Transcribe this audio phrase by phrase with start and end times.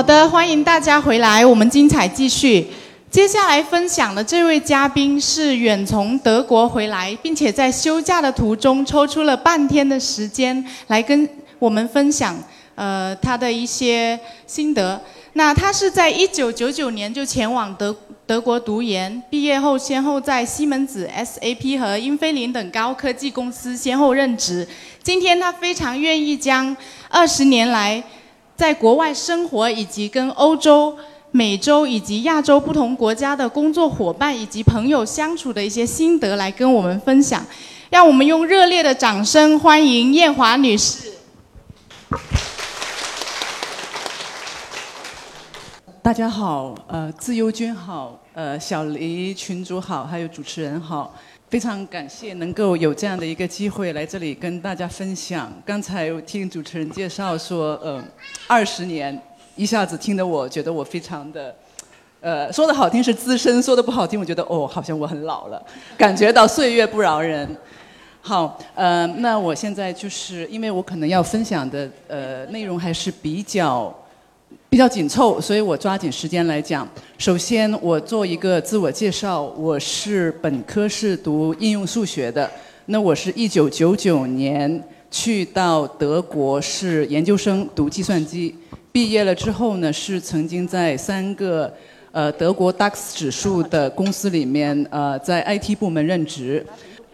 [0.00, 2.66] 好的，欢迎大家回来，我们精彩继续。
[3.10, 11.28] 接下来分享的这位嘉宾是远从德国回来，并且在休假的途中抽出了半天的时间来跟
[11.58, 12.34] 我们分享，
[12.76, 14.98] 呃，他的一些心得。
[15.34, 17.94] 那他是在一九九九年就前往德
[18.24, 24.66] 德国读研，毕业后先后在西门子、SAP 和英飞凌等高科技公司先后任职。
[25.02, 26.74] 今天他非常愿意将
[27.10, 28.02] 二十年来
[28.60, 30.94] 在国外生活以及跟欧洲。
[31.32, 37.46] 美洲以及亚洲不同国家的工作伙伴以及朋友相处的一些心得来跟我们分享，
[37.88, 41.12] 让我们用热烈的掌声欢迎艳华女士。
[46.02, 51.14] 大家好，呃，自由君好，呃，小黎群主好，还有主持人好，
[51.50, 55.52] 非常感谢能够有这样的一个机会来这里跟大家分享。
[55.66, 58.00] 刚才我听主持人介绍说，呃，
[58.46, 59.20] 二十年。
[59.56, 61.54] 一下子听得我觉得我非常的，
[62.20, 65.60] 呃，说的好听是资深，说的不好听，我觉得哦，好像我很老了，
[65.98, 67.46] 感觉到岁月不饶人。
[68.22, 73.92] 好，呃，那我现在就是因为我可能要分享的呃内容还是比较
[74.70, 76.88] 比较紧凑，所以我抓紧时间来讲。
[77.18, 82.48] 首先，我做一个自我介绍，我是本科是读应用数学的，
[82.86, 88.54] 那我是一九九九年去到德国是研究生读计算机。
[88.92, 91.74] 毕业了之后呢，是曾经在三个
[92.12, 96.64] 呃德国 DAX 指数的公司里面呃在 IT 部门任职，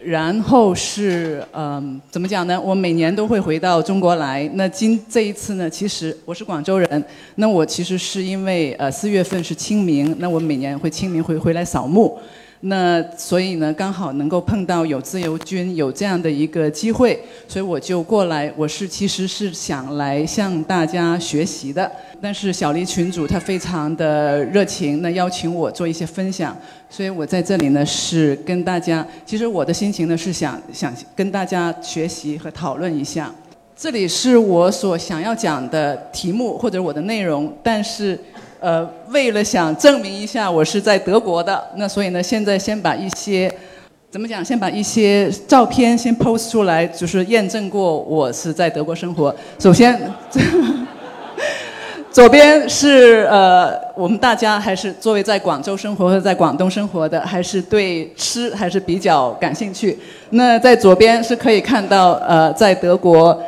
[0.06, 2.60] 然后是嗯怎么讲呢？
[2.60, 4.48] 我每年都会回到中国来。
[4.54, 7.04] 那今这一次呢，其实我是广州人，
[7.34, 12.16] 那我其实是因为呃四月份是清明，那我每年会清明回回来扫墓。
[12.60, 17.18] 那所以呢，刚好能够碰到有自由军有这样的一个机会，
[17.48, 18.50] 所以我就过来。
[18.56, 21.90] 我是其实是想来向大家学习的，
[22.20, 26.56] 但是小黎群主他非常的热情，那邀请我做一些分享，
[26.88, 29.06] 所以我在这里呢是跟大家。
[29.24, 33.32] 其实我的心情呢是想想跟大家学习和讨论一下。
[33.76, 38.18] 这里是我所想要讲的题目或者我的内容，但是。
[38.58, 43.54] 呃，为了想证明一下我是在德国的，那所以呢，现在先把一些
[44.10, 49.32] 怎么讲，先把一些照片先 post 出来，就是验证过我是在德国生活。
[49.58, 50.00] 首先，
[52.16, 59.98] 左边是呃，我们大家还是作为在广州生活或者在广东生活的，还是对吃还是比较感兴趣。
[60.30, 63.38] 那在左边是可以看到，呃，在德国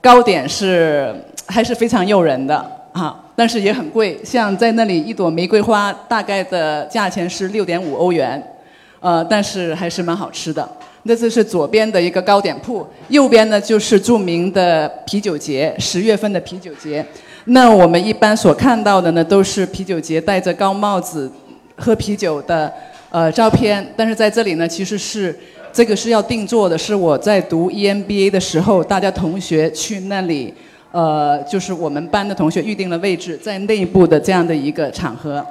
[0.00, 1.14] 糕点是
[1.44, 2.56] 还是非常诱人的
[2.92, 3.14] 啊。
[3.36, 8.42] 但是也很贵，像在那里一朵玫瑰花大概的价钱是六点五欧元，
[9.00, 10.66] 呃，但是还是蛮好吃的。
[11.02, 17.04] 那这是左边的一个糕点铺，右边呢就是著名的啤酒节，十月份的啤酒节。
[17.46, 21.30] 那我们一般所看到的呢，都是啤酒节戴着高帽子
[21.76, 22.72] 喝啤酒的
[23.10, 23.86] 呃照片。
[23.96, 25.38] 但是在这里呢，其实是
[25.72, 30.54] 这个是要定做的，是我在读 EMBA 的时候，大家同学去那里。
[30.90, 35.44] 呃，就是我们班的同学预定了位置，在内部的这样的一个场合。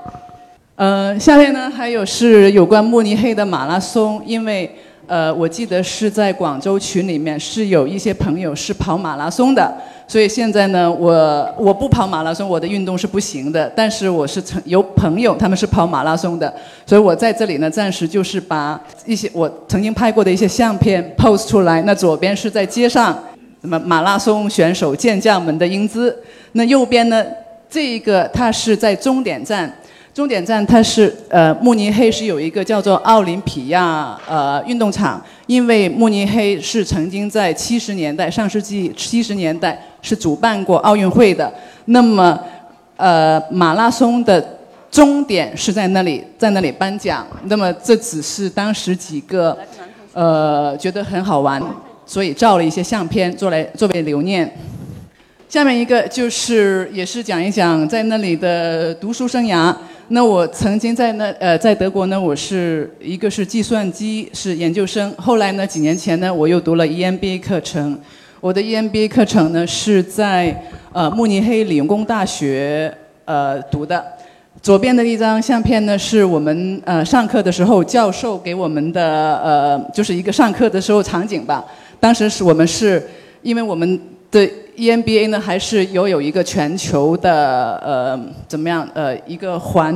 [0.78, 4.74] 呃，下面呢还有是有关慕尼黑的马拉松，因为
[5.06, 9.70] 呃，我记得是在广州群里面是有一些朋友是跑马拉松的，
[10.08, 16.54] 所以现在呢，我我不跑马拉松，我的运动是不行的，但是我是曾有朋友他们是跑马拉松的，
[16.86, 21.82] 所以我在这里呢，暂时就是把一些我曾经拍过的一些相片 post 出来。
[21.84, 23.18] 那左边是在街上。
[23.66, 26.14] 那么马拉松选手健将们的英姿，
[26.52, 27.24] 那右边呢？
[27.70, 29.74] 这一个它是在终点站，
[30.14, 41.52] 终点站它是呃慕尼黑是有一个叫做奥林匹亚呃运动场，因为慕尼黑是曾经在七十年代上世纪七十年代是主办过奥运会的，
[41.86, 42.40] 那么
[42.98, 44.60] 呃马拉松的
[44.92, 49.58] 终点是在那里，在那里颁奖，那么这只是当时几个
[50.14, 51.60] 呃觉得很好玩。
[52.06, 54.54] 所以照了一些相片，做来作为留念。
[55.48, 59.74] 下面一个就是也是讲一讲在那里的读书生涯。
[60.10, 67.98] 那我曾经在那呃在德国呢，我是一个是计算机是研究生，后来呢几年前呢我又读了 EMBA 课程。
[68.44, 70.54] 我的 EMBA 课程呢是在
[70.92, 72.94] 呃慕尼黑理工大学
[73.24, 74.06] 呃读的。
[74.62, 81.64] 左边的一张相片呢，是我们呃上课的时候教授给我们的呃就是一个上课的时候场景吧。
[82.02, 83.02] 当时是我们是，
[83.44, 83.98] 因为我们
[84.30, 84.46] 的
[84.76, 88.20] EMBA 呢，还是有有一个全球的呃
[88.50, 89.96] 怎么样呃一个环，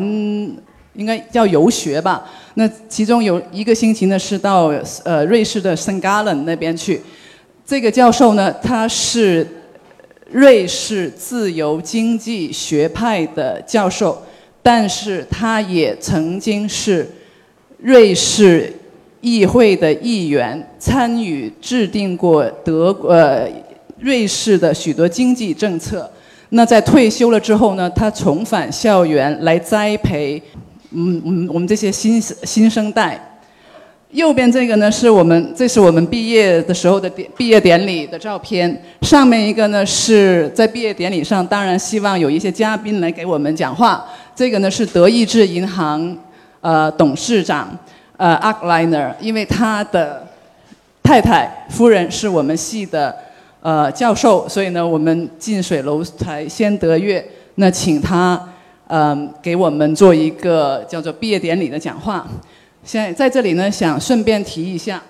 [0.94, 2.24] 应该叫游学吧。
[2.54, 4.74] 那其中有一个星期呢是到
[5.04, 7.02] 呃瑞士的圣加伦那边去。
[7.68, 9.46] 这个教授呢，他是
[10.32, 14.24] 瑞士自由经济学派的教授，
[14.64, 17.06] 但是他也曾经是
[17.80, 18.74] 瑞士
[19.20, 23.46] 议会的议员，参与制定过德呃
[24.00, 26.10] 瑞士的许多经济政策。
[26.52, 30.42] 那在退休了之后呢，他重返校园来栽培，
[30.92, 33.37] 嗯嗯，我们这些新生新生代。
[34.12, 38.82] 右边这个呢，是我们这是我们毕业的时候的典毕业典礼的照片。
[39.02, 44.06] 上面一个呢是在毕业典礼上，当然希望有一些嘉宾来给我们讲话。
[44.34, 46.18] 这个呢是德意志银行
[46.62, 47.78] 呃董事长
[48.16, 50.26] 呃 a k l i n e r 因为他的
[51.04, 53.14] 太太夫人是我们系的
[53.62, 57.24] 呃教授，所以呢我们近水楼台先得月，
[57.56, 58.42] 那请他
[58.88, 62.26] 嗯给我们做一个叫做毕业典礼的讲话。
[62.88, 65.04] 现在在这里呢，想顺便提一下，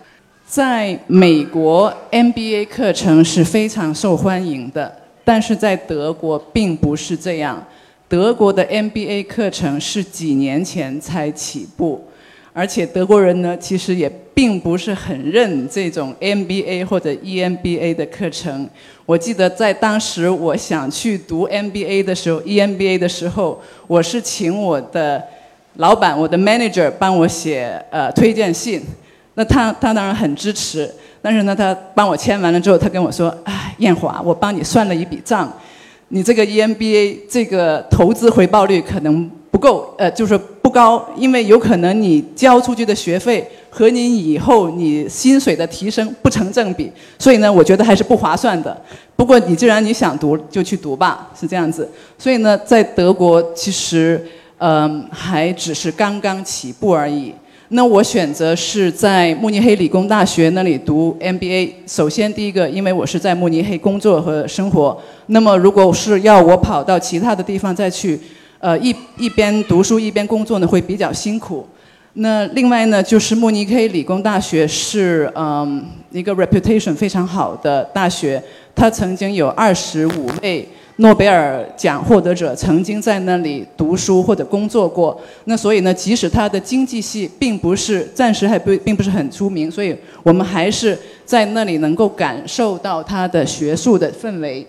[0.48, 4.92] 在美国 MBA 课程是非常受欢迎的，
[5.24, 7.64] 但是在德国并不是这样。
[8.10, 12.04] 德国的 MBA 课程是几年前才起步，
[12.52, 18.68] 而且德国人呢，其实也并不是很认这种 MBA 或者 EMBA 的课程。
[19.06, 25.24] 我记得在当时我想去读 MBA 的时候，EMBA 的时候，我是请我的。
[25.78, 28.82] 老板，我的 manager 帮我写呃推荐信，
[29.36, 30.92] 那他他当然很支持，
[31.22, 35.52] 但是呢，他帮我签完了之后，他跟我说：“哎，艳华，我帮你算了一笔账，
[36.08, 48.76] 你这个 EMBA 这个投资回报率可能不够，呃，就是不高，因为有可能你交出去的学费和你以后你薪水的提升不成正比，所以呢，我觉得还是不划算的。
[49.16, 51.88] 不过你既然你想读，就去读吧，是这样子。
[52.18, 54.26] 所以呢，在德国其实。
[54.60, 57.34] 嗯，还只是刚刚起步而已。
[57.70, 61.70] 那我选择是在慕尼黑理工大学那里读 MBA。
[61.86, 64.98] 首先，第一个，因为我是在慕尼黑工作和生活。
[65.28, 68.18] 那么，如果是要我跑到其他的地方再去，
[68.60, 71.68] 呃，一一边读书一边工作呢，会比较辛苦。
[72.14, 78.42] 那另外呢，就是慕尼黑理工大学是嗯一个 reputation 非常好的大学，
[78.74, 80.68] 它曾经有二十五位。
[80.98, 94.66] 诺贝尔奖获得者曾经在那里读书或者工作过，那所以呢，即使他的经济系并不是暂时还不并不是很出名，所以我们还是在那里能够感受到他的学术的氛围。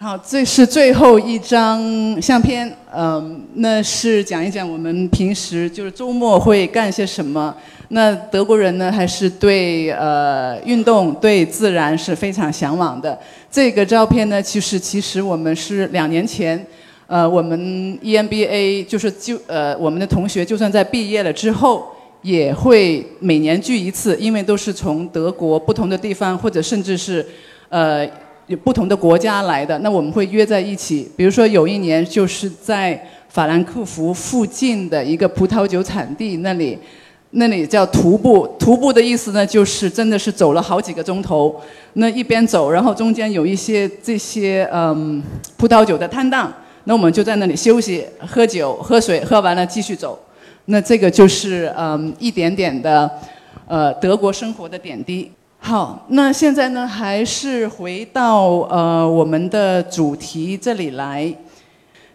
[0.00, 1.80] 好，这是最后一张
[2.20, 7.54] 相片，嗯，那是讲一讲我们平时就是周末会干些什么。
[7.90, 13.18] 那德国人呢，还是对呃运动、对自然是非常向往的。
[13.50, 16.66] 这个照片呢，其实其实我们是两年前，
[17.06, 17.58] 呃，我们
[18.02, 21.86] EMBA 就是就呃我们的同学，就算在毕业了之后，
[22.20, 27.24] 也会每年聚一次，因为都是从德国不同的地方，或者甚至是
[27.70, 28.06] 呃
[28.48, 29.78] 有不同的国家来的。
[29.78, 36.78] 那我们会约在一起，比如说有一年就是在法兰克福附近的一个葡萄酒产地那里。
[37.32, 41.54] 那里叫徒步，徒步的意思呢，就是真的是走了好几个钟头。
[41.92, 45.22] 那一边走，然后中间有一些这些嗯
[45.58, 46.50] 葡萄酒的摊档，
[46.84, 50.18] 那我们就在那里休息、喝酒、喝水，喝完了继续走。
[50.66, 53.10] 那这个就是嗯一点点的
[53.66, 55.30] 呃德国生活的点滴。
[55.58, 61.34] 好，那现在呢，还是回到呃我们的主题这里来。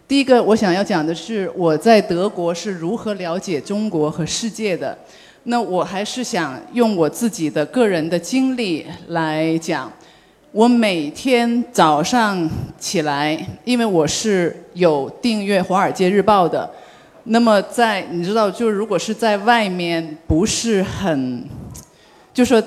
[0.06, 4.96] 第一个我想要讲的是我在德国是如何了解中国和世界的。
[5.44, 9.90] 那我还是想用我自己的个人的经历来讲。
[10.52, 16.70] 我每天早上起来，因为我是有订阅《华尔街日报》的，
[17.24, 21.44] 那么在你知道，就如果是在外面不是很，
[22.34, 22.62] 就说。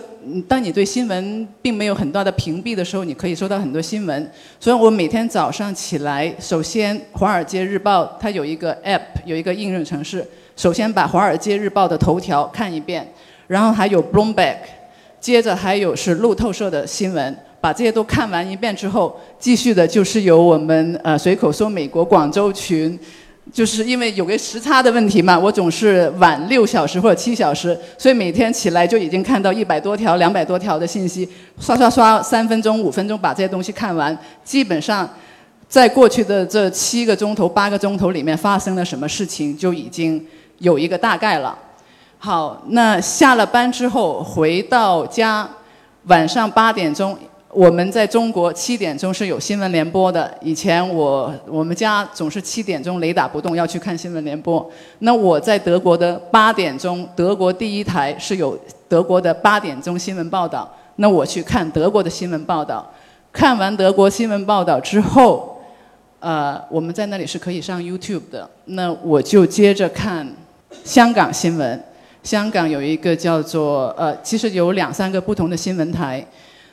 [0.47, 4.31] 当你对新闻并没有很大的屏蔽的时候，你可以收到很多新闻。
[4.59, 10.25] 所以我每天早上起来，首先《华尔街日报》它有一个 App，有一个应用程式。
[10.55, 13.07] 首先把《华尔街日报》的头条看一遍，
[13.47, 14.57] 然后还有 Bloomberg，
[15.19, 17.35] 接着还有是路透社的新闻。
[17.59, 22.97] 把这些都看完一遍之后，继续的就是由我们呃随口说美国广州群。
[23.53, 31.27] 就是因为有个时差的问题嘛，我总是晚六小时或者七小时，所以每天起来就已经看到一百多条、两百多条的信息，
[31.59, 34.15] 刷刷刷，三分钟、五分钟把这些东西看完。
[34.43, 35.09] 基本上，
[35.67, 40.23] 在过去的这七个钟头、八个钟头里面发生了什么事情，就已经
[40.59, 41.57] 有一个大概了。
[42.17, 45.49] 好，那下了班之后回到家，
[46.05, 47.17] 晚上八点钟。
[47.57, 50.31] 我们在中国七点钟是有新闻联播的。
[50.41, 54.63] 以前我我们家总是七点钟雷打不动要去看新闻联播。
[54.99, 58.55] 那我在德国的八点钟，德国第一台是有
[58.87, 60.71] 德国的八点钟新闻报道。
[60.97, 62.87] 那我去看德国的新闻报道，
[63.33, 65.59] 看完德国新闻报道之后，
[66.19, 68.47] 呃，我们在那里是可以上 YouTube 的。
[68.65, 70.31] 那我就接着看
[70.83, 71.83] 香港新闻。
[72.21, 76.23] 香港有一个叫做呃，其实有两三个不同的新闻台。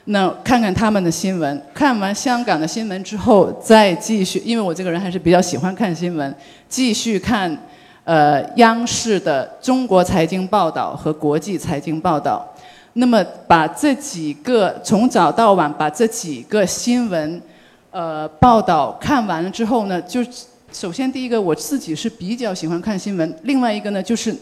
[0.07, 6.33] 那看看他们的新闻，看完香港的新闻之后，再继续，因为我这个人还是比较喜欢看新闻，
[6.69, 7.57] 继续看
[8.03, 12.47] 呃央视的中国财经报道和国际财经报道。
[12.93, 17.41] 那么把这几个从早到晚把这几个新闻，
[17.89, 20.23] 呃报道看完了之后呢，就
[20.71, 24.33] 首先第一个我自己是比较喜欢看新闻，另外一个呢就是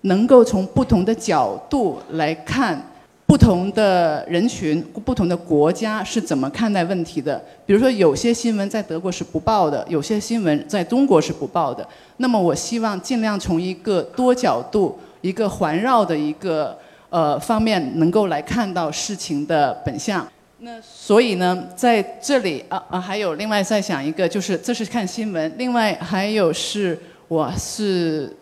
[0.00, 2.82] 能够从不同的角度来看
[3.26, 7.42] 不同的人群、不同的国家是怎么看待问题的。
[7.66, 11.86] 比如说有些新闻在德国是不报的，有些新闻在中国是不报的。
[12.18, 16.76] 那么我希望尽量从一个多角度、一个环绕的一个。
[17.08, 20.26] 呃，方面能够来看到事情的本相。
[20.58, 25.50] 那所以呢，在这里啊啊，还有另外再想一个，就是这是看新闻。
[25.56, 28.36] 另外还有是，我是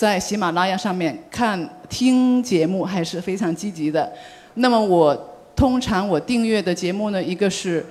[0.00, 4.10] 在喜马拉雅上面看听节目，还是非常积极的。
[4.54, 5.14] 那么我
[5.54, 7.84] 通常我订阅的节目呢，一个是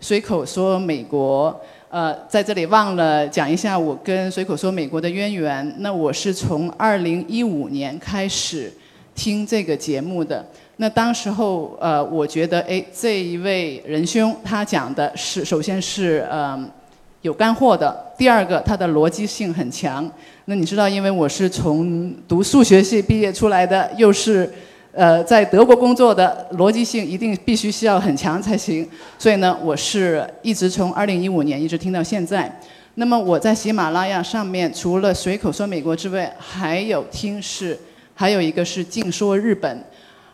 [0.00, 1.54] 随口说美国。
[1.90, 5.74] 呃，在这里忘了讲一下我跟随口说美国的渊源。
[5.80, 8.72] 那我是从二零一五年开始。
[9.14, 10.42] 听这个节目的
[10.76, 16.66] 那当时候，呃，我觉得，哎，这一位仁兄他讲的是，首先是嗯
[17.20, 20.10] 有干货的，第二个他的逻辑性很强。
[20.46, 24.50] 那你知道，因为我是从读数学系毕业出来的，又是
[24.92, 28.88] 呃在德国工作的，逻辑性一定必须需要很强才行。
[29.18, 32.60] 所以呢，我是一直从二零一五年一直听到现在。
[32.94, 37.78] 那么我在喜马拉雅上面，除了随口说美国之外，还有听是。
[38.12, 39.82] 还有一个是净说日本，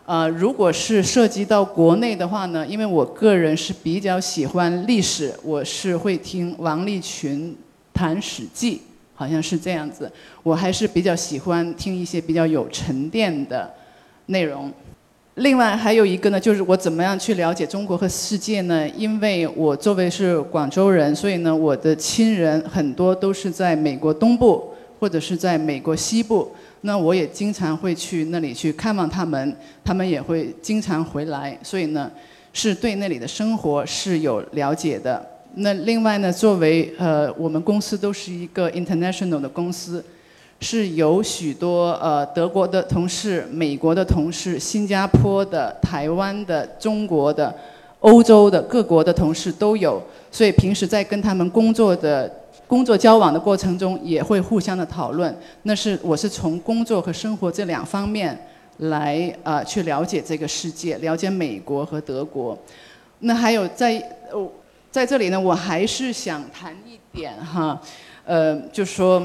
[0.06, 7.56] 呃，如果是涉及到国内的话呢，因为我个人是比较喜欢历史，我是会听王立群
[7.94, 8.74] 谈《史记》，
[9.16, 10.08] 好像是这样子。
[10.44, 13.68] 我还是比较喜欢听一些比较有沉淀的
[14.26, 14.72] 内容。
[15.34, 18.88] 另外还有一个呢，就是我怎么样去了解中国和世界呢？
[18.90, 26.50] 因为我作为是广州人，所以呢，我的亲人很多都是在美国东部或者是在美国西部。
[26.82, 32.10] 那我也经常会去那里去看望他们，他们也会经常回来，所以呢，
[32.52, 35.35] 是对那里的生活是有了解的。
[35.56, 40.04] 那另外呢，作为呃，我们公司都是一个 international 的公司，
[40.60, 47.54] 是有许多呃德国的同事、美国的同事、新加坡的、台湾的、中国的、
[48.00, 52.30] 欧洲的各国的同事都有，所以平时在跟他们工作的。
[52.68, 55.32] 工作交往的过程中也会互相的讨论，
[55.62, 58.36] 那是我是从工作和生活这两方面
[58.78, 62.58] 来啊去了解这个世界，了解美国和德国。
[63.20, 63.96] 那还有在
[64.32, 64.50] 哦
[64.96, 67.78] 在这里呢，我还是想谈一点哈，
[68.24, 69.22] 呃，就说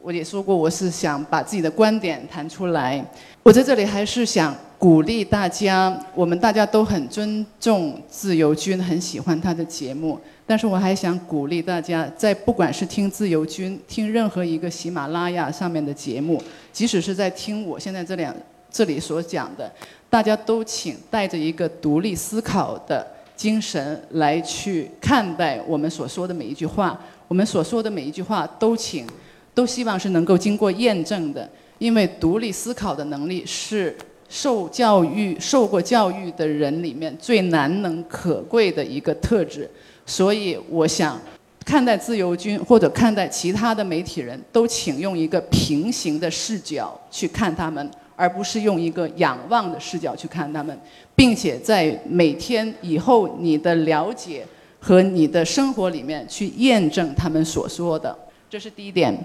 [0.00, 3.00] 我也说过，我是想把自己的观点谈出来。
[3.44, 10.18] 我在这里还是想鼓励大家，我们大家都很尊重自由军，很喜欢他的节目。
[10.44, 18.34] 但是我还想鼓励大家，在不管是听自由军，听任何一个喜马拉雅上面的节目，即使是在听我现在这两
[18.72, 19.72] 这里所讲的，
[20.10, 26.98] 大家都请带着一个独立思考的精神来去看待我们所说的每一句话。
[27.28, 29.06] 我们所说的每一句话，都请
[29.54, 31.48] 都希望是能够经过验证的，
[31.78, 33.96] 因为独立思考的能力是
[34.28, 39.70] 受教育、受过教育的人里面最难能可贵的一个特质。
[40.04, 41.18] 所以，我想
[41.64, 50.78] 看待自由军或者看待其他的媒体人都，请用一个平行的视角去看他们，而不是用一个仰望的视角去看他们，
[51.22, 54.44] 并且在每天以后你的了解
[54.80, 58.12] 和你的生活里面去验证他们所说的。
[58.50, 59.16] 这是第一点。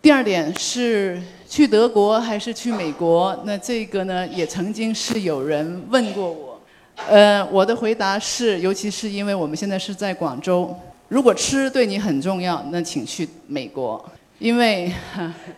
[0.00, 3.38] 第二点是去德国还是去美国？
[3.44, 6.58] 那这个呢，也曾经是有人问过我。
[7.06, 10.74] 呃，我的回答是，尤其是因为我们现在是在广州，
[11.08, 14.02] 如果吃对你很重要，那请去美国，
[14.38, 14.90] 因为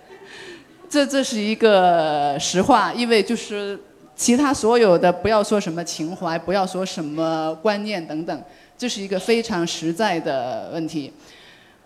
[0.90, 3.78] 这这是一个实话，因为就是
[4.16, 8.42] 其他所有的不要说什么情怀，不要说什么观念等等，
[8.78, 11.12] 这是一个非常实在的问题。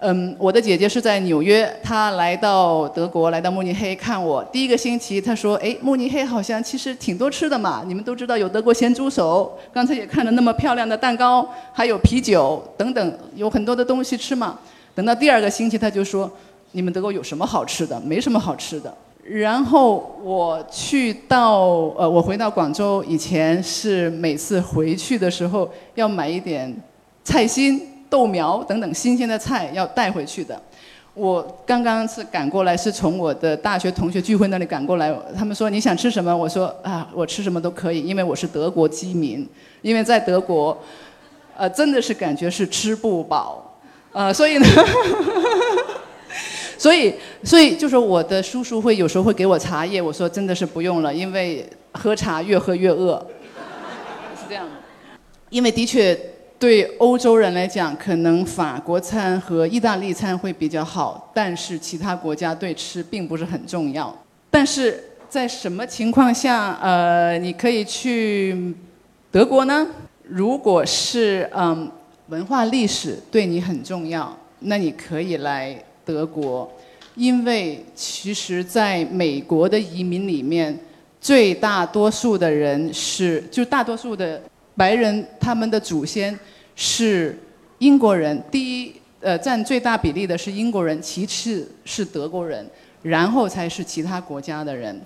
[0.01, 4.45] 嗯，我的姐姐是在纽约，她来到德国，来到慕尼黑看我。
[4.45, 14.57] 第一个星期，她说：“哎，慕尼黑好像其实挺多吃的嘛，你们都知道有德国咸猪手，刚才也看了那么漂亮的蛋糕，还有啤酒等等，有很多的东西吃嘛。”
[14.95, 16.31] 等到第二个星期，她就说
[16.71, 17.99] ：“你们德国有什么好吃的？
[18.03, 18.95] 没什么好吃的。”
[19.31, 21.61] 然后我去到
[21.97, 26.75] 呃，我回到广州以前是每次回去的时候要买一点
[27.23, 30.61] 菜心、豆苗等等新鲜的菜要带回去的。
[31.15, 35.13] 我刚刚是赶过来，是从我的大学同学聚会那里赶过来。
[35.37, 36.35] 他们说你想吃什么？
[36.35, 39.47] 我说啊，我吃什么都可以，因为我是德国基民。
[39.83, 40.77] 因为在德国，
[41.57, 43.79] 呃，真的是感觉是吃不饱，
[44.13, 44.67] 呃，所以呢，
[46.79, 53.19] 所以所以就是我的叔叔会有时候会给我茶叶，我说真的是不用了，因为喝茶越喝越饿，
[54.35, 54.73] 是这样的。
[55.51, 56.19] 因为的确。
[56.61, 64.13] 对欧洲人来讲，可能法国餐和意大利餐会比较好，但是其他国家对吃并不是很重要。
[64.51, 68.75] 但是在什么情况下，呃，你可以去
[69.31, 69.87] 德国呢？
[70.25, 71.89] 如果是嗯
[72.27, 76.73] 文化历史对你很重要，那你可以来德国，
[77.15, 80.75] 因为其实在美国的移民里面，
[81.21, 84.41] 最大多数的人是就大多数的。
[84.75, 86.35] 白人他们的祖先
[86.75, 87.39] 是
[87.79, 92.67] 英国人，第一呃占最大比例的是英国人，其次是德国人，
[93.03, 94.99] 然后才是其他国家的人。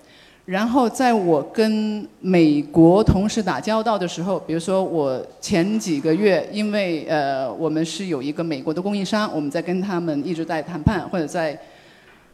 [0.44, 11.58] 然后在我跟美国同事打交道的时候，比如说我前几个月，因为呃我们是有一个美国的供应商，我们在跟他们一直在谈判或者在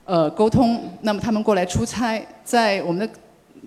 [0.05, 3.13] 呃沟通，那么他们过来出差，在我们的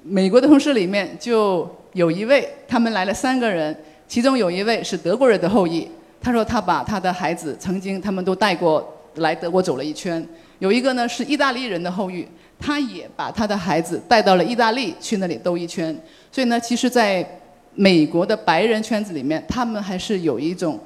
[0.03, 1.69] 美国的同事里面就。
[1.93, 3.75] 有一位，他们来了三个人，
[4.07, 5.85] 其中有一位是德国人的后裔。
[6.21, 8.81] 他说他把他的孩子曾经他们都带过
[9.15, 10.25] 来德国走了一圈。
[10.59, 12.25] 有一个呢是意大利人的后裔，
[12.61, 15.93] 他也把他的孩子带到了意大利去那里兜一圈。
[16.31, 17.27] 所以呢，其实在
[17.73, 20.79] 美国的白人圈子里面，他们还是有一种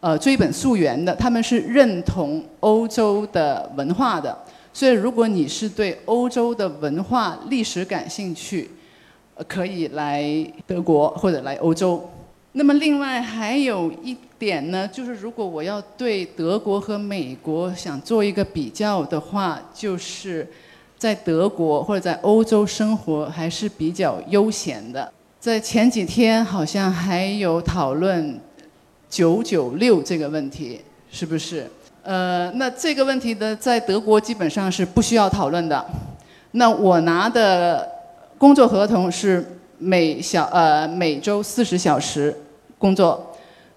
[0.00, 4.36] 呃追本溯源的，他们是认同欧洲的文化的。
[4.72, 8.70] 所以如果你是对欧洲的文化历史感兴趣，
[9.48, 10.24] 可以来
[10.66, 12.08] 德国或者来欧洲。
[12.52, 20.46] 那么另外还有一点呢，就是如果我要对德国和美国想做一个比较的话，就是
[21.00, 25.10] 在德国或者在欧洲生活还是比较悠闲的。
[25.40, 28.38] 在前几天好像还有讨论
[29.10, 31.68] “九九六”这个问题，是不是？
[32.04, 35.84] 呃，那这个问题呢，在德国基本上是不需要讨论的。
[36.52, 37.98] 那我拿的。
[38.40, 42.34] 工作合同是每小呃每周四十小时
[42.78, 43.29] 工作，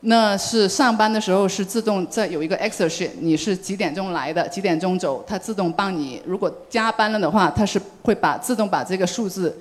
[0.05, 6.21] 那是上班的时候是自动在有一个 Excel sheet，你是几点钟来的，几点钟走，它自动帮你。
[6.25, 9.57] 如果加班了的话，它是会把自动把这个数字，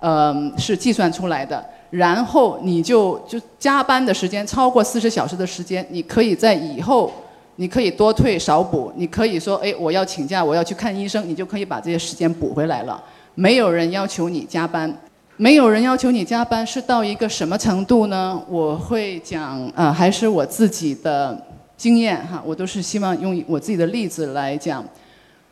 [0.00, 1.64] 呃是计算出来的。
[1.90, 7.12] 然后你就就加班的时间超过四十小时的时间，你可以在以后
[7.54, 13.00] 你可以多退少补，你可以说哎我要请假我要去看医生，你就可以把这些时间补回来了。
[13.36, 14.92] 没有人要求你加班，
[15.40, 18.42] 没有人要求你加班是到一个什么程度呢？
[18.48, 21.40] 我会讲啊，还是我自己的
[21.76, 24.84] 经验哈，我都是希望用我自己的例子来讲。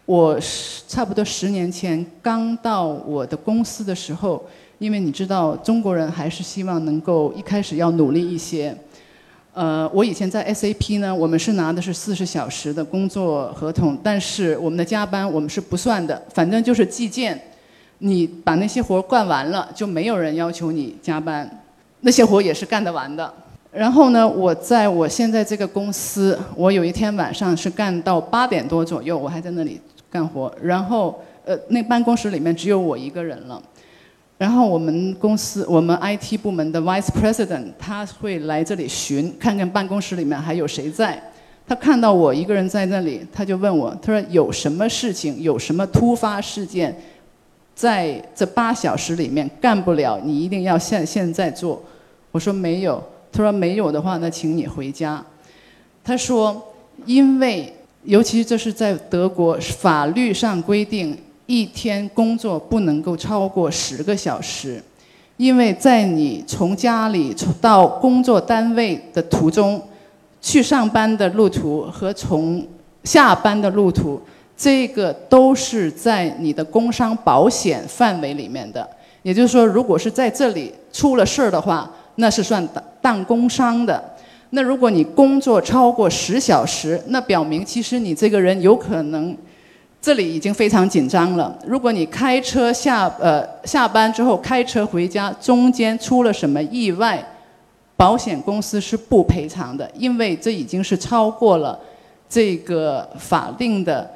[0.05, 0.37] 我
[0.88, 4.44] 差不多十年前刚到我的公司的时候，
[4.79, 8.77] 因为你知道中国人还是希望能够一开始要努力一些。
[9.55, 17.40] 呃，我以前在 SAP 呢，我们是拿的是四十小时的工作合同，但是我们的加班我们是不算的，反正就是计件。
[17.98, 21.48] 你把那些活儿干完了，就没有人要求你加班，
[22.00, 23.32] 那些活也是干得完的。
[23.72, 29.80] 然后呢，我在我现在这个公司，我有一天晚上是干到八点多左右，我还在那里
[30.11, 30.50] 干活。
[30.62, 33.62] 然后，呃，那办公室里面只有我一个人了。
[34.38, 41.22] 然后我们公司，我们 IT 部门的 Vice President 他会来这里巡，看看办公室里面还有谁在。
[41.66, 46.94] 他看到我一个人在那里，他就问我，他说有什么事情，有什么突发事件？
[47.76, 51.80] 在这八小时里面干不了，你一定要现现在做。
[52.32, 55.22] 我说没有，他说没有的话，那请你回家。
[56.02, 56.72] 他说，
[57.04, 57.70] 因为
[58.04, 64.82] 尤其这是在德国法律上规定，一天工作不能够超过十个小时，
[65.36, 69.82] 因为在你从家里到工作单位的途中，
[70.40, 72.66] 去上班的路途和从
[73.04, 74.18] 下班的路途。
[74.57, 78.88] 这个都是在你的工伤保险范围里面的，
[79.23, 82.66] 也就是说，如果是在这里出了事儿的话，那是算
[83.03, 84.03] 当工伤的。
[84.51, 89.37] 那如果你工作超过十小时，那表明其实你这个人有可能
[90.01, 91.55] 这里已经非常紧张了。
[91.66, 97.23] 如果你开车下呃下班之后开车回家，中间出了什么意外，
[97.95, 101.79] 保险公司是不赔偿的，因为这已经是超过了
[102.27, 104.15] 这个法定的。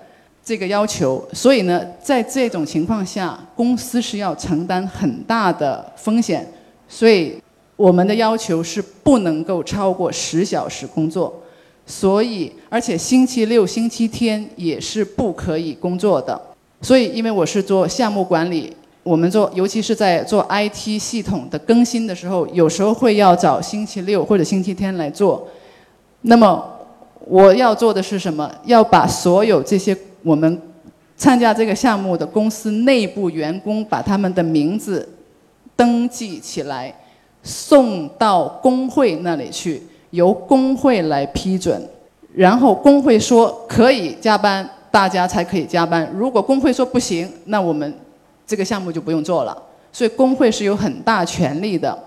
[0.51, 6.45] 这个要求，所以呢，在这种情况下，公司是要承担很大的风险，
[6.89, 7.41] 所以
[7.77, 11.33] 我们的要求是不能够超过十小时工作，
[11.87, 16.37] 所以而且星期六、星期天也是不可以工作的。
[16.83, 25.47] 所以，因为我是做项目管理，我们做，尤其是在做 IT 系统的更新的时候，有时候会要找星期六或者星期天来做。
[26.23, 26.61] 那么，
[27.27, 28.51] 我要做的是什么？
[28.65, 29.97] 要把所有这些。
[30.23, 30.61] 我们
[31.17, 35.07] 参加这个项目的公司内部员工把他们的名字
[35.77, 36.95] 登记起来，
[37.43, 41.83] 送到工会那里去，由工会来批准。
[42.35, 46.11] 然后工会说可以加班，大家才可以加班。
[46.15, 47.93] 如果工会说不行，那我们
[48.47, 49.57] 这个项目就不用做了。
[49.93, 51.99] 所以工会是有很大权力的。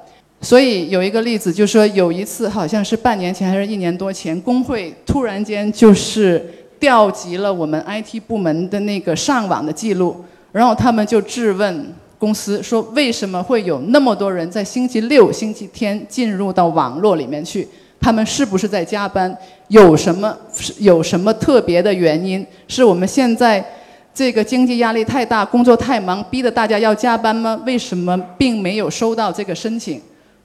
[0.42, 6.44] 所以有一个例子，就是说有一次好像是半年前还是一年多前，工会突然间就是。
[6.84, 10.18] 调集了我们 IT 部门的那个上网的记录，
[10.52, 17.66] 然后他们就质问公司说：为什么会有那么多人在星期六、星期天进入到网络里面去？
[18.02, 19.34] 他们是不是在加班？
[19.70, 20.38] 有什么
[20.80, 22.46] 有什么特别的原因？
[22.68, 23.66] 是我们现在
[24.14, 27.58] 这个经济压力太大，工作太忙，逼得大家要加班吗？
[27.66, 30.02] 为什么并没有收到这个申请？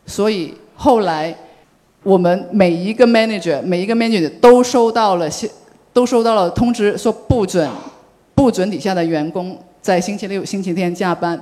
[0.07, 1.35] 所以后来
[2.05, 5.29] 我们每一个 manager 每一个 manager 都收到了
[5.99, 7.69] 都收到了通知，说不准，
[8.33, 11.37] 不准底下的员工在星期六、星期天加班。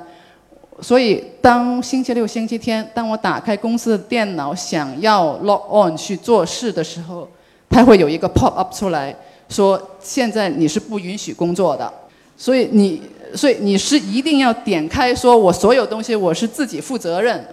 [0.81, 7.29] 所以，当星期六、星期天，当我打开公司的电脑，想要 log on 去做事的时候，
[7.69, 9.15] 它会有一个 pop up 出来，
[9.51, 11.93] 说现在你是不允许工作的。
[12.35, 13.03] 所以你，
[13.35, 17.45] 所以你是一定要点开，说我所有东西我是自己负责任，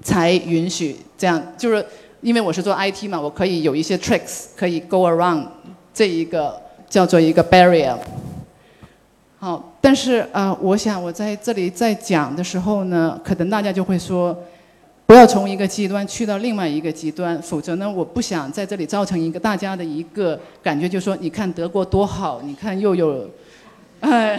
[0.00, 1.42] 才允许这样。
[1.58, 1.84] 就是
[2.20, 5.46] 因为我是做 IT 嘛，我可以有一些 tricks 可以 go around。
[5.96, 7.96] 这一个叫做一个 barrier，
[9.38, 14.36] 好，但是啊，我想我在这里在讲的时候呢，可能大家就会说，
[15.06, 23.30] 不要从一个极端去到另外一个极端，否则呢，我不想在这里造成一个大家的一个感觉，就说你看德国多好，你看又有，
[24.00, 24.38] 哎，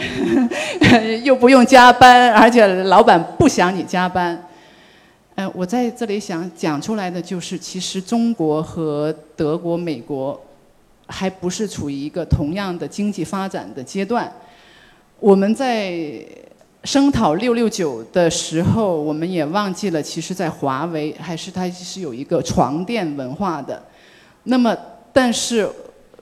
[1.25, 4.47] 又不用加班，而且老板不想你加班。
[5.33, 10.39] 嗯，我在这里想讲出来的就是，其实中国和德国、美国。
[11.07, 14.31] 还不是处于一个同样的经济发展的阶段。
[15.19, 16.23] 我们在
[16.83, 23.81] 声讨六六九的时候，我们也忘记了，其实，在华为还是它是有一个床垫文化的。
[24.43, 24.75] 那么，
[25.11, 25.67] 但是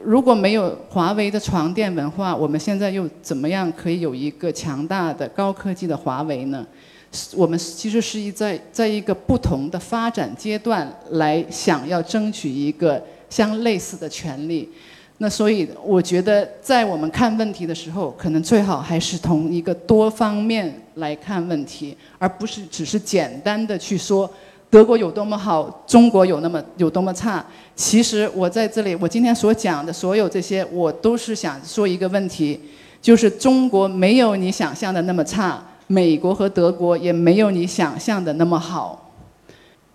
[0.02, 6.65] 如果没有华为的床垫文化，我们现在又怎么样可以有一个强大的高科技的华为呢？
[7.36, 13.04] 我们其实是在在一个不同的发展阶段来想要争取一个。
[13.36, 14.69] 相类似的权利，
[15.17, 24.30] 那所以我觉得，在我们看问题的时候，可能最好还是从一个多方面来看问题，而不是只是简单的去说
[24.69, 27.45] 德国有多么好，中国有那么有多么差。
[27.76, 32.58] 其实我在这里，我今天所讲的所有这些，我都是想说一个问题，
[33.02, 39.12] 就是中国没有你想象的那么差，美国和德国也没有你想象的那么好。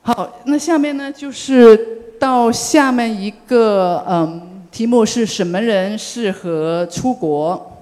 [0.02, 1.96] 好，那下面呢就是。
[2.20, 7.80] 到下面一个嗯，题目是什么人适合出国？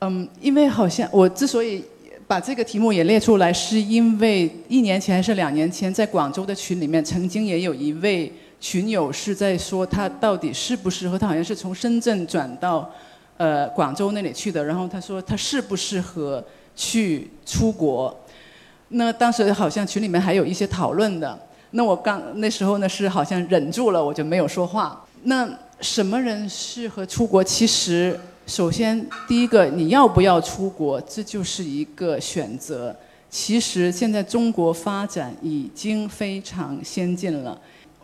[0.00, 1.84] 嗯，因为好像我之所以
[2.26, 12.90] 把这个题目也列出来，是因为一年前还是两年前，在广州的群里面，曾经也有一位群友是在说他到底适不适合，他好像是从深圳转到
[13.36, 16.44] 呃广州那里去的，然后他说他适不适合
[16.74, 18.12] 去出国？
[18.88, 21.45] 那当时好像群里面还有一些讨论的。
[21.76, 25.04] 那我刚那时候呢是好像忍住了，我就没有说话。
[25.24, 25.46] 那
[25.82, 27.44] 什么人适合出国？
[27.44, 32.96] 其实，首先第一个，你要不要出国，这就是一个选择。
[33.28, 37.60] 其实现在中国发展已经非常先进了。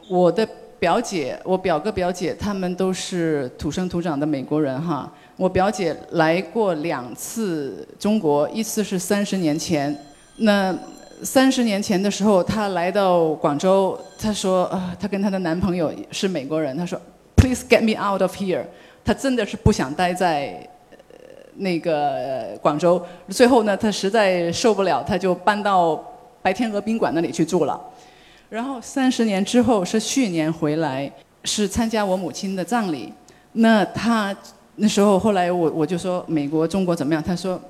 [0.06, 0.46] 我的
[0.78, 5.10] 表姐，我表哥表姐他们都是土生土长的美国人哈。
[5.38, 9.98] 我表姐来过两次中国，一次是三十年前，
[10.36, 10.76] 那。
[11.24, 16.76] 三十年前的时候，她来到广州，她说：“啊，她跟她的男朋友是美国人。
[16.76, 17.00] 她说
[17.36, 18.64] ，Please get me out of here。
[19.04, 20.68] 她真的是不想待在
[21.56, 23.00] 那个广州。
[23.28, 26.02] 最后呢，她实在受不了，她就搬到
[26.42, 27.80] 白天鹅宾馆那里去住了。
[28.48, 31.10] 然后三十年之后，是去年回来，
[31.44, 33.12] 是参加我母亲的葬礼。
[33.52, 34.34] 那她
[34.74, 37.22] 那时候后来我我就说美国中国怎么样？
[37.22, 37.60] 她说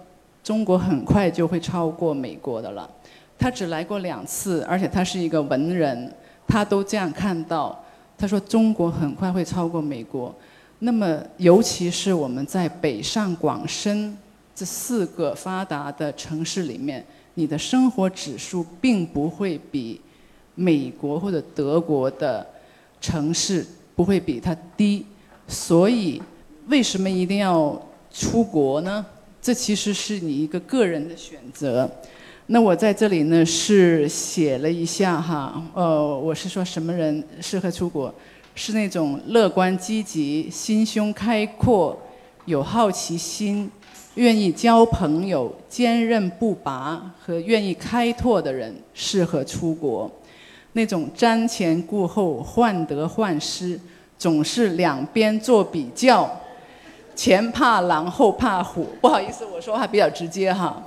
[0.43, 2.89] 中国很快就会超过美国的了。”
[3.43, 6.15] 他只来过两次，而且他是一个文人，
[6.47, 7.77] 他都这样看到。
[8.17, 10.33] 他说中国很快会超过美国。
[10.79, 14.17] 那么，尤其是我们在北上广深
[14.55, 20.01] 这四个发达的城市里面，你的生活指数并不会比
[20.55, 22.47] 美国或者德国的
[23.01, 25.05] 城市不会比它低。
[25.49, 26.23] 所以，
[26.69, 27.77] 为什么一定要
[28.13, 29.05] 出国呢？
[29.41, 31.91] 这其实是你一个个人的选择。
[32.53, 38.15] 那我在这里呢是写了一下哈，呃，我是说什么人适合出国？
[38.55, 41.99] 是那种乐观积极、心胸开阔、
[42.45, 43.71] 有好奇心、
[44.17, 50.11] 愿意交朋友、坚韧不拔和愿意开拓的人适合出国。
[50.75, 53.81] 那种瞻前顾后、患得患失，
[54.19, 56.31] 总是两边做比较，
[57.15, 58.89] 前怕狼后怕虎。
[59.01, 60.83] 不好意思，我说话比较直接哈。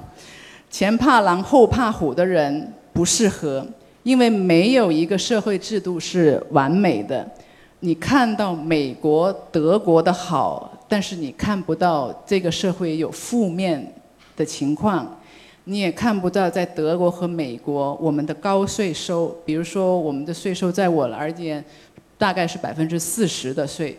[0.78, 3.66] 前怕狼后怕虎的人不适合，
[4.04, 7.26] 因为没有一个社会制度是完美的。
[7.80, 13.90] 你看到美国、德国的好，但是你看不到这个社会有负面
[14.36, 15.18] 的情况，
[15.64, 21.64] 你也看不到在德国和美国我们的高税收，比如说我们的税收在我而言
[22.18, 23.98] 大概是百分之四十的税，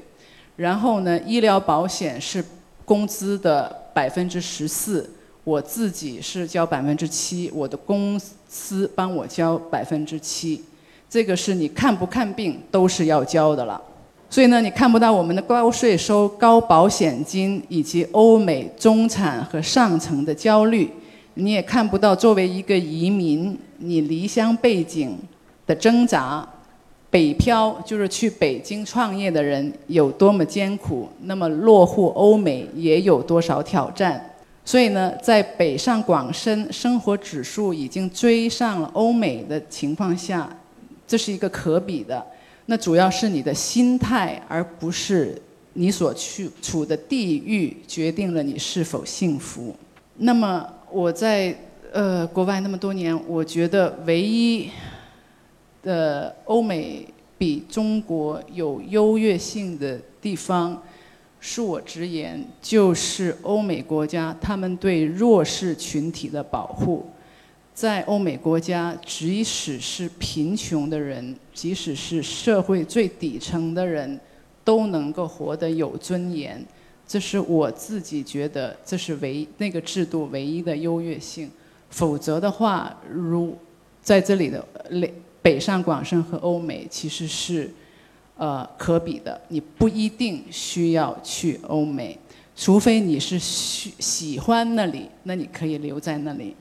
[0.56, 2.44] 然后呢，医疗保险是
[2.84, 5.08] 工资的百分之十四，
[5.46, 10.60] 我自己是交百分之七，我的公司帮我交百分之七。
[11.08, 13.80] 这个是你看不看病都是要交的了，
[14.28, 20.90] 所以呢，你看不到我们的高税收、高保险金以及欧美中产和上层的焦虑，
[21.34, 25.16] 你也看不到作为一个移民，你离乡背井
[25.64, 26.44] 的挣扎，
[27.08, 34.32] 北漂就是去北京创业的人有多么艰苦，那么落户欧美也有多少挑战。
[34.66, 40.54] 所以呢，在北上广深生活指数已经追上了欧美的情况下。
[41.08, 42.26] 这是一个可比的，
[42.64, 45.40] 那主要是你的心态，而不是
[45.74, 49.72] 你所去处的地域决定了你是否幸福。
[50.16, 51.56] 那么我在
[51.92, 54.68] 呃国外那么多年，我觉得唯一
[55.84, 57.06] 的欧美
[57.38, 60.82] 比中国有优越性的地方，
[61.42, 67.06] 恕我直言，就是欧美国家他们对弱势群体的保护。
[67.74, 74.18] 在欧美国家，即使是贫穷的人，即使是社会最底层的人，
[74.64, 76.64] 都能够活得有尊严。
[77.06, 81.50] 这是我自己觉得，这是唯那个制度唯一的优越性。
[81.90, 83.56] 否则的话，如
[84.02, 87.70] 在这里的北北上广深和欧美，其实是
[88.36, 89.40] 呃可比的。
[89.48, 92.18] 你不一定需要去欧美，
[92.54, 96.54] 除非你是喜喜欢那里，那你可以留在那里。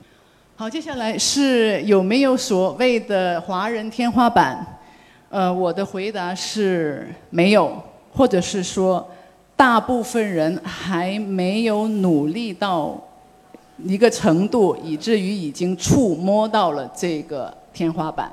[0.56, 4.78] 好，接下来是有没有所谓的华人天花板？
[5.28, 9.06] 呃，我的回答是没有，或者是说，
[9.54, 12.98] 大部分人还没有努力到
[13.84, 18.32] 一个程度，以至于已经触摸到了这个天花板。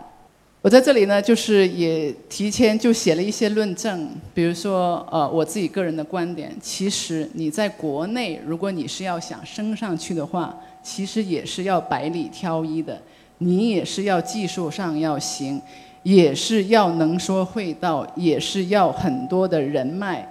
[0.63, 10.58] 我在这里呢，就是也提前就写了一些论证，比如说，呃，我自己个人的观点，其实你在国内，如果你是要想升上去的话。
[10.82, 13.02] 其实也是要百里挑一的，
[13.38, 15.62] 你也是要技术上要行，
[16.04, 20.30] 也是要能说会道，也是要很多的人脉，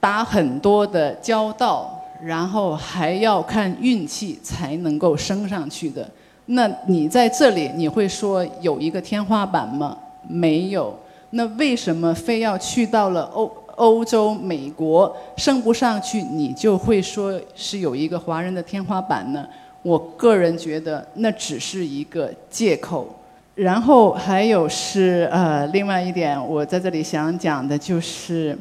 [0.00, 6.10] 打很多的交道，然后还要看运气才能够升上去的。
[6.46, 9.96] 那你在这里，你会说有一个天花板吗？
[10.28, 10.94] 没有。
[11.30, 19.44] 那为什么非要去到了欧欧洲、美国升不上去，你就会说是有一个华人的天花板呢？
[19.82, 23.06] 我个人觉得那只是一个借口，
[23.54, 28.56] 然后还有是呃，另外一点，我在这里想讲的就是，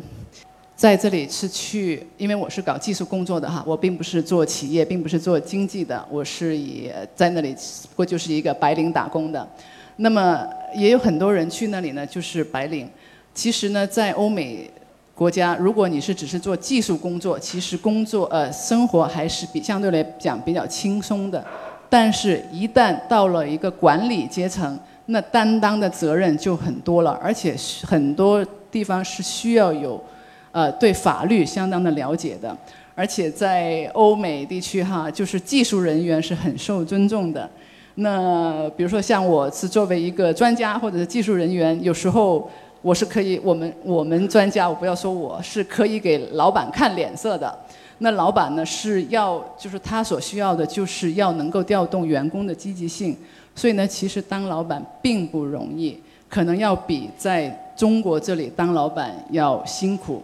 [0.76, 9.48] 在这里是去，因为我是搞技术工作的哈，我并不是做企业，并不是做经济的，我是以在那里不过就是一个白领打工的，
[9.98, 12.90] 那么也有很多人去那里呢，就是白领，
[13.34, 14.70] 其实呢，在欧美。
[15.16, 21.46] 国家，如果你是只是做技术工作，其实工作呃生活还是比相对来讲比较轻松的。
[21.88, 30.04] 但是，一旦到了一个管理阶层，那担当的责任就很多了，而且很多地方是需要有，
[30.54, 32.56] 呃，对法律相当的了解的。
[32.96, 37.50] 而且在欧美地区哈，就是技术人员是很受尊重的。
[37.96, 42.50] 那比如说像我是作为一个专家或者是技术人员，有时候。
[42.84, 47.58] 我是可以，我们我们专家，我不要说我是可以给老板看脸色的。
[48.00, 53.16] 那老板呢是要，就是他所需要的，就是要能够调动员工的积极性。
[53.56, 60.22] 所以呢，其实当老板并不容易，可能要比在中国这里当老板要辛苦。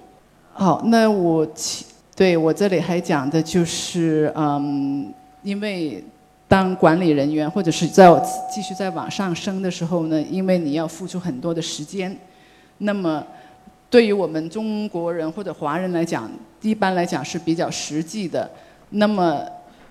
[0.54, 1.86] 好，那我其
[2.16, 6.04] 对我这里还讲的就是，嗯，因为
[6.50, 8.10] 当管理人员或者是在
[8.54, 12.14] 继续在往上升的时候呢，因为你要付出很多的时间，
[12.80, 13.26] 那么
[13.90, 16.30] 对于我们中国人或者华人来讲，
[16.62, 18.52] 一般来讲是比较实际的。
[18.90, 19.42] 那么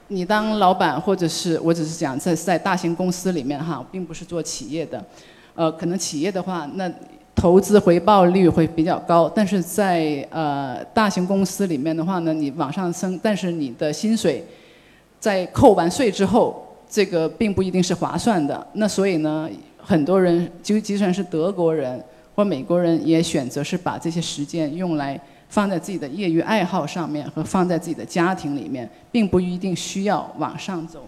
[0.08, 5.02] 你当老板或者是我只是讲在在大型公司里面哈，并不是做企业的，
[5.54, 6.92] 呃，可能企业的话那。
[7.38, 14.44] 投资回报率会比较高，但是在呃大型公司里面的话呢，你往上升，但是你的薪水
[15.20, 18.66] 在扣完税之后，这个并不一定是划算的。
[18.72, 19.48] 那所以呢，
[19.80, 22.02] 很多人就即算是德国人
[22.34, 31.06] 或美国人，也选择是把这些时间用来放在自己的业余爱好上面和放在自己的家庭里面，并不一定需要往上走。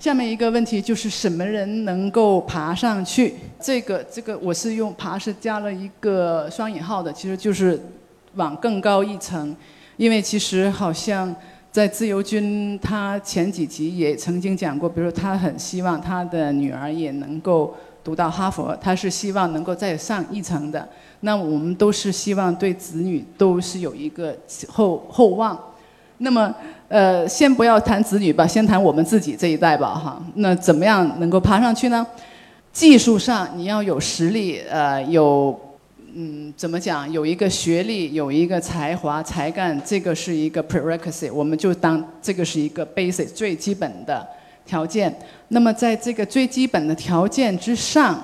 [0.00, 3.34] 下面一个问题就是什么人能够爬上去？
[3.60, 7.78] 这个这个我是用“爬”是加了一个双引号的，其实就是
[8.36, 9.54] 往更高一层。
[9.98, 11.36] 因为其实好像
[11.70, 20.88] 在自由军，他前几集也曾经讲过，比如他很希望他的女儿也能够读到哈佛，他是希望能够再上一层的。
[21.20, 24.34] 那我们都是希望对子女都是有一个
[24.66, 25.58] 厚厚望。
[26.22, 26.54] 那么，
[26.90, 30.20] 呃，先不要谈子女吧，先谈我们自己这一代吧，哈。
[30.34, 32.04] 那怎么样能够爬上去呢？
[32.72, 35.56] 技术上你要有实力，呃，有，
[36.12, 37.08] 嗯，怎么讲？
[37.12, 44.26] 有一个学历，有一个才华、才干，这个是一个 prerequisite，我们就当这个是一个 basic 最基本的
[44.66, 45.16] 条件。
[45.46, 48.20] 那么在这个最基本的条件之上，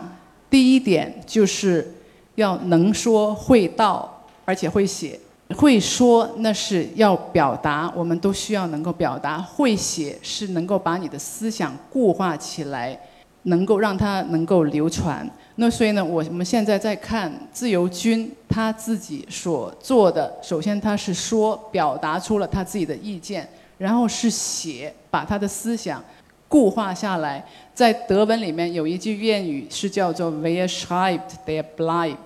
[0.51, 1.89] 第一点就是
[2.35, 5.17] 要能说会道，而且会写。
[5.55, 12.99] 会说那是要表达，我们都需要能够表达；会写是能够把你的思想固化起来，
[13.45, 15.29] 能够让它能够流传。
[15.55, 26.03] 那所以呢，我们现在在看自由军他自己所做的，首先他是说表达出了他自己的意见，然后是写把他的思想
[26.49, 27.43] 固化下来。
[27.73, 32.17] 在德文里面有一句谚语是叫做 “Wer schreibt, der bleibt”。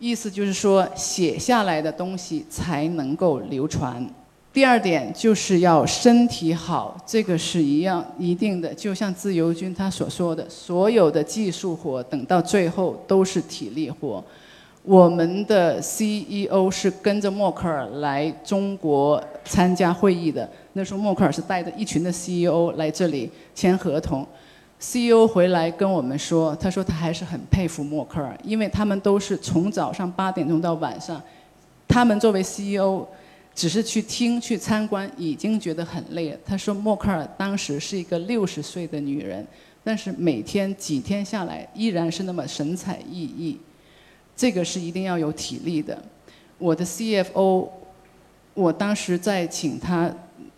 [0.00, 4.04] 意思就是说，写下来的东西才能够流传。
[4.50, 8.74] 第二点就是要身体好，这个是一样一定的。
[8.74, 14.24] 就像自由军他所说的，所有的技术活等到最后都是体力活。
[14.82, 24.26] 我们的 CEO 是跟着默克尔来中国参加会议的，那时候默克尔是带着一群的 CEO 来这里签合同。
[24.80, 31.22] CEO 回来跟我们说，他说他还是很佩服默克尔，因为他们都是从早上八点钟到晚上，
[31.86, 33.04] 他们作为 CEO，
[33.54, 36.38] 只是去听去参观已经觉得很累了。
[36.46, 39.46] 他说默克尔当时是一个六十岁的女人，
[39.84, 43.56] 但是每天几天下来依然是那么神采奕奕，
[44.34, 46.02] 这个是一定要有体力的。
[46.56, 47.68] 我的 CFO，
[48.54, 50.10] 我当时在请他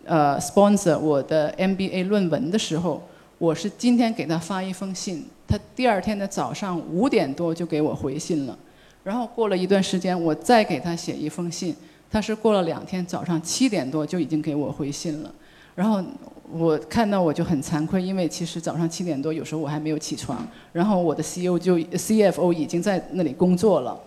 [0.05, 3.03] 呃 sponsor 我的 MBA 论文的时候。
[3.43, 8.57] 我是今天给他发一封信，他第二天的早上五点多就给我回信了，
[9.03, 11.75] 然后过了一段时间，我再给他写一封信，
[12.09, 15.35] 他是过了两天早上七点多就已经给我回信了，
[15.75, 16.01] 然后
[16.53, 23.99] 我看到我就很惭愧，因为其实早上七点多有时候我还没有起床，然后我的 CEO 就 CFO 已经在那里工作了，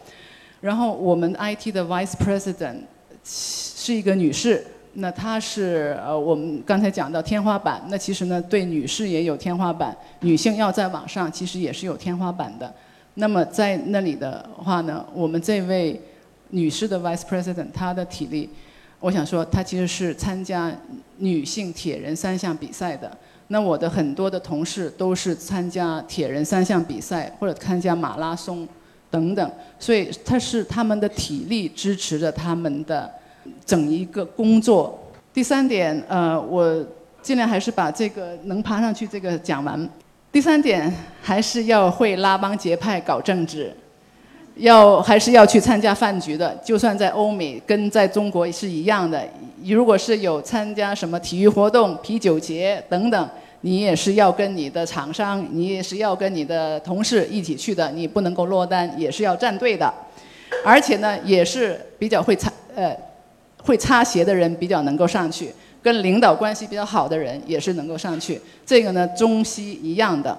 [0.62, 2.78] 然后我们 IT 的 Vice President
[3.22, 4.66] 是一个女士。
[4.98, 12.72] 那它是呃，我们刚才讲到天花板，那其实呢，对女士也有天花板，女性要在网上其实也是有天花板的。
[13.16, 16.00] 那么在那里的话呢，我们这位
[16.48, 18.48] 女士的 Vice President，她的体力，
[19.00, 20.74] 我想说，她其实是参加
[21.18, 23.14] 女性铁人三项比赛的。
[23.48, 28.66] 那我的很多的同事都是参加铁人三项比赛或者参加马拉松
[29.10, 33.12] 等等，所以她是他们的体力支持着他们的。
[33.64, 34.98] 整一个工作。
[35.32, 36.84] 第三点，呃，我
[37.20, 39.88] 尽量还是把这个能爬上去这个讲完。
[40.32, 43.74] 第三点，还是要会拉帮结派搞政治，
[44.56, 46.54] 要还是要去参加饭局的。
[46.64, 49.22] 就算在欧美，跟在中国是一样的。
[49.64, 53.28] 如果是有参加什么体育活动、啤酒节等等，
[53.62, 57.90] 你也是要跟你的厂商，你也是要跟你的同事一起去的。
[57.90, 59.92] 你不能够落单，也是要站队的。
[60.64, 62.96] 而且呢，也是比较会参，呃。
[63.66, 65.52] 会擦鞋的人比较能够上去，
[65.82, 68.40] 跟领导关系比较好的人也是能够上去。
[68.64, 70.38] 这个呢，中西一样的。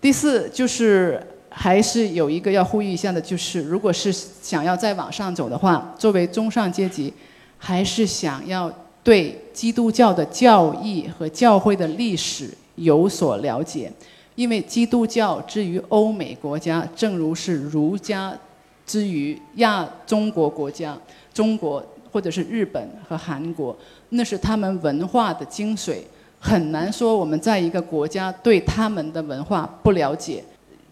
[0.00, 7.12] 第四就是还是有一个要呼吁一下的，就是如果是想要再往上走的话，作为中上阶级，
[7.56, 8.70] 还是想要
[9.02, 13.90] 对基督教的教义和教会的历史有所了解，
[14.34, 18.38] 因为基督教之于欧美国家，正如是儒家。
[18.86, 20.96] 之于亚中国国家，
[21.34, 21.84] 中国
[22.16, 23.76] 或者是日本和韩国，
[24.08, 25.98] 那是他们文化的精髓，
[26.40, 30.42] 很难说我们在一个国家对他们的文化不了解，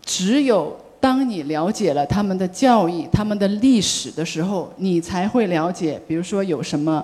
[0.04, 7.02] 只有当你了解了他们的教义、他们的历史的时候，你才会了解，比如说有什么。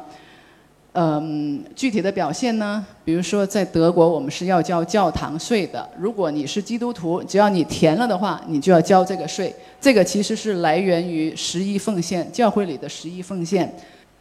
[0.93, 2.85] 嗯，具体的表现呢？
[3.05, 5.89] 比如说，在德国，我们是要交教堂税的。
[5.97, 9.55] 如果你是基督徒，只要你填了的话，你就要交这个税。
[9.81, 13.73] 这个其实是来源于十一奉献，教会里的十一奉献。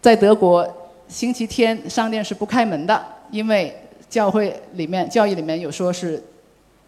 [0.01, 0.67] 在德国，
[1.07, 3.75] 星期天商店是不开门的，因为
[4.09, 6.23] 教会里面教义里面有说是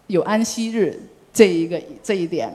[0.06, 0.98] 有安息日
[1.32, 2.54] 这一个这一点。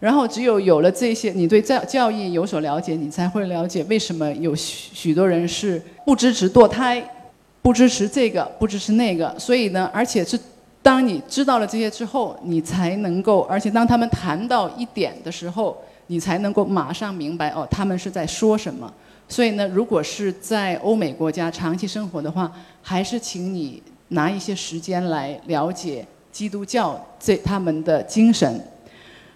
[0.00, 7.02] 然后，只有有了这些，你对教教义有所了解，你才会了解为什么有许许多人是不支持堕胎，
[7.62, 9.34] 不支持这个，不支持那个。
[9.38, 10.38] 所以呢，而且是
[10.82, 15.74] 当你知道了这些之后，你才能够，而且当他们谈到一点的时候，
[16.08, 18.92] 你才能够马上明白哦，他们是在说什么。
[19.28, 22.52] 所以呢，如果是在欧美国家长期生活的话，
[22.82, 28.60] 还是请你拿一些时间来了解基督教这他们的精神。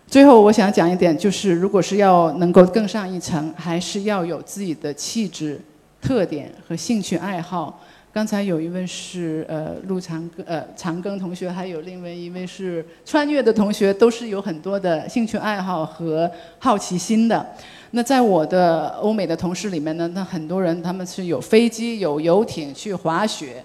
[0.07, 5.61] 最后，我想讲一点，就是如果是要能够更上一层，还是要有自己的气质、
[6.01, 7.81] 特点和兴趣爱好。
[8.11, 16.29] 刚才有一位是呃陆长庚呃长庚同学，还有另外一位是穿越的同学，都是有很多的兴趣爱好和
[16.59, 17.47] 好奇心的。
[17.93, 23.65] 那在我的欧美的同事里面呢，那很多人他们是有飞机、有游艇去滑雪。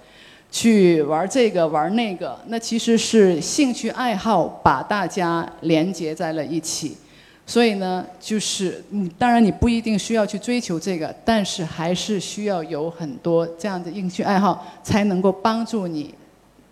[0.55, 6.95] 去玩这个玩那个，那其实是兴趣爱好把大家连接在了一起。
[7.43, 16.13] 所以呢，就是你当然你不一定需要去追求这个，但是还是需要有很多这样的兴趣爱好，才能够帮助你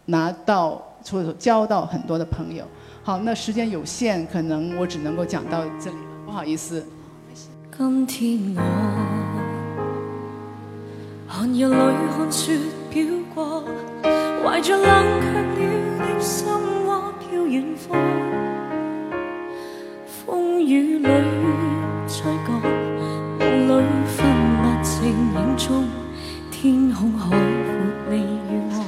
[0.06, 0.80] 拿到
[1.10, 2.64] 或者交到很多的朋友。
[3.02, 6.86] 好，那时间有限，可能我只能够讲到这里了，不好意思。
[7.78, 8.62] 今天我
[11.28, 12.60] 寒夜里看雪
[12.92, 13.04] 飘
[13.34, 13.64] 过，
[14.44, 14.86] 怀着冷
[15.22, 16.48] 却了的心
[16.86, 17.98] 窝飘远方。
[20.06, 21.08] 风雨里
[22.08, 22.16] 再
[22.46, 22.50] 觉，
[23.40, 24.20] 梦里分
[24.58, 25.88] 不清影踪。
[26.52, 27.38] 天空海阔，
[28.10, 28.86] 你与我。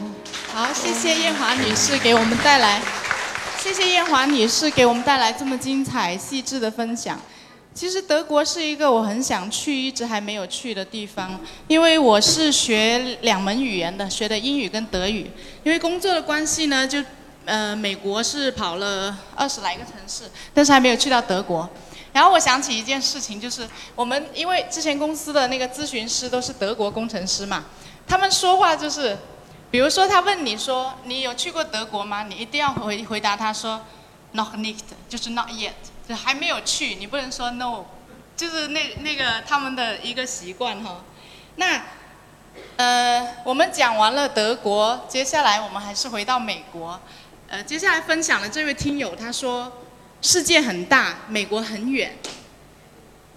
[0.54, 2.82] 好，谢谢艳华女士给我们带来，
[3.58, 7.18] 谢谢艳华女士给我们带来这么精彩细致的分享。
[7.74, 15.32] 其实德国是一个我很想去、一直还没有去的地方，因为我是学两门语言的，学的英语跟德语。
[15.64, 17.04] 因为工作的关系呢，就
[17.46, 21.68] 呃美国是跑了二十来个城市，但是还没有去到德国。
[22.12, 27.64] 然后我想起一件事情，就是我们因为之前公司的那个咨询师都是德国工程师嘛，
[28.08, 29.18] 他们说话就是，
[29.72, 32.22] 比如说他问你说你有去过德国吗？
[32.26, 33.82] 你一定要回回答他说
[34.34, 34.76] ，not yet，
[35.10, 35.72] 就是 not yet。
[36.08, 37.86] 就还没有去，你不能说 no，
[38.36, 41.04] 就是那那个他们的一个习惯哈。
[41.56, 41.82] 那
[42.78, 47.00] 呃，我们讲完了德国，接下来我们还是回到美国。
[47.48, 49.72] 呃，接下来分享的这位听友他说，
[50.22, 52.18] 世界很大，美国很远。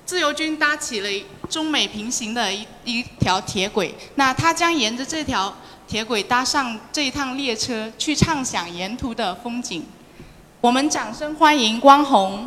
[0.04, 5.54] 自由军搭起了中美平行的一一条铁轨，那他将沿着这条
[5.88, 9.84] 铁轨搭上这一趟列车，去畅想沿途的风景。
[10.66, 12.44] 我们掌声欢迎光宏。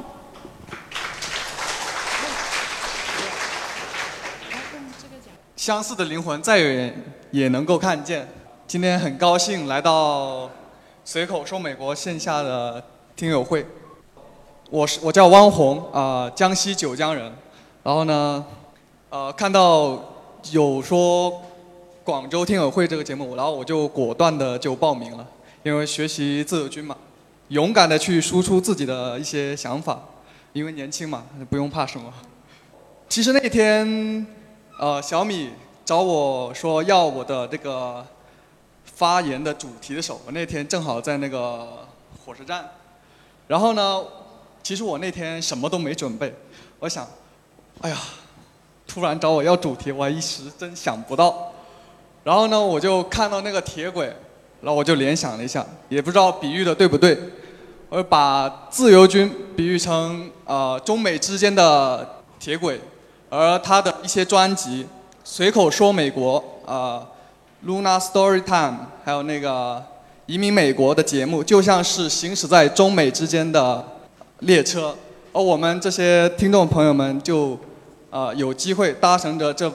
[5.55, 8.28] 相似的灵魂再远也能够看见。
[8.67, 10.49] 今天很高兴来到
[11.05, 12.84] 随口说美国线下的
[13.15, 13.65] 听友会。
[14.70, 17.34] 我是我叫汪红啊，江西九江人。
[17.84, 18.45] 然后呢，
[19.11, 19.97] 呃，看到
[20.51, 21.41] 有说
[22.03, 25.26] 广州听友会这个节目，然后我就果断的就报名了，
[25.63, 26.97] 因为学习自由军嘛。
[27.50, 30.00] 勇敢的去输出自己的一些想法，
[30.54, 32.14] 因为年轻嘛，不用怕什么。
[33.08, 34.26] 其实那天，
[34.80, 35.50] 呃，小米
[35.84, 38.06] 找我说要我的这个
[38.86, 41.88] 发言的主题的时候，我那天正好在那个
[42.24, 42.70] 火车站。
[43.47, 44.04] 然后呢，
[44.62, 46.32] 其实我那天什么都没准备，
[46.78, 47.08] 我想，
[47.82, 47.97] 哎呀，
[48.88, 51.52] 突然找我要主题，我一时真想不到。
[52.24, 54.16] 然后呢，我就看到那个铁轨。
[54.62, 57.18] 然后我就联想了一下，也不知道比喻的对不对，
[57.90, 62.80] 而把自由军比喻成呃中美之间的铁轨，
[63.30, 64.86] 而他的一些专辑，
[65.24, 67.06] 随口说美国啊
[67.66, 69.84] ，Luna Story Time，还有那个
[70.26, 73.86] 移民美国的节目，就像是行驶在中美之间的
[74.40, 74.96] 列车，
[75.34, 77.58] 而我们这些听众朋友们就
[78.10, 79.72] 呃有机会搭乘着这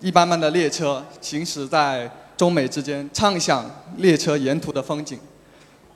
[0.00, 2.10] 一班班的列车，行驶在。
[2.36, 3.64] 中美之间畅想
[3.98, 5.16] 列车沿途的风景。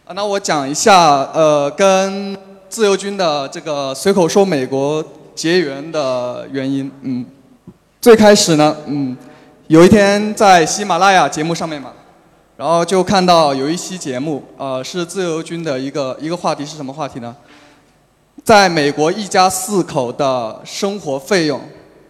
[0.08, 2.34] 啊，那我讲一下，呃，跟
[2.70, 5.04] 自由军的这个随口说美国
[5.34, 6.90] 结缘的原因。
[7.02, 7.26] 嗯，
[8.00, 9.14] 最开始呢，嗯，
[9.66, 11.92] 有一天在喜马拉雅节目上面嘛，
[12.56, 17.36] 然后就看到有一期节目，呃，是自由军的一个一个话题是什么话题呢？
[18.42, 21.60] 在美国一家四口的生活费用。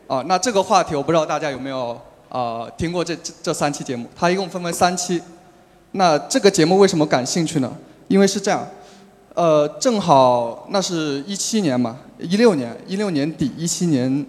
[0.06, 4.06] 啊，那这个话题我不知道大家有没有啊听过这这这三期节目？
[4.14, 5.20] 它一共分为三期。
[5.90, 7.72] 那这个节目为什么感兴趣呢？
[8.08, 8.66] 因为是这样，
[9.34, 14.26] 呃，正好那是一七年嘛，一六年，一六年底，一七年，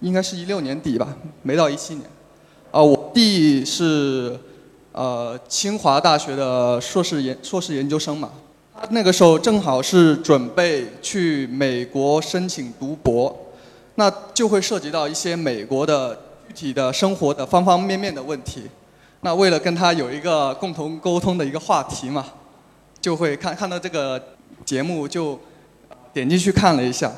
[0.00, 2.06] 应该是一六年底吧，没到一七年。
[2.70, 4.38] 啊，我弟是
[4.92, 8.30] 呃清华大学的硕士研硕士研究生嘛，
[8.74, 13.42] 他那个时候正好是准备去美国申请读博。
[13.98, 16.14] 那就会涉及到一些美国的
[16.48, 18.64] 具体的生活的方方面面的问题。
[19.22, 22.22] 那为了跟他有一个共同沟通的一个话题嘛，
[23.06, 24.20] 就会看看到这个
[24.64, 25.38] 节目就
[26.12, 27.08] 点进去看了一下，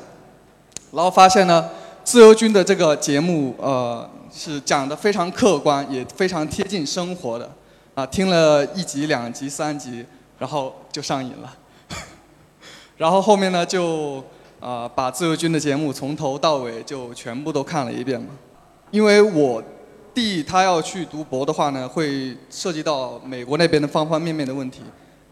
[0.91, 1.67] 然后发现呢，
[2.03, 7.51] 自由军的这个节目呃是讲的非常客观，也非常贴近生活的。
[7.95, 10.05] 啊，听了一集、两集、三集，
[10.37, 11.57] 然后就上瘾了。
[12.95, 14.23] 然后后面呢就。
[14.59, 18.27] 啊，把自由军的节目从头到尾就全部都看了一遍嘛。
[18.91, 19.63] 因为我
[20.13, 24.81] 弟他要去读博的话呢，会涉及到美国那边的方方面面的问题。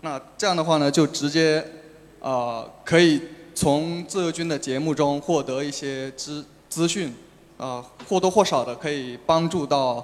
[0.01, 1.65] 那这样的话呢，就直接
[2.21, 3.21] 啊可以
[3.55, 7.13] 从自由军的节目中获得一些资资讯，
[7.57, 9.95] 啊或多或少的可以帮助到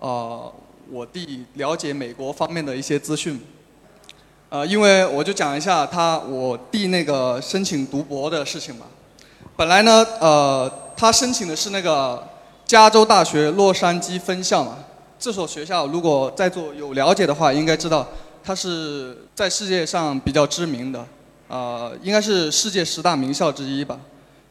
[0.00, 0.50] 啊
[0.90, 3.40] 我弟了解美国方面的一些资讯。
[4.48, 8.86] 呃，因为我就讲一下他我弟那个申请读博的事情吧。
[9.56, 12.22] 本来呢，呃，他申请的是那个
[12.66, 14.78] 加州大学洛杉矶分校嘛。
[15.18, 18.06] 这所学校如果在座有了解的话，应该知道
[18.44, 21.06] 它是在世界上比较知名的，
[21.48, 23.98] 呃，应该是世界十大名校之一吧。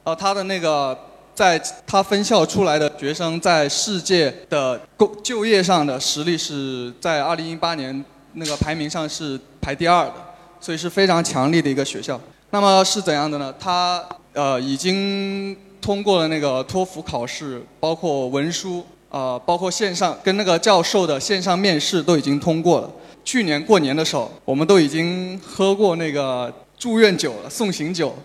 [0.03, 0.97] 呃，他的那个
[1.35, 8.03] 在他分校出来的学生，在世界的工就业上的实力是在二零一八年。
[8.33, 10.13] 那个排名上是排第二的，
[10.61, 12.17] 所以是非常强力的一个学校。
[12.51, 13.53] 那么是怎样的呢？
[13.59, 22.89] 他呃已经通过了那个托福考试，包括文书啊，包括线上跟那个教授的线上面试都已经通过了。
[23.23, 28.15] 去年过年的时候，我们都已经喝过那个住院酒了，送行酒，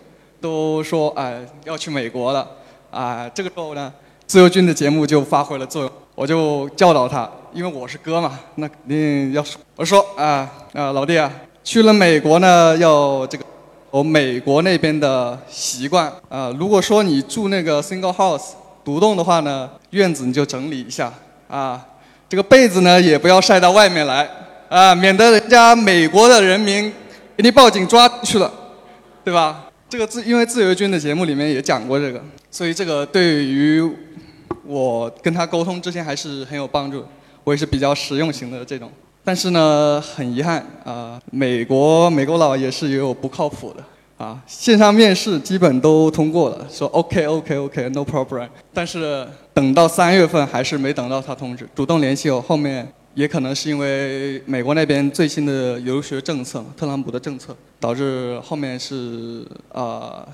[0.40, 2.48] 都说哎要去美国了。
[2.90, 3.92] 啊，这个时候呢，
[4.26, 5.92] 自由军的节目就发挥了作用。
[6.14, 9.60] 我就教导他，因为我是哥嘛，那肯定要说。
[9.74, 11.30] 我说啊啊，老弟啊，
[11.62, 13.44] 去了美国呢，要这个
[13.90, 16.50] 我美国那边的习惯啊。
[16.58, 21.12] 如果说你住那个 single house 独栋的话呢，院子你就整理一下
[21.48, 21.84] 啊。
[22.28, 24.26] 这个被子呢，也不要晒到外面来
[24.68, 26.92] 啊，免得人家美国的人民
[27.36, 28.52] 给你报警抓去了，
[29.24, 29.66] 对吧？
[29.88, 33.88] 这个自因为自由军的节目里面也讲过这个，所以这个对于。
[34.68, 37.04] 我跟他沟通之前还是很有帮助，
[37.44, 38.90] 我也是比较实用型的这种。
[39.22, 44.42] 但是呢，很遗憾啊，美国美国佬也是也有不靠谱的啊。
[44.44, 48.48] 线上面试基本都通过了，说 OK OK OK No problem。
[48.74, 59.42] 但是等到三月份还是没等到他通知，主动联系我，后面也可能是因为美国那边最新的留学政策，特朗普的政策，导致后面是
[59.72, 60.28] 啊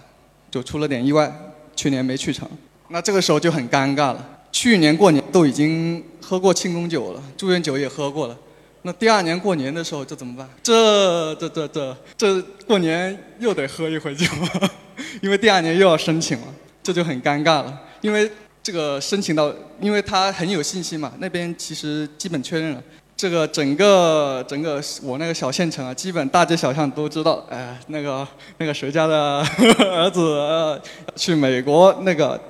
[0.51, 1.33] 就出了点意外，
[1.77, 2.49] 去年没去成。
[2.89, 4.41] 那这个时候就很尴尬了。
[4.51, 8.37] 去年过年都已经喝过庆功酒了，住院酒也喝过了。
[8.83, 10.49] 那第二年过年的时候这怎么办？
[10.61, 14.27] 这这这这这过年又得喝一回酒，
[15.23, 16.47] 因为第二年又要申请了，
[16.83, 17.81] 这就很尴尬了。
[18.01, 18.29] 因为
[18.63, 22.83] 这个申请到，因为他很有信心嘛，那边其实基本确认了。
[23.17, 28.27] 这个整个整个我那个小县城啊，基本大街小巷都知道，哎，那个
[28.59, 29.45] 那个谁家的
[29.93, 30.81] 儿子
[31.17, 32.41] 去美国那个。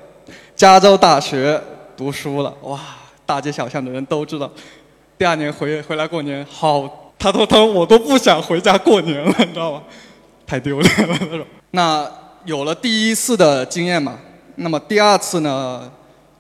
[0.54, 1.60] 加州大学
[1.96, 2.78] 读书了，哇！
[3.26, 4.48] 大街小巷的人都知道。
[5.18, 9.82] 第二年回回来过年，好，他说他说我都不想回家过年了，你知道吗？
[10.46, 11.44] 太丢脸了那种。
[11.72, 12.08] 那
[12.44, 14.16] 有了第一次的经验嘛，
[14.56, 15.90] 那么第二次呢？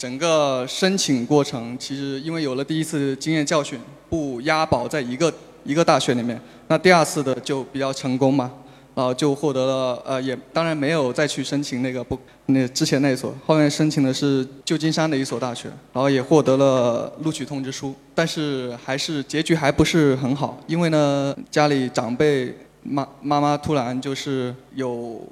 [0.02, 3.78] 整个申请过程其实因为有了第一次经验教训，
[4.10, 5.32] 不押宝在一个
[5.62, 8.50] 一个大学里面，那第二次的就比较成功嘛。
[8.96, 25.22] 然后就获得了，呃，也当然没有再去申请那个不，那之前那所，后面申请的是旧金山的一所大学，然后也获得了录取通知书，但是还是结局还不是很好，因为呢，家里长辈妈妈妈突然就是有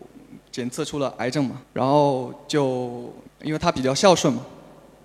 [0.52, 3.12] 检测出了癌症嘛，然后就
[3.42, 4.40] 因为他比较孝顺嘛，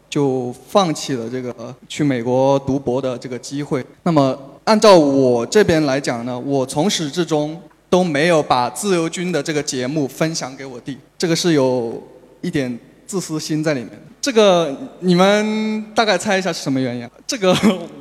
[0.10, 3.86] 就放弃了这个去美国读博的这个机会。
[4.04, 7.60] 那么按照我这边来讲呢，我从始至终。
[7.88, 12.02] 都没有把自由军的这个节目分享给我弟，这个是有
[12.42, 12.78] 一点
[13.08, 13.92] 自私心在里面。
[14.20, 17.08] 这个你们大概猜一下是什么原因？
[17.26, 17.56] 这个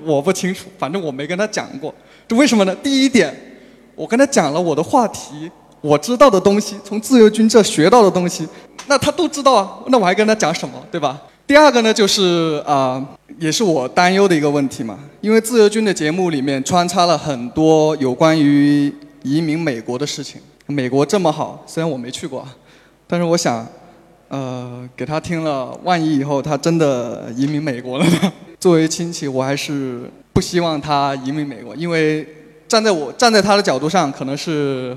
[0.05, 1.95] 我不清楚，反正我没跟他讲过。
[2.27, 2.75] 这为什么呢？
[2.77, 3.33] 第一点，
[3.95, 5.49] 我跟他讲了我的话题，
[5.81, 8.49] 我知道的东西，从自由军这学到的东西，
[8.89, 11.23] 那他都知道啊，那我还跟他讲什么，对吧？
[11.47, 13.07] 第二个呢，就是啊，
[13.39, 18.91] 也是我担忧的一个问题嘛，因为自由军的节目里面穿插了很多有关于
[19.23, 20.41] 移民美国的事情。
[20.67, 22.49] 美国这么好，虽然我没去过，
[23.07, 23.67] 但是我想，
[24.29, 28.33] 呃，给他听了，万一以后他真的移民美国了呢？
[28.59, 32.27] 作为亲戚，我还是不希望他移民美国，因为
[32.67, 34.97] 站在我站在他的角度上，可能是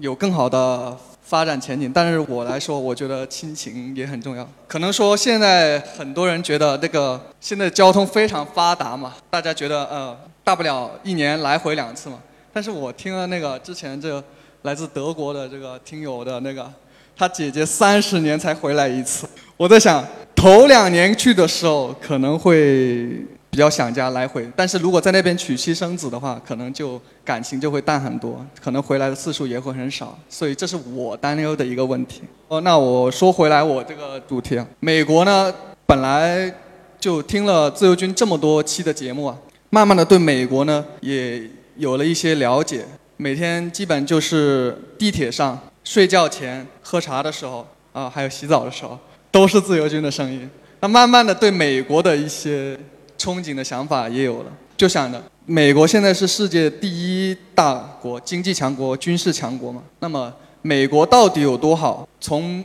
[0.00, 0.96] 有更好的。
[1.28, 4.48] 发展前景，但是我来说，我觉得亲情也很重要。
[4.68, 12.20] 可能说现在很多人觉得这个现在交通非常发达嘛，大家觉得呃大不了一年来回两次嘛。
[12.52, 14.22] 但是我听了那个之前这
[14.62, 16.72] 来自德国的这个听友的那个，
[17.16, 19.28] 他姐姐三十年才回来一次。
[19.56, 20.04] 我在想，
[20.36, 23.26] 头两年去的时候可能会。
[23.56, 32.20] 比较想家来回，但是如果在那边娶妻生子的话，可能就感情就会淡很多，可能回来的次数也会很少，所以这是我担忧的一个问题。
[32.48, 35.50] 哦，那我说回来，我这个主题啊，美国呢，
[35.86, 36.54] 本来
[37.00, 39.34] 就听了自由军这么多期的节目啊，
[39.70, 41.42] 慢慢的对美国呢也
[41.76, 42.84] 有了一些了解，
[43.16, 48.98] 每天基本就是地铁上、睡觉前、喝茶的时候啊，还有洗澡的时候，
[49.30, 50.46] 都是自由军的声音。
[50.80, 52.78] 那慢慢的对美国的一些。
[53.18, 59.82] 憧憬的想法也有了，就想着美国现在是世界第一大国，经济强国、军事强国嘛。
[60.00, 62.08] 那么美国到底有多好？
[62.20, 62.64] 从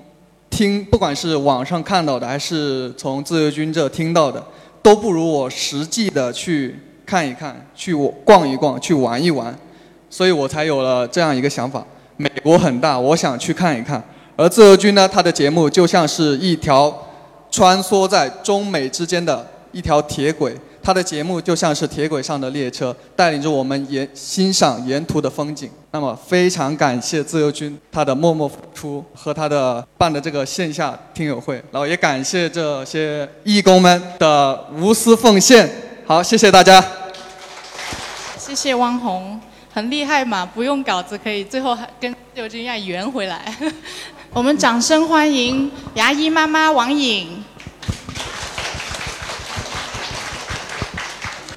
[0.50, 4.44] 听不管是网上看到的，还是从自由军这听到的，
[4.82, 6.76] 都不如我实际的去
[7.06, 7.94] 看一看、去
[8.26, 9.58] 逛一逛、去玩一玩。
[10.10, 11.86] 所以我才有了这样一个想法：
[12.18, 14.04] 美国很大，我想去看一看。
[14.36, 17.08] 而自由军呢，它的节目就像是一条
[17.52, 19.48] 穿梭在中美之间的。
[19.72, 25.70] 一条铁轨，它的节目就像是铁轨上的列车，带领着我们沿欣赏沿途的风景。
[25.92, 35.70] 那么，非常感谢自由军他的默默付出和他的办的这个线下听友会，然后也感谢这些义工们的无私奉献。
[36.06, 36.82] 好，谢谢大家。
[38.38, 39.40] 谢谢汪红，
[39.74, 43.54] 很厉害嘛，不用稿子可以最后跟自由军一样圆回来。
[44.34, 47.44] 我们掌声欢迎牙医妈妈王颖。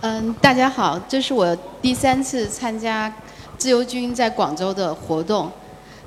[0.07, 3.11] 嗯，大家好，这是我第三次参加
[3.57, 5.51] 自由军在广州的活动。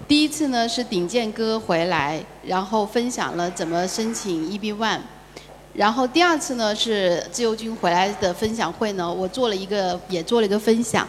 [0.07, 4.99] 第一次呢是顶剑哥回来，然后分享了怎么申请 EB One。
[5.73, 11.07] 然后第二次呢是自由军回来的分享会呢，我做了一个也做了一个分享。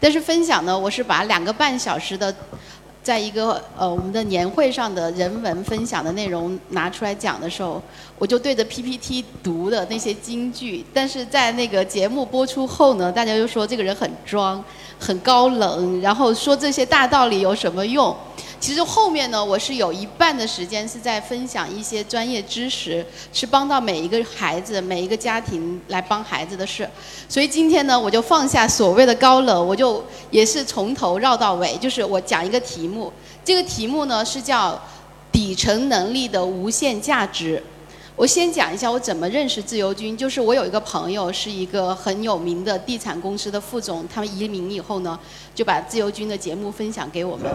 [0.00, 2.34] 但是分享呢，我是把两个半小时的。
[3.06, 7.80] 在一个呃我们的年会上的人文分享的内容拿出来讲的时候，
[8.18, 14.60] 我就对着 PPT 读的那些金句，但是在那个节目播出后呢，大家就说这个人很装，
[14.98, 18.12] 很高冷，然后说这些大道理有什么用？
[18.58, 26.88] 其实后面呢，我是有一半的时间是在分享一些专业知识，是帮到每一个孩子、每一个家庭来帮孩子的事。
[27.28, 33.12] 所以今天呢，我就放下所谓的高冷，我就也是从头绕到尾，就是我讲一个题目。
[33.44, 34.80] 这个题目呢是叫
[35.30, 37.62] 底层能力的无限价值。
[38.16, 45.18] 我先讲一下我怎么认识自由军，就是我有一个朋友是一个很有名的地产公司的副总，他们移民以后呢，
[45.54, 47.46] 就把自由军的节目分享给我们。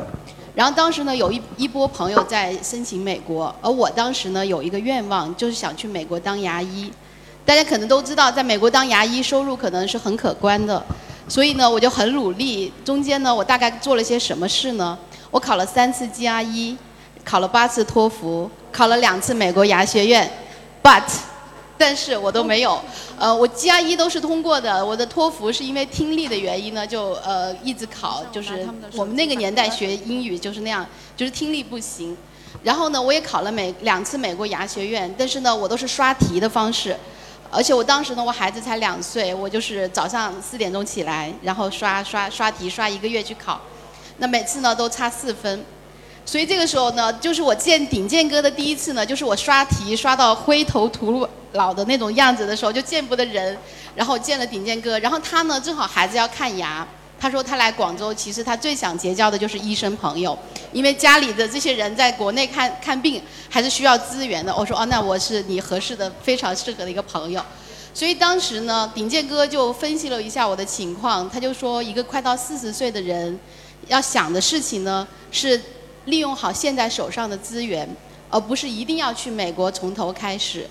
[0.54, 6.92] 然后当时呢，有一一波朋友在申请美国，而我当时呢有一个愿望，就是想去美国当牙医。
[7.44, 10.86] 大家可能都知道，在美国当牙医收入可能是很可观的，
[11.28, 12.72] 所以呢我就很努力。
[12.86, 14.96] 中间呢我大概做了些什么事呢？
[15.32, 16.78] 我考了三次 GRE，
[17.26, 20.32] 考了八次托福，考了两次美国牙学院。
[20.84, 21.04] But，
[21.78, 22.82] 但是我都没有，
[23.20, 32.18] 呃，我 GRE 都是通过的，我的托福是因为听力的原因呢，就呃一直考，就是我们那个年代学英语就是那样，就是听力不行。
[32.64, 36.96] 然后呢，我也考了美两次美国牙学院，但是呢，我都是刷题的方式，
[37.52, 43.62] 而且我当时呢，我孩子才两岁，我就是早上四点钟起来，然后刷刷刷题，刷一个月去考，
[44.18, 45.64] 那每次呢都差四分。
[46.26, 53.58] 所以这个时候呢，就是我见顶剑哥的第一次呢，就是我刷题刷到灰头土老的那种样子的时候，就见不得人。
[53.94, 56.88] 然后见了顶剑哥，然后他呢正好孩子要看牙，
[57.20, 60.38] 他说他来广州，其实他最想结交的就是医生朋友，
[60.72, 64.56] 因为家里的这些人在国内看看病还是需要资源的。
[64.56, 67.44] 我说哦，那我是你合适的、非常适合的一个朋友。
[67.94, 73.38] 所以当时呢，顶剑哥就分析了一下我的情况，他就说一个快到四十岁的人，
[73.90, 75.60] 要想的事情呢是。
[76.06, 77.88] 利用好现在手上的资源，
[78.30, 80.68] 而不是一定要去美国从头开始。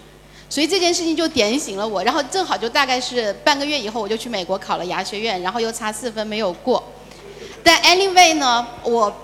[0.49, 6.83] 所以这件事情就点醒了我，然后正好就大概是半个月以后，我就去美国考了牙学院，然后又差四分没有过。
[7.63, 9.15] 但 anyway 呢，我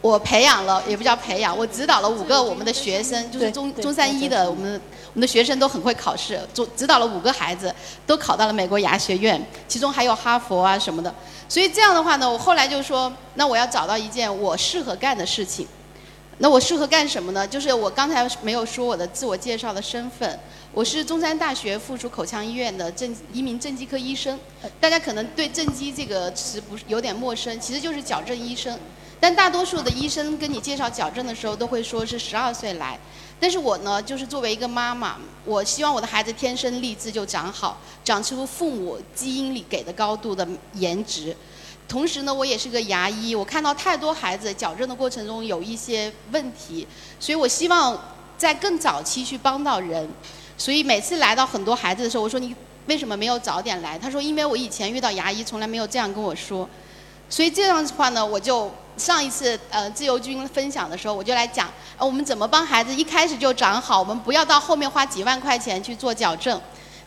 [0.00, 4.80] 我培养了，也不叫培养，我指导了五个我们的学生，就是中中山一的，我们
[5.16, 7.74] 我们的学生都很会考试，指指导了五个孩子，
[8.06, 11.12] 都考到了美国牙学院，其中还有哈佛啊什么的。
[11.48, 15.66] 所以这样的话呢，我后来就说，那我要找到一件我适合干的事情。
[16.36, 17.48] 那我适合干什么呢？
[17.48, 20.38] 就是我刚才没有说我的自我介绍的身份，
[20.70, 24.38] 我是中山大学附属口腔医院的正一名正畸科医生。
[24.78, 28.78] 大家可能对正畸这个词不是有点陌生，其实就是矫正医生。
[29.18, 33.00] 但大多数的医生跟你介绍矫正的时候，都会说是十二岁来。
[33.38, 41.36] 但是我呢，就是作为一个妈妈，我希望我的孩子天生丽质就长好，长出父母基因里给的高度的颜值。
[41.86, 46.86] 同时呢，我也是个牙医，我看到太多孩子矫正的过程中有一些问题，
[47.20, 47.96] 所以我希望
[48.36, 50.08] 在更早期去帮到人。
[50.58, 52.52] 所以每次来到很多孩子的时候，我说你
[52.86, 53.98] 为什么没有早点来？
[53.98, 56.68] 他说因为我以前遇到牙医从来没有这样跟我说。
[57.28, 66.60] 所以这样的话呢，我就上一次呃自由军分享的时候，我就来讲，我们怎么帮孩子一开始就长好，我们不要到后面花几万块钱去做矫正。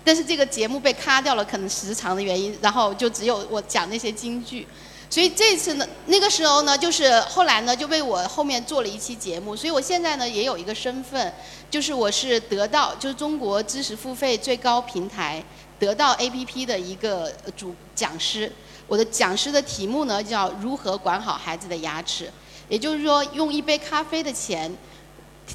[0.04, 4.66] 但是这个节目被卡掉了，可能时长的原因，然后就只有我讲那些京剧。
[5.10, 9.56] 所以这次呢，那个时候呢，就是后来呢，就为我后面做了一期节目。
[9.56, 11.34] 所以我现在呢，也有一个身份，
[11.70, 15.44] 就是我是得到，就是中国知识付费最高平台
[15.80, 18.52] 得到 APP 的一个主讲师。
[18.90, 22.30] 我的讲师的题目呢，叫如何管好孩子的牙齿，
[22.68, 24.76] 也就是说，用一杯咖啡的钱。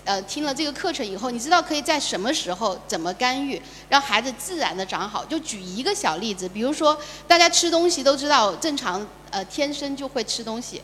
[0.05, 5.24] 呃，听了这个课程以后，你知道可以在什么时候怎么干预，让孩子自然的长好。
[5.24, 10.82] 就举一个小例子，比如说大家吃东西都知道，正常呃天生就会吃东西，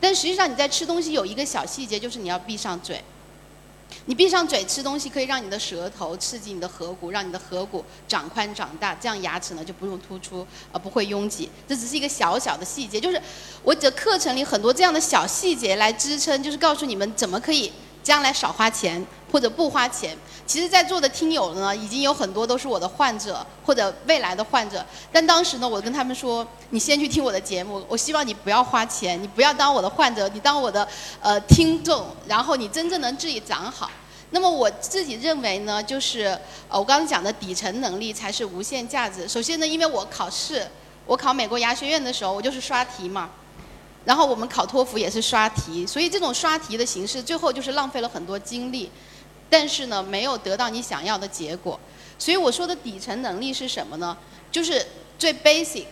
[0.00, 3.00] 但实际上你在吃东西有一个小细节，就是你要闭上嘴。
[4.08, 11.50] 你闭上嘴吃东西，可以让你的舌头刺激你的颌骨，让你的颌骨长宽长大，这样牙齿呢就不用突出，呃不会拥挤。
[11.68, 13.20] 这只是一个小小的细节，就是
[13.62, 17.70] 我的课程里很多这样的小细节来支撑，就是告诉你们怎么可以。
[18.08, 24.82] 将来少花钱或者不花钱，其实，在座的听友呢，已经有很多都是我的患者或者未来的患者。
[25.12, 30.88] 但当时呢，我跟他们说：“你先去听我的节目，我希望你不要花钱，你不要当我的患者，你当我的
[31.20, 33.90] 呃听众，然后你真正能自己长好。”
[34.32, 36.24] 那么我自己认为呢，就是
[36.70, 39.28] 呃我刚刚讲的底层能力才是无限价值。
[39.28, 40.66] 首先呢，因为我考试，
[41.04, 43.28] 我考美国牙学院的时候，我就是刷题嘛。
[44.08, 48.90] 然后我们考托福也是刷题，所以这种刷题的形式最后就是浪费了很多精力，
[49.50, 51.78] 但是呢没有得到你想要的结果。
[52.18, 54.16] 所以我说的底层能力是什么呢？
[54.50, 54.82] 就是
[55.18, 55.84] 最 basic，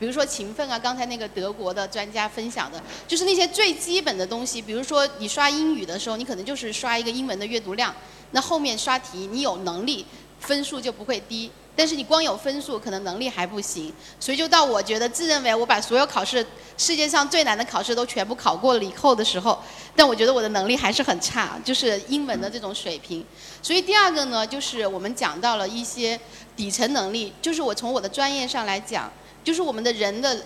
[0.00, 4.60] 比如说勤奋啊，刚才那个德国的专家分享的，就是那些最基本的东西。
[4.60, 7.94] 比如说你刷英语的时候，你可能就是刷一个英文的阅读量，
[8.32, 10.04] 那后面刷题你有能力，
[10.42, 11.50] 分数就不会低。
[11.74, 13.90] 但是你光有分数，可能能力还不行，
[14.20, 19.58] 所以就到我觉得自认为我把所有考试，世界上最难的考试都全部考过了以后的时候，
[19.96, 23.24] 但我觉得我的能力还是很差，就是英文的这种水平。
[23.62, 26.20] 所以第二个呢，就是我们讲到了一些
[26.54, 29.10] 底层能力，就是我从我的专业上来讲，
[29.42, 30.44] 就是我们的人的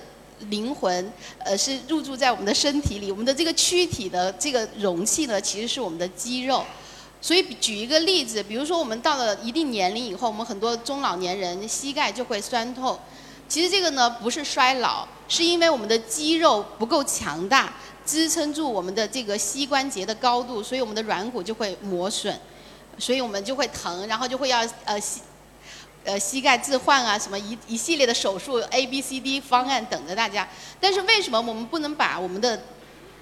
[0.48, 6.64] 灵魂，呃，是入住在我们的身体里，我们的这个躯体的这个容器呢，其实是我们的肌肉。
[7.20, 12.98] 所以举一个例子，比如说我们到了一定年龄以后，我们很多中老年人膝盖就会酸痛。
[13.48, 17.72] 其实这个呢不是衰老，是因为我们的肌肉不够强大，
[18.04, 22.38] 支撑住我们的这个膝关节的高度，所以我们的软骨就会磨损，
[22.98, 25.20] 所以我们就会疼，然后就会要呃膝
[26.04, 30.48] 呃膝盖置换啊，什么一一系列的手术 A B C D 方案等着大家。
[30.80, 32.62] 但是为什么我们不能把我们的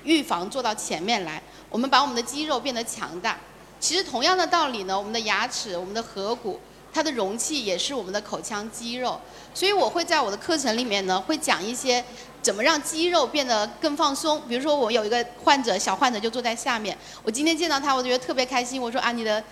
[0.04, 1.42] 预防做到前面来？
[1.68, 3.38] 我们把我们的肌肉变得强大。
[3.84, 6.58] 其实同样的道理呢，我们的牙齿、我们的颌骨，
[6.90, 9.20] 它的容器也是我们的口腔肌肉。
[9.52, 12.02] 所以我会在我的课程里面呢，会讲一些
[12.40, 14.40] 怎么让肌肉变得更放松。
[14.48, 18.80] 比如说我有一个患者，小患者就坐在下面，我今天见到他，我就觉得特别开心。
[18.80, 19.44] 我说啊，你的。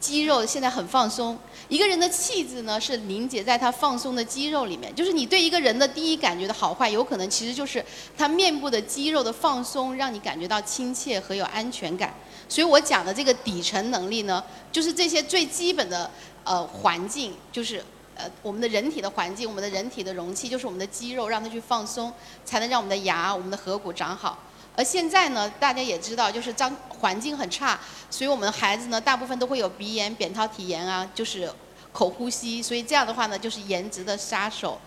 [0.00, 1.36] 肌肉现在很放松，
[1.68, 4.94] 一个人的气质呢是凝结在他放松的肌肉里面。
[4.94, 7.84] 就是你对一个人的第一感觉的好坏，有可能其实就是
[8.16, 12.14] 他面部的肌肉的放松，让你感觉到亲切和有安全感。
[12.48, 16.10] 所以我讲的这个底层能力呢，就是这些最基本的
[16.44, 17.84] 呃环境，就是
[18.14, 22.12] 呃我们的人体的环境，我们的人体的容器，就是我们的肌肉，让它去放松，
[22.44, 24.38] 才能让我们的牙、我们的颌骨长好。
[24.78, 27.76] 而现在呢，大家也知道，就是脏环境很差，
[28.08, 31.52] 所以我们孩子呢，大部分都会有鼻炎、扁桃体炎啊，就是
[31.92, 34.78] 口呼吸，所以这样的话呢，就是颜值的杀手。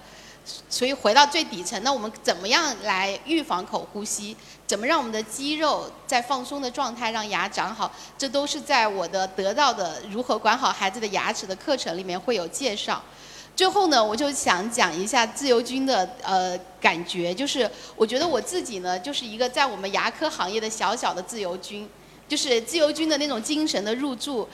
[0.69, 4.35] 所以回到最底层，那我们怎么样来预防口呼吸？
[4.65, 7.91] 怎么让我们的肌肉在放松的状态让牙长好？
[8.17, 13.03] 这都是在我的得到的如何管好孩子的牙齿的课程里面会有介绍。
[13.55, 21.87] 最后呢，我就想讲一下自由军的呃感觉，就是我觉得我自己呢，就是一个在我们牙科行业的小小的自由军，
[22.27, 24.47] 就是自由军的那种精神的入驻，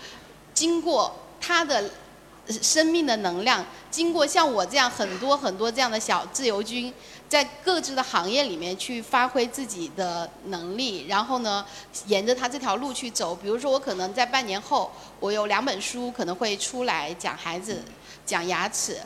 [0.53, 1.89] 经过他的
[2.49, 6.91] 生命的能量，经过像我这样很多很多这样的小自由军，
[7.29, 11.65] 在各自的行业里面去发挥自己的能力，然后呢，
[12.07, 13.35] 沿着他这条路去走。
[13.35, 17.81] 比如说，我可能在半年后，我有两本书可能会出来讲孩子。
[18.27, 18.97] 讲牙齿，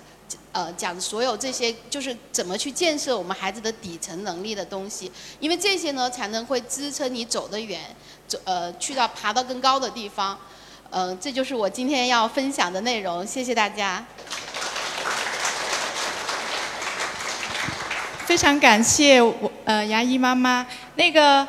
[0.51, 7.79] 呃，讲所有这些就是怎么去建设我们孩子的底层能力的东西，因为这些呢才能会支撑你走得远，
[8.27, 10.37] 走呃去到爬到更高的地方，
[10.89, 14.03] 嗯，这就是我今天要分享的内容，谢谢大家。
[18.25, 20.65] 非常感谢我呃牙医妈妈，
[20.95, 21.47] 那个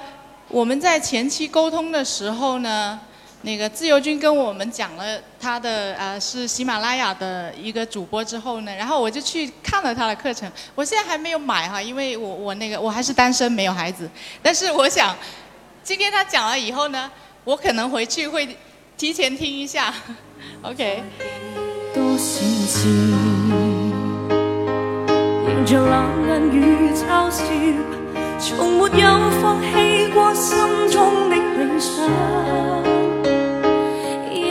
[0.48, 3.00] 我们在前期沟通的时候呢。
[3.44, 10.50] 那个自由军跟我们讲了他的呃是喜马拉雅的一个主播之后呢，然后我就去看了他的课程。
[10.74, 14.08] 我现在还没有买哈，因为我我那个我还是单身没有孩子。
[14.42, 15.16] 但是我想，
[15.82, 17.10] 今天他讲了以后呢，
[17.44, 18.56] 我可能回去会
[18.96, 19.92] 提前听一下。
[20.62, 21.02] OK。
[21.94, 22.88] 多少次
[25.46, 27.44] 迎着冷眼与嘲笑，
[28.38, 30.56] 从没有放弃过心
[30.90, 32.00] 中的理想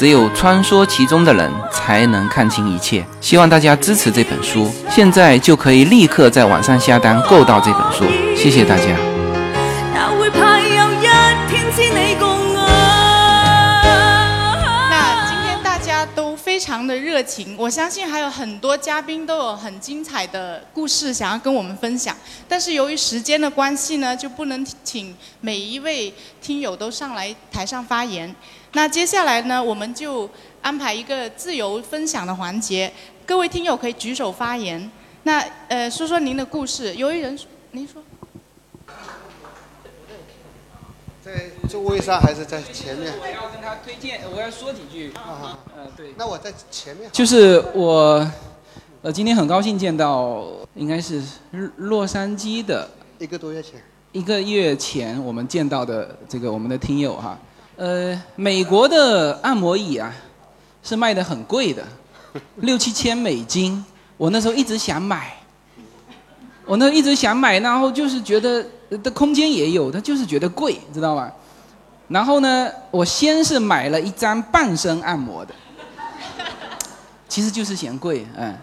[0.00, 3.04] 只有穿梭其中的人才能看清一切。
[3.20, 8.06] 希望大家支持这本书，现在就可以立刻在网上下单购到这本书。
[8.34, 8.84] 谢谢大家。
[14.88, 22.16] 那今天大家都非常的热情，我相信还有很多嘉宾都有很精彩的故事想要跟我们分享。
[22.48, 28.34] 但是由于时间的关系呢，就不能请每一位听友都上来台上发言。
[28.72, 30.30] 那接下来呢，我们就
[30.62, 32.92] 安排一个自由分享的环节，
[33.26, 34.90] 各位听友可以举手发言。
[35.24, 36.94] 那呃，说说您的故事。
[36.94, 37.38] 有一人，
[37.72, 38.02] 您说。
[41.22, 43.12] 在座位上还是在前面？
[43.20, 45.12] 我要跟他推荐，我要说几句。
[45.14, 46.14] 啊嗯，对。
[46.16, 47.10] 那我在前面。
[47.12, 48.26] 就是我，
[49.02, 51.22] 呃，今天很高兴见到，应该是
[51.76, 52.88] 洛杉矶的。
[53.18, 53.82] 一个多月前。
[54.12, 57.38] 一个月前我们见到的这个我们的听友哈。
[57.80, 60.12] 呃，美国的按摩椅啊，
[60.82, 61.82] 是卖的很贵的，
[62.56, 63.82] 六七千美金。
[64.18, 65.32] 我那时候一直想买，
[66.66, 68.62] 我那一直想买，然后就是觉得
[69.02, 71.32] 的空间也有，他就是觉得贵，知道吧？
[72.08, 75.54] 然后呢，我先是买了一张半身按摩的，
[77.30, 78.54] 其实就是嫌贵，嗯。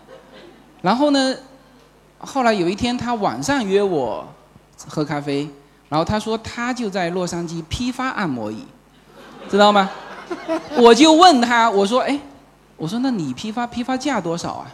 [0.84, 1.36] 然后呢，
[2.20, 4.28] 后来有一天他晚上约我
[4.88, 5.50] 喝咖啡，
[5.90, 8.64] 然后他说他就在洛杉矶批发按摩椅。
[9.50, 9.90] 知道吗？
[10.76, 12.20] 我就问他，我说，哎，
[12.76, 14.68] 我说那你批发批发价多少啊？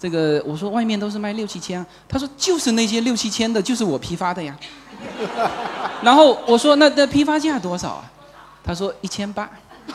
[0.00, 4.54] 这个我说外面都是卖六七千，他说就是那些六七千的，就是我批发的呀。
[6.02, 8.04] 然后我说那那批发价多少啊？
[8.64, 9.48] 他说一千八。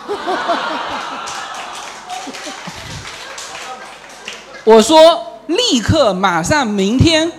[4.64, 7.30] 我说立刻马上明天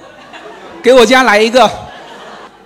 [0.83, 1.71] 给我家来一个。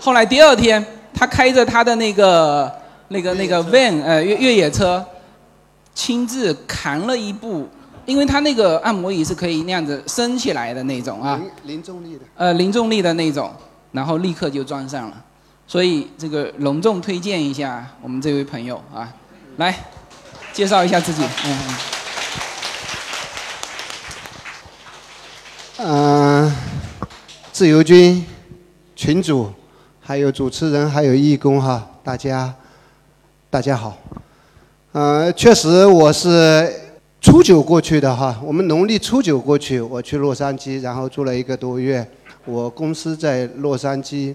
[0.01, 0.85] 后来第二天
[1.15, 2.84] 他开着他的那个。
[3.09, 5.05] 那个那个 van 呃越越野车，
[5.95, 7.69] 亲自扛了一部，
[8.07, 13.53] 因为他那个按摩椅是可以那样子升起来的那种啊，零零重力的，呃零重力的那种，
[13.93, 15.25] 然后立刻就装上了，
[15.67, 19.13] 所以这个隆重推荐一下我们这位朋友啊，
[19.59, 19.75] 来
[20.53, 21.59] 介绍一下自己，嗯
[25.79, 26.57] 嗯，
[27.53, 28.25] 自由军
[28.97, 29.53] 群主，
[30.01, 32.53] 还有主持人，还有义工哈，大家。
[33.55, 33.97] 大家好，
[34.91, 36.69] 呃，确实我是
[37.21, 42.05] 初九过去的哈，我们农历初九过去，我去洛杉矶，然后住了一个多月，
[42.47, 44.35] 我公司在洛杉矶，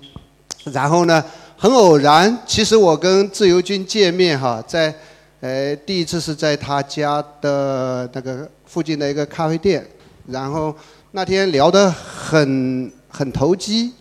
[0.71, 1.21] 然后呢，
[1.57, 4.95] 很偶然，其实我跟自由军见面哈，在，
[5.41, 9.85] 呃，第一次是在他家的那个附近的一个咖啡店，
[10.27, 10.73] 然后
[11.11, 13.91] 那天聊得很很投机，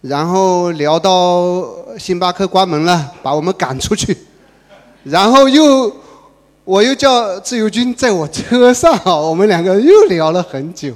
[0.00, 1.68] 然后聊到
[1.98, 4.16] 星巴克关门了，把我们赶出去。
[5.10, 5.94] 然后又
[6.64, 10.94] 我又叫自由军在我车上，我们两个又聊了很久，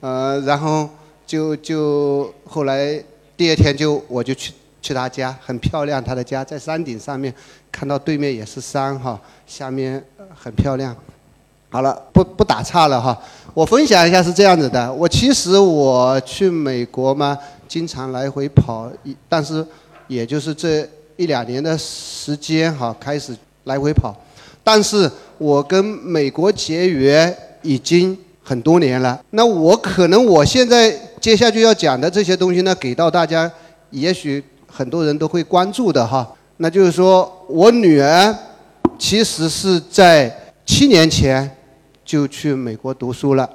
[0.00, 0.88] 呃，然后
[1.26, 3.02] 就就后来
[3.36, 4.52] 第二天就我就去
[4.82, 7.32] 去他家，很漂亮，他的家在山顶上面，
[7.70, 10.94] 看到对面也是山哈，下面很漂亮。
[11.70, 13.16] 好了，不不打岔了哈。
[13.52, 17.36] 我分享一下是这样子的，我其实我去美国嘛，
[17.66, 18.90] 经常来回跑，
[19.28, 19.64] 但是
[20.06, 24.14] 也就是这一两年的时间哈，开始来回跑。
[24.62, 29.20] 但是我跟美国结缘已经很多年了。
[29.30, 30.90] 那我可能我现在
[31.20, 33.50] 接下去要讲的这些东西呢，给到大家，
[33.90, 36.32] 也许很多人都会关注的哈。
[36.56, 38.34] 那就是说我女儿
[38.98, 40.34] 其实是在
[40.64, 41.50] 七年前。
[42.06, 43.48] 就去美国读书了，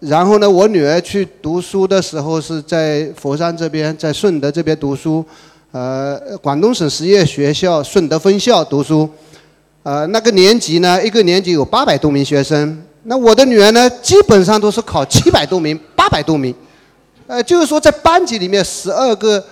[0.00, 5.24] 然后呢，我女儿去读书的时候是在佛山这边，在顺德这边读书，
[5.70, 9.08] 呃，广东省实验学校顺德分校读书，
[9.82, 16.54] 呃，那个年级呢，一个年级有八百多名学生，那我的女儿呢，基本上都是考七百多名、八百多名，
[17.26, 19.44] 呃，就是说在班级里面十二个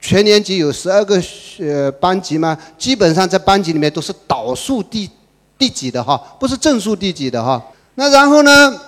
[0.00, 1.20] 全年级有十二个
[1.60, 5.08] 呃班级嘛，基本上在班级里面都是倒数第
[5.56, 7.62] 第几的哈，不是正数第几的哈。
[7.94, 8.80] 那然后呢？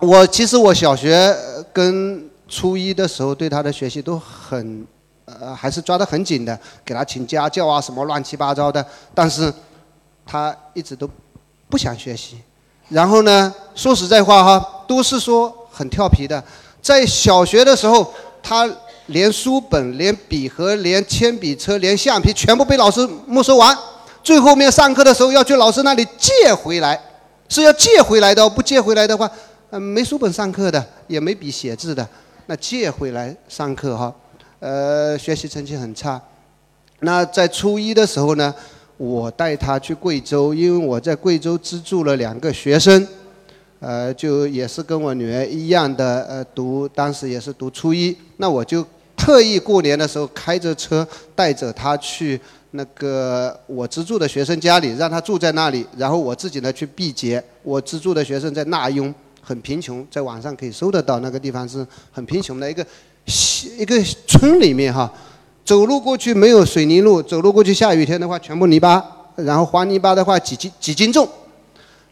[0.00, 1.36] 我其实我小学
[1.72, 4.86] 跟初一的时候对他的学习都很，
[5.24, 8.86] 呃，还是抓得很紧的，给他请家教啊，什么乱七八糟的。
[9.12, 9.52] 但是，
[10.30, 11.08] 他一直都
[11.70, 12.36] 不想学习。
[12.90, 16.42] 然后呢，说实在话哈，都是说很调皮的。
[16.82, 18.12] 在小学的时候，
[18.42, 18.68] 他
[19.06, 23.76] 连书本、连笔盒、连铅笔车、连橡皮全部被老师没收完，
[24.22, 27.00] 最后面上课的时候要去老师那里借回来。
[27.50, 29.30] 是要借回来的，不借回来的话，
[29.70, 32.06] 嗯，没书本上课的，也没笔写字的，
[32.44, 34.14] 那借回来上课哈，
[34.60, 36.20] 呃，学习成绩很差。
[37.00, 38.54] 那在初一的时候呢，
[38.98, 43.08] 我带他去贵州，因为我在贵州资助了两个学生，
[43.80, 48.84] 呃，就也是跟我女儿一样的，呃，读当时也是读初一，那我就
[49.16, 52.38] 特意过年的时候开着车带着他去。
[52.72, 57.42] 那个我资助的学生家里，让他住在那里，然后我自己呢去毕节。
[57.62, 62.86] 我资助的学生在纳雍，很贫穷，在网上可以搜得到，那个地方是很贫穷的一个
[63.78, 65.10] 一个村里面哈，
[65.68, 69.04] 走路过去没有水泥路，走路过去下雨天的话全部泥巴，
[69.36, 71.28] 然后黄泥巴的话几斤几斤重，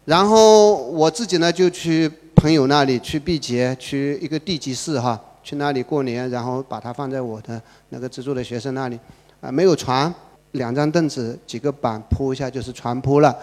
[0.05, 9.01] 然后我自己呢就去朋友那里去毕节，去一个地级市哈，去那里过年，然后把它放在我的那个资助的学生那里，
[9.41, 10.13] 啊没有床。
[10.53, 13.35] 两张凳子，几个板铺一下就是床铺了，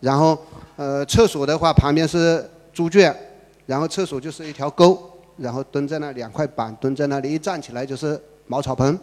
[0.00, 0.36] 然后，
[0.74, 3.14] 呃，厕所的话旁边是猪圈，
[3.66, 5.00] 然后厕所就是一条沟，
[5.36, 8.96] 然后蹲在那两块板蹲在那里，一站起来就是茅草棚，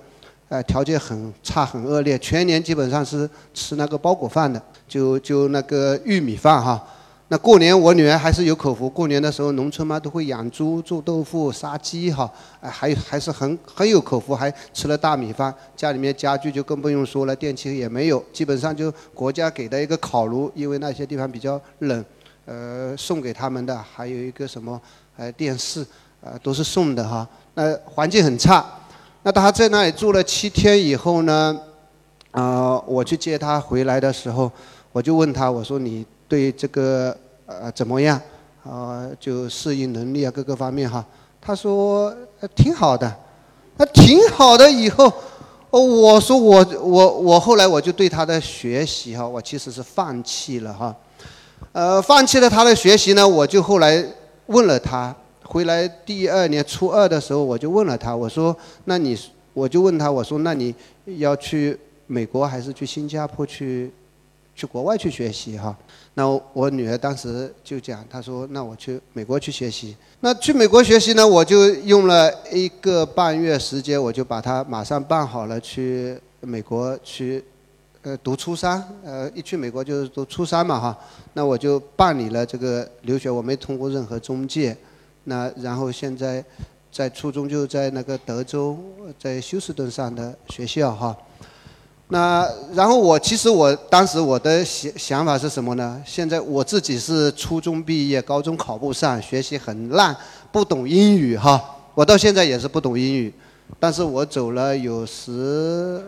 [0.50, 6.82] 呃，条件很差很恶劣，全年基本上是吃那个包裹饭的，就就那个玉米饭哈。
[7.30, 12.32] 那过年我女儿还是有口福，过年的时候农村嘛都会养猪、做豆腐、杀鸡哈，
[12.62, 15.54] 哎还还是很很有口福，还吃了大米饭。
[15.76, 22.06] 家里面家具就更不用说了，电器也没有，基本上就国家给的一个烤炉，因为那些地方比较冷，
[22.46, 24.82] 呃送给他们的还有一个什么
[25.18, 25.86] 呃电视，
[26.22, 27.28] 呃都是送的哈。
[27.56, 28.66] 那环境很差，
[29.28, 31.60] 那他在那里住了七天以后呢，
[32.32, 34.50] 啊我去接他回来的时候，
[34.94, 36.06] 我就问他我说你。
[36.30, 37.16] 对这个
[37.46, 38.18] 呃怎么样？
[38.64, 41.06] 啊，就适应能力啊各个方面哈。
[41.42, 42.16] 他说
[42.56, 43.14] 挺好的，
[43.76, 44.70] 那挺好的。
[44.72, 45.12] 以后，
[45.72, 50.96] 哦，我说我我我后来我就对他的学习哈，我其实是放弃了哈。
[51.74, 54.02] 呃，放弃了他的学习呢，我就后来
[54.46, 55.14] 问了他。
[55.48, 59.18] 回来第二年初二的时候，我就问了他，我说那你
[59.54, 60.76] 我就问他，我说那你
[61.06, 63.90] 要去美国还是去新加坡去
[64.54, 65.76] 去国外去学习哈？
[66.16, 69.96] 那我女儿当时就讲，她说：“那我去美国去学习。
[70.20, 77.44] 那去美国学习呢，我就用了一个半月时间，我就把她马上办好了去美国去，
[78.02, 78.84] 呃，读初三。
[79.04, 80.98] 呃，一去美国就是读初三嘛，哈。
[81.34, 84.76] 那我就办理了这个留学，我没通过任何中介。
[85.30, 86.44] 那然后现在
[86.90, 88.78] 在初中就在那个德州，
[89.20, 91.16] 在休斯顿上的学校，哈。”
[92.10, 96.02] 那然后我其实我当时我的想想法是什么呢？
[96.06, 100.16] 现在我自己是初中毕业，高中考不上，学习很烂，
[100.50, 101.62] 不懂英语哈。
[101.94, 103.34] 我到现在也是不懂英语，
[103.78, 106.02] 但是我走了有十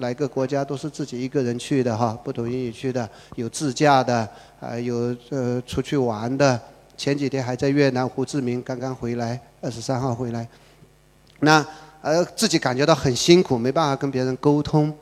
[0.00, 4.28] 来个国家，都是自己一个人去的哈，不懂英语去的，有自驾的，
[4.60, 6.60] 啊有呃出去玩的。
[6.98, 10.46] 前几天还在越南胡志明刚刚回来，二十三号回来。
[11.40, 11.64] 那
[12.02, 14.92] 呃自己感觉到很辛苦，没办法跟别人沟通。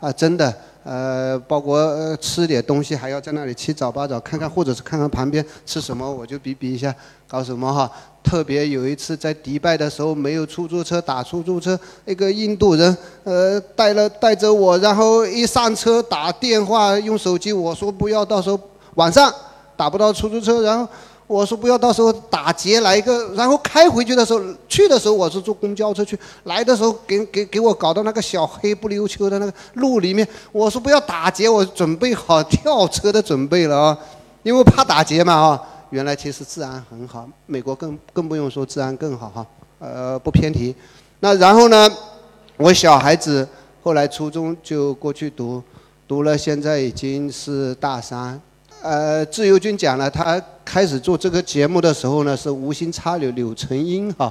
[0.00, 6.94] 啊，真的，呃，包括吃点东西还要在那里七早八早看看，或者是看看旁边吃什么，我就比比一下
[7.26, 7.90] 搞什么哈。
[8.22, 18.60] 特别有一次在迪拜的时候，没有出租车打出租车，一个印度人呃带了带着我，然后一上车打电话用手机，我说不要，到时候
[18.96, 19.32] 晚上
[19.76, 20.86] 打不到出租车，然后。
[21.26, 30.26] 我说不要，到时候打劫来一个，然后开回去的时候，去的时候我是坐公交车去，来的时候给给给我搞到那个小黑不溜秋的那个路里面。
[30.52, 33.98] 我说不要打劫，我准备好跳车的准备了啊，
[34.42, 35.62] 因为怕打劫嘛啊。
[35.90, 39.46] 原来其实治安很好，美国更更不用说治安更好哈，
[39.78, 40.74] 呃不偏题。
[41.20, 41.88] 那然后呢，
[42.56, 43.48] 我小孩子
[43.82, 45.62] 后来初中就过去读，
[46.06, 48.40] 读了现在已经是大三。
[48.84, 54.30] 呃，自由军讲了，他开始做这个节目的时候呢，是无心插柳柳成荫哈。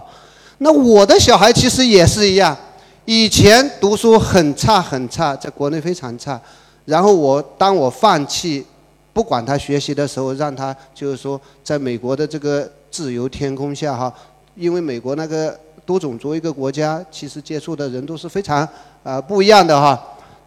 [0.60, 2.56] 那我的小孩其实也是一样，
[3.06, 6.40] 以前读书很差很差，在国内非常差。
[6.86, 8.64] 然后我当我放弃
[9.12, 14.14] 不管他学习的时候，让他就是说，在美国的这个自由天空下哈，
[14.56, 18.70] 因为美国那个多种族一个国家，其实接触的人都是非常
[19.02, 20.00] 啊不一样的哈。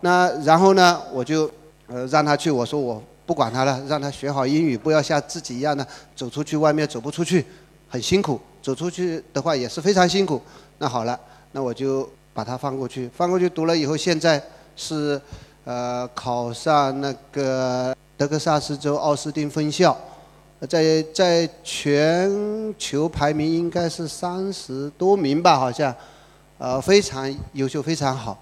[0.03, 1.51] 那然后呢，我就
[1.89, 3.03] 呃让他去，我说我。
[3.27, 7.45] 不管他了，让他学好英语，不要像自己一样的走出去外面走不出去，
[7.89, 8.41] 很辛苦。
[8.63, 10.41] 走出去的话也是非常辛苦。
[10.79, 11.19] 那好了，
[11.53, 14.43] 那我就把他放过去，放过去读了以后，现在
[14.75, 15.21] 是
[15.65, 19.97] 呃考上那个德克萨斯州奥斯汀分校，
[20.69, 25.95] 在在全球排名应该是三十多名吧，好像，
[26.59, 28.37] 呃非常优秀，非常好。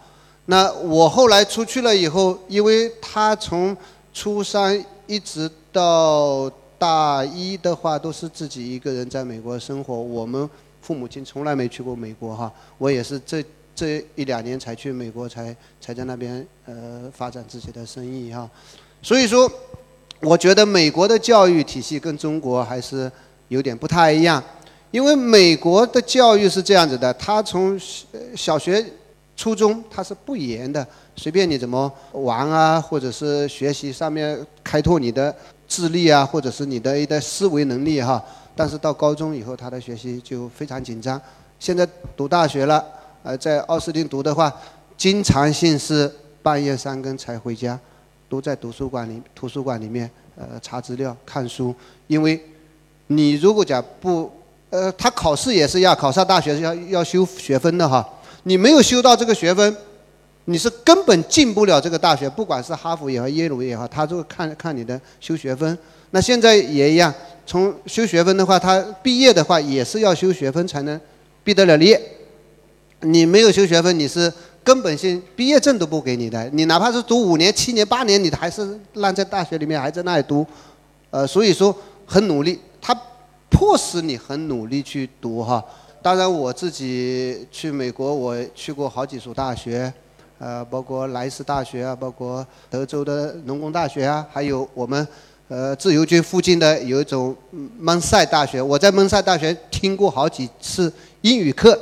[0.47, 3.76] 那我后来出去了以后，因为他从
[4.15, 6.49] 初三一直到
[6.79, 9.93] 大一的话，都是自己一个人在美国生活。
[9.93, 10.49] 我们
[10.81, 13.45] 父母亲从来没去过美国哈，我也是这
[13.75, 18.49] 这一两年才去美国，才才在那边呃发展自己的生意哈。
[19.03, 19.51] 所以说，
[20.21, 23.11] 我觉得美国的教育体系跟中国还是
[23.49, 24.41] 有点不太一样，
[24.93, 27.77] 因为美国的教育是这样子的，他从
[28.37, 28.87] 小学。
[29.37, 30.87] 初中他是不严的，
[31.17, 35.35] 随便你怎么玩啊，或者是学习上面开拓你的
[35.69, 38.23] 智力啊，或者是你的一个思维能力哈。
[38.57, 41.21] 但是到高中以后，他的学习就非常紧张。
[41.59, 41.87] 现在
[42.17, 42.85] 读大学了，
[43.23, 44.53] 呃，在奥斯汀读的话，
[44.97, 46.12] 经常性是
[46.43, 47.79] 半夜三更才回家，
[48.29, 51.75] 都在图书馆里图书馆里面呃查资料看书。
[52.07, 52.41] 因为，
[53.09, 54.31] 你如果讲不，
[54.71, 58.07] 呃，他考试也是要考上大学要要修学分的哈。
[58.43, 59.77] 你没有修到这个学分，
[60.47, 65.76] 你是根本进不了这个大学，不管是哈佛也好，耶鲁也好，他都看看你的修学分。
[66.11, 67.12] 那现在也一样，
[67.47, 71.01] 从修学分的话，他毕业的话也是要修学分才能
[71.42, 72.01] 毕得了业。
[73.01, 74.32] 你没有修学分，你是
[74.62, 76.49] 根本性毕业证都不给你的。
[76.51, 80.47] 你哪怕是读五年、七年、八年，你还是烂在大学里面，还在那里读。
[81.11, 81.74] 呃，所以说
[82.07, 82.95] 很努力，他
[83.51, 85.62] 迫使你很努力去读哈。
[86.01, 89.92] 当然，我自己去美国，我去过好几所大学，
[90.45, 95.09] 呃，包括莱斯大学啊，包括德州的农工大学啊，还有我们
[95.49, 97.34] 呃自由军附近的有一种
[97.78, 98.61] 蒙塞大学。
[98.61, 100.92] 我在蒙塞大学听过好几次
[101.22, 101.80] 英语课，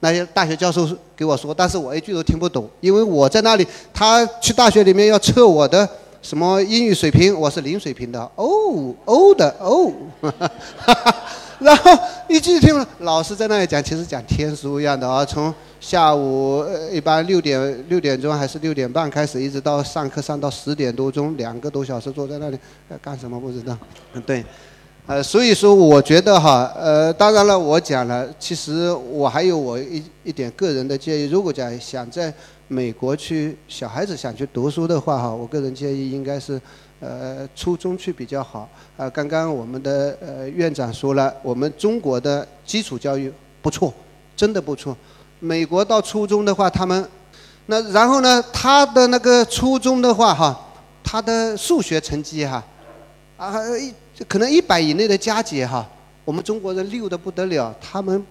[0.00, 0.86] 那些大学教授
[1.16, 5.88] 给我说，但是我一句都听不懂，因为我在那里，他去大学里面要测我的
[6.20, 9.90] 什么英语水平，我是零水平的，哦哦的哦。
[11.60, 11.90] 然后
[12.28, 22.58] 你继续听老师在那里讲，其实讲天书一样的啊，从下午一般六点六点钟还是六点半开始，一直到上课上到十点多钟，两个多小时坐在那里
[23.02, 23.76] 干什么不知道。
[24.12, 24.44] 嗯，对，
[25.06, 32.32] 呃，所以说我觉得哈，呃，当然了，我讲了，其实我还有我一一点个人的建议，如果讲想在
[32.68, 36.60] 美国去小孩子想去读书的话哈，我个人建议应该是。
[37.00, 38.68] 呃，初中去比较好。
[38.96, 43.94] 啊，刚刚我们的呃院长说了，我们中国的基础教育不错，
[44.36, 44.96] 真的不错。
[45.38, 47.08] 美国到初中的话，他们
[47.66, 50.58] 那然后呢，他的那个初中的话哈，
[51.04, 52.64] 他的数学成绩哈，
[53.36, 53.94] 啊一
[54.26, 55.88] 可能一百以内的加减哈，
[56.24, 58.26] 我们中国人溜的不得了，他们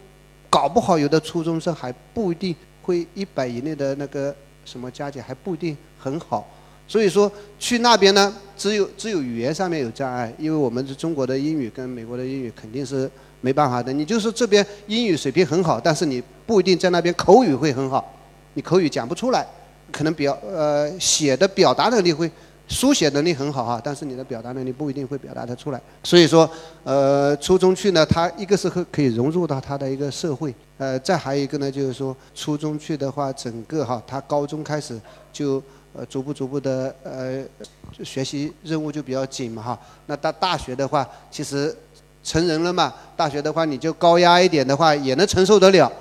[0.49, 4.35] 搞不好有的初中生还不一定会一百以内的那个
[4.65, 6.45] 什么加减还不一定很好。
[6.87, 13.09] 所以说去那边呢，只有只有语言上面有障碍，因为我们是中国的英语跟美国的英语肯定是
[13.41, 13.91] 没办法的。
[13.91, 18.09] 你就是这边英语水平很好，但是你不一定在那边口语会很好，
[18.53, 19.45] 你口语讲不出来，
[19.91, 22.31] 可能表呃写的表达能力会，
[22.69, 25.81] 书写能力很好哈，但是你的表达能力不一定会表达得出来。
[26.03, 26.49] 所以说，
[26.85, 34.97] 呃，初中去呢，他一个是可可以融入到他的一个社会，呃，再还有一个呢，就是说初中去的话，整个哈，他高中开始
[35.33, 35.61] 就。
[35.93, 37.43] 呃逐步逐步的呃
[38.03, 39.79] 学习任务就比较紧嘛哈。
[40.05, 41.75] 那到大学的话，其实
[42.23, 45.91] 成人了嘛，大学的话你就高压一点的话也能承受得了，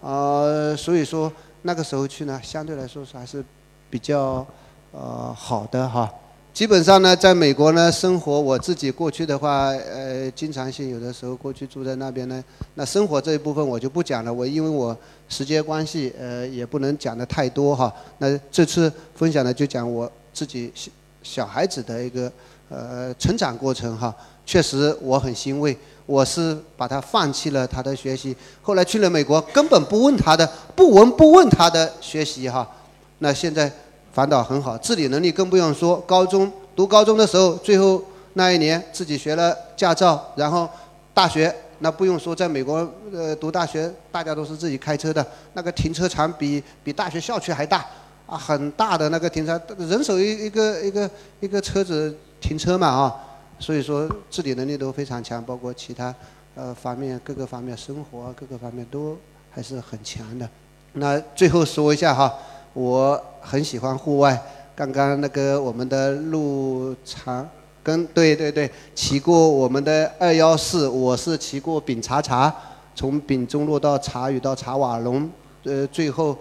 [0.00, 1.32] 呃，所以说
[1.62, 3.44] 那个时候去呢，相对来说是还是
[3.90, 4.46] 比较
[4.92, 6.10] 呃好的哈。
[6.54, 12.42] 基本上呢，在美国呢生活，我自己过去的话，呃，经常性有的时候过去住在那边呢。
[12.74, 14.96] 那生活这一部分我就不讲了，我因为我
[15.28, 17.92] 时间关系，呃，也不能讲的太多哈。
[18.18, 20.90] 那这次分享的就讲我自己小
[21.24, 22.30] 小孩子的一个
[22.68, 24.14] 呃成长过程哈。
[24.46, 25.76] 确实我很欣慰，
[26.06, 32.70] 我是把他放弃了他的学习，后来去了美国，根本不问他的，不闻不问他的学习哈。
[33.18, 33.68] 那现在。
[34.14, 36.00] 反倒很好，自理能力更不用说。
[36.06, 38.00] 高中读高中的时候，最后
[38.34, 40.70] 那一年自己学了驾照，然后
[41.12, 45.26] 大学那不用说，在美国呃读大学，大家都是自己开车的。
[45.54, 47.84] 那个停车场比比大学校区还大
[48.24, 51.10] 啊，很大的那个停车，人手一一个一个
[51.40, 53.12] 一个车子停车嘛啊，
[53.58, 56.14] 所以说自理能力都非常强，包括其他
[56.54, 59.18] 呃方面各个方面生活各个方面都
[59.50, 60.48] 还是很强的。
[60.92, 62.32] 那最后说一下哈。
[62.74, 64.36] 我很喜欢户外，
[64.74, 67.48] 刚刚那个我们的陆长
[67.84, 72.52] 跟对对对骑过我们的二幺四，我是骑过丙察察，
[72.92, 75.30] 从丙中路到茶屿到茶瓦龙，
[75.62, 76.36] 呃最后，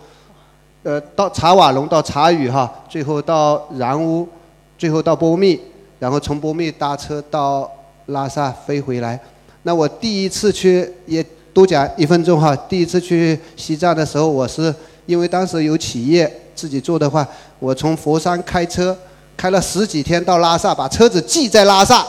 [0.81, 4.27] 呃到茶瓦龙到茶屿哈，最后到然乌，
[4.76, 5.61] 最后到波密，
[5.99, 7.69] 然后从波密搭车到
[8.07, 9.19] 拉萨飞回来。
[9.61, 11.23] 那我第一次去也
[11.53, 14.73] 多讲一分钟哈，第一次去西藏的时候我是。
[15.05, 17.27] 因为当时有企业自己做的话，
[17.59, 18.97] 我从佛山开车
[19.35, 22.05] 开了十几天到拉萨，把车子寄在拉萨，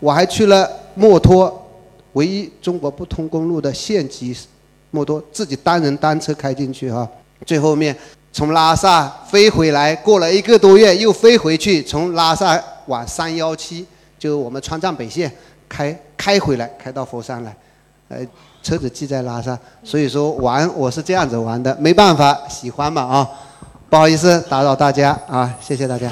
[0.00, 1.66] 我还去了墨脱，
[2.14, 4.36] 唯一中国不通公路的县级
[4.90, 7.08] 墨脱，自己单人单车开进去哈。
[7.44, 7.96] 最后面
[8.32, 13.86] 从拉萨飞回来，过了一个多月又飞回去，从拉萨往三幺七，
[14.18, 15.30] 就我们川藏北线
[15.68, 17.56] 开开回来，开到佛山来，
[18.08, 18.18] 呃。
[18.66, 23.28] 车子寄在拉萨，所以说玩我是这样子玩的，没办法，喜欢嘛啊，
[23.88, 26.10] 不好意思打扰大家啊，谢谢大家。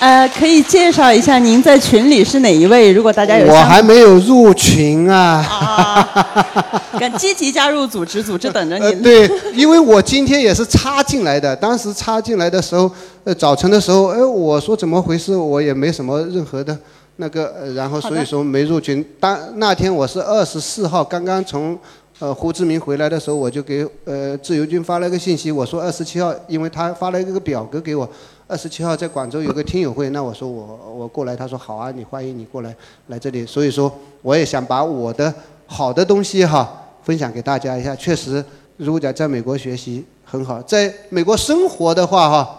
[0.00, 2.90] 呃，可以介绍一下您在群里是哪一位？
[2.90, 5.46] 如果大家有我还没有入群啊。
[5.48, 9.00] 啊，敢积极加入组织，组织等着您。
[9.00, 12.90] 对，因为我今天也是插进来的，当时插进来的时候，
[13.22, 15.36] 呃，早晨的时候，哎，我说怎么回事？
[15.36, 16.76] 我也没什么任何的。
[17.16, 19.04] 那个，然后所以说没入群。
[19.20, 21.78] 当那天我是二十四号刚刚从
[22.18, 28.08] 呃胡志明回来的时候，我就给呃自由军发了个信息，我说二十七号，因为他发了一个表格给我，
[28.48, 32.74] 二十七号在广州有个听友会，那我说我我过来，他说好啊，你欢迎你过来
[33.08, 33.44] 来这里。
[33.44, 35.32] 所以说我也想把我的
[35.66, 36.68] 好的东西哈
[37.02, 37.94] 分享给大家一下。
[37.94, 38.42] 确实，
[38.78, 42.58] 如果讲在美国学习很好，在美国生活的话哈。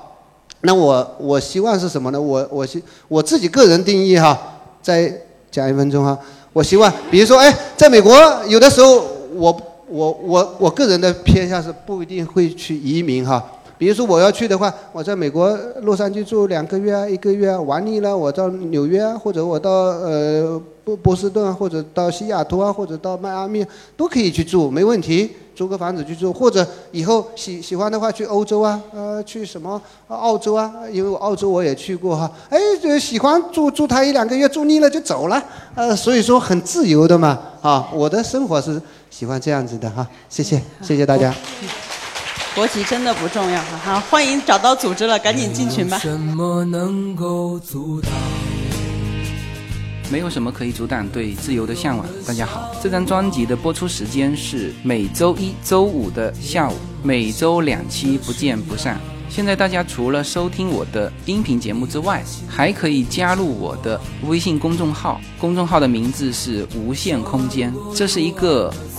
[0.66, 2.20] 那我我希望是什么呢？
[2.20, 4.40] 我我希我自己个人定义哈，
[4.82, 5.14] 再
[5.52, 6.18] 讲一分钟哈。
[6.54, 8.16] 我希望，比如说，哎，在美国
[8.48, 13.44] 有的时候，我我我我个人的偏向是不一定会去移民哈。
[13.84, 23.66] 比如说我要去的话，我在美国洛杉矶住两个月啊，一个月啊，玩腻了，我到纽约啊，或者我到呃波波士顿啊，或者到西雅图啊，或者到迈阿密
[23.98, 25.30] 都可以去住，没问题。
[25.54, 30.72] 租个房子去住，或者以后喜喜欢的话去欧洲啊，呃，去什么澳洲啊？
[30.90, 32.32] 因为我澳洲我也去过哈。
[32.48, 35.44] 哎，就喜欢住住他一两个月，住腻了就走了。
[35.76, 37.38] 呃，所以说很自由的嘛。
[37.62, 40.08] 啊，我的生活是喜欢这样子的哈。
[40.30, 41.36] 谢谢，谢谢大家。
[42.56, 43.78] 国籍真的不重要哈。
[43.84, 45.98] 好，欢迎找到组织了，赶紧进群吧。
[45.98, 48.12] 什么能够阻挡
[50.12, 52.06] 没有什么可以阻挡对自由的向往。
[52.28, 59.00] 大家好，这张专辑的播出时间是每周一周五的下午，每周两期，不见不散。
[59.30, 68.72] 现在大家除了收听我的音频节目之外，还可以加入我的微信公众号，公众号的名字是无限空间，这是一个。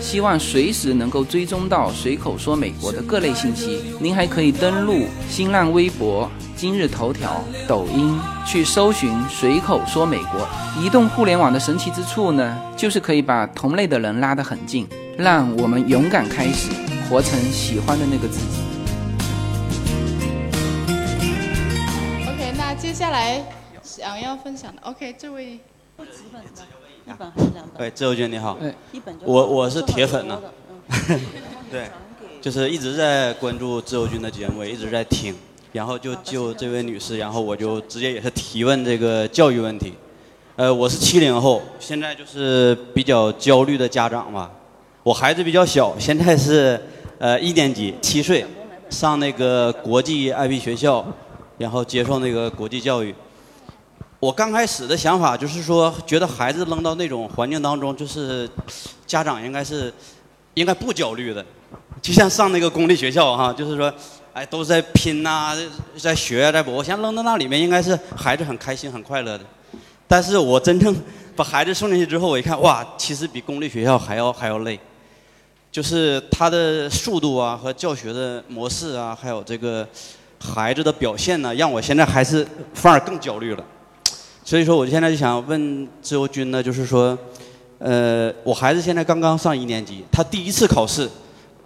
[0.00, 3.80] 希望随时能够追踪到随口说美国的各类信息。
[4.00, 10.48] 您还可以登录新浪微博、今日头条、抖音去搜寻“随口说美国”。
[10.80, 14.86] 移动互联网的神奇之处呢，就是可以把同类的人拉得很近，
[15.18, 16.70] 让我们勇敢开始，
[17.08, 18.60] 活成喜欢的那个自己。
[22.28, 23.42] OK，那接下来
[23.82, 25.58] 想要分享的？OK，这位。
[27.06, 27.82] 一本还是两本？
[27.82, 28.58] 喂，自由君你好。
[28.90, 30.40] 一本就我我是铁粉呢。
[31.08, 31.20] 嗯
[31.70, 31.88] 对，
[32.40, 35.32] 就是一直在关注自由军的节目，也一直在听。
[35.72, 39.92] 然后就就这位女士，然后我就直接也是提问这个教育问题。
[40.56, 44.50] 呃，我是七零后，现在就是比较焦虑的家长吧。
[45.04, 46.80] 我孩子比较小，现在是
[47.18, 48.44] 呃一年级，七岁，
[48.90, 51.06] 上那个国际 IB 学校，
[51.58, 53.14] 然后接受那个国际教育。
[54.18, 58.48] 我刚开始的想法就是说，觉得孩子扔到那种环境当中，就是
[59.06, 59.92] 家长应该是
[60.54, 61.44] 应该不焦虑的，
[62.00, 63.92] 就像上那个公立学校哈，就是说，
[64.32, 65.54] 哎，都在拼呐、
[65.98, 66.72] 在学，在补。
[66.72, 69.44] 我想扔到那里面，应该是孩子很开心、很快乐的。
[70.08, 70.96] 但是我真正
[71.36, 74.80] 把孩子送进去之后，我一看，哇，其实比公立学校还要还要累，
[75.70, 79.86] 就是他的速度啊和教学的模式啊，还有这个
[80.40, 83.62] 孩子的表现呢，让我现在还是反而更焦虑了。
[84.46, 87.18] 所以说，我现在就想问自由军呢，就是说，
[87.80, 91.10] 呃，我孩子现在刚刚上一年级，他第一次考试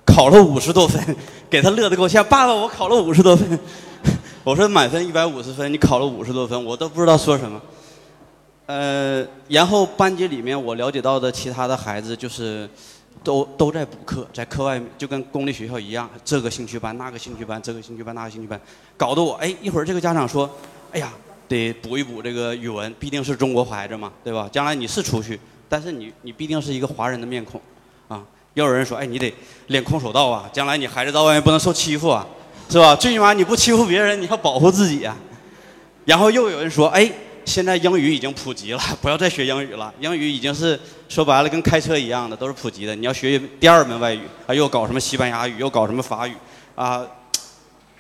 [0.07, 1.15] 考了五十多分，
[1.51, 2.25] 给他乐得够呛。
[2.25, 3.47] 爸爸，我考了五十多分。
[4.43, 7.61] 我说满分一百五十分，你考了五十多分，我都不知道说什么。
[8.65, 12.67] 呃，然后班级里面我了解到的其他的孩子就是
[13.23, 18.59] 都都在补课，在课外就跟公立学校一样，这个兴趣班、那个兴趣班、这个兴趣班、那个兴趣班，
[18.97, 20.49] 搞得我哎一会儿这个家长说，
[20.93, 21.13] 哎呀，
[21.51, 24.49] 得补一补这个语文，毕竟是中国孩子嘛，对吧？
[24.53, 27.61] 将来你是出去，但是你你毕竟是一个华人的面孔，
[28.07, 28.23] 啊，
[28.55, 29.35] 又有人说，哎，你得
[29.67, 32.25] 练空手道啊，将来你孩子到外面不能受欺负啊，
[32.69, 32.95] 是吧？
[32.95, 35.17] 最起码你不欺负别人，你要保护自己啊。
[36.05, 37.11] 然后又有人说，哎。
[37.47, 39.93] 现在英语已经普及了，不要再学英语了。
[39.99, 40.79] 英语已经是
[41.09, 42.95] 说白了跟开车一样的，都是普及的。
[42.95, 46.35] 你要学第二门外语，啊，又搞什么西班牙语，又搞什么法语，
[46.77, 47.05] 啊。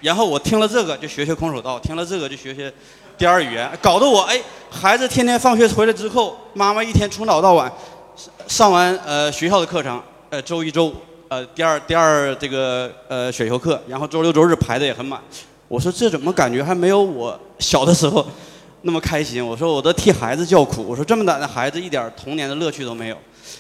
[0.02, 2.72] 然后我听了这个就学学空手道，听了这个就学学
[3.20, 4.40] 第二语言，搞得我哎，
[4.70, 7.70] 孩子天天放学回来之后，妈妈一天从早到晚
[8.16, 10.94] 上上完呃学校的课程，呃周一周五
[11.28, 15.20] 呃第二第二这个呃选修课，然后周六周日排的也很满。
[15.68, 18.26] 我说这怎么感觉还没有我小的时候？
[18.80, 23.16] 那么开心，我说我都替孩子叫苦，我说这么大的孩子一点童年的乐趣都没有，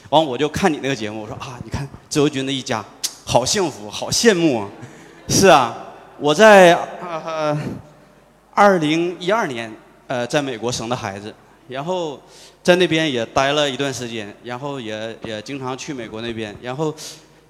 [0.08, 2.82] 完我就看你那个节目，我说啊，你看自由军的一家，
[3.26, 4.66] 好幸福，好羡慕啊，
[5.28, 5.76] 是啊，
[6.18, 7.58] 我在啊呃
[8.54, 9.72] 二零一二年
[10.06, 11.34] 呃在美国生的孩子，
[11.68, 12.20] 然后
[12.62, 16.94] 在那边也待了一段时间，然后也也经常去美国那边，然后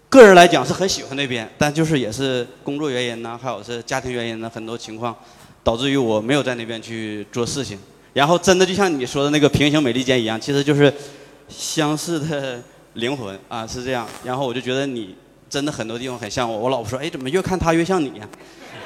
[0.08, 5.16] 个人来讲是很喜欢那边，但就是也是工作原因呢，还有是家庭原因呢，很多情况。
[5.62, 7.78] 导致于我没有在那边去做事情，
[8.14, 10.90] 然后真的就像你说的那个平行美利坚一样，其实就是
[11.50, 12.58] 相似的
[12.94, 14.08] 灵魂啊，是这样。
[14.24, 15.14] 然后我就觉得你
[15.50, 16.58] 真的很多地方很像我。
[16.58, 18.26] 我老婆说，哎，怎么越看他越像你呀？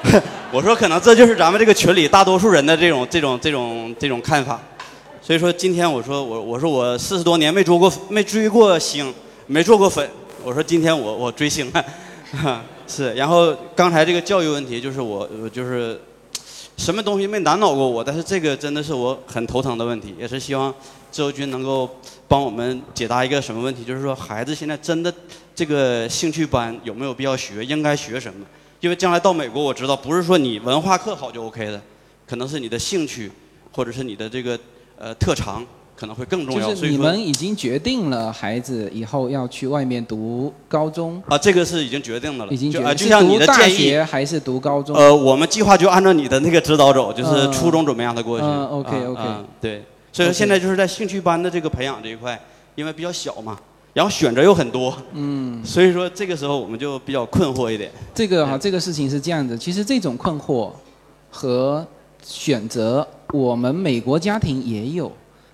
[0.51, 4.61] 我说可能这就是咱们这个群里大多数人的这种这种这种这种看法。
[5.21, 9.13] 所以说今天我说我我说我四十多年没追过没追过星，
[9.47, 10.09] 没做过粉。
[10.43, 13.13] 我说今天我我追星了， 是。
[13.13, 15.99] 然后刚才这个教育问题就是我就是。
[16.77, 18.03] 什么东西没难倒过我？
[18.03, 20.75] 但是这个真的是我很头疼的问题，也是希望
[21.09, 21.89] 自由军能够
[22.27, 23.85] 帮我们解答一个什么问题？
[23.85, 25.11] 就是说，孩子现在真的
[25.55, 27.63] 这个兴趣班有没有必要学？
[27.63, 28.45] 应该学什么？
[28.79, 31.81] 因为将来到美国，我知道不是说你文化课好就 OK 的，
[32.27, 33.31] 可能是你的兴趣，
[33.71, 34.59] 或者是你的这个
[34.97, 35.65] 呃特长。
[35.97, 36.67] 可能会更重要。
[36.67, 42.51] 就是你们已经决定了孩子以后要去外面读高中啊，这个是已经决定的了。
[42.51, 42.95] 已经决定。
[42.97, 44.93] 就像你的建议，还是读高中？
[44.93, 48.43] 呃，我们计划就按照你的那个指导走，就是初中准备让他过去。
[48.45, 49.23] 嗯，OK OK。
[49.61, 52.37] 对，所以说现在就是在兴趣班的这个培养这一块，
[52.75, 53.57] 因为比较小嘛，
[53.95, 54.93] 然后选择又很多。
[55.13, 55.63] 嗯。
[55.63, 57.89] 所以说这个时候我们就比较困惑一点。
[58.13, 60.69] 这个哈，这个事情是这样子，其实这种困惑
[61.31, 61.87] 和
[62.21, 65.09] 选择，我们美国家庭也有。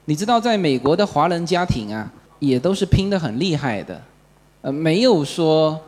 [0.05, 4.01] 你知道，在美国的华人家庭啊，也都是拼得很厉害的，
[4.61, 5.79] 呃，没有说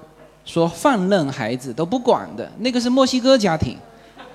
[0.46, 3.76] 说放任孩子都不管的，那个是墨西哥家庭，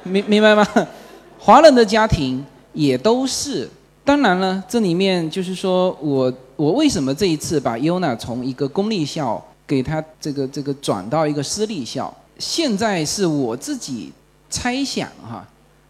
[0.03, 0.67] 明明白吗？
[1.39, 3.71] 华人的家庭也都是。
[4.09, 14.11] 当然了，这里面就是说我我为什么这一次把优娜从一个公立校给他这个这个转到一个私立校，现在是我自己
[14.49, 15.47] 猜想哈，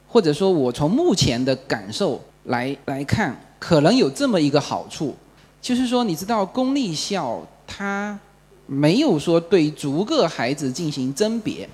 [0.09, 3.41] 或者说我从目前的感受来来看。
[3.61, 5.15] 可能有这么一个好处，
[5.63, 8.19] 就是说，你知道公立校它
[8.67, 11.69] 没有说对逐个孩子进行甄别，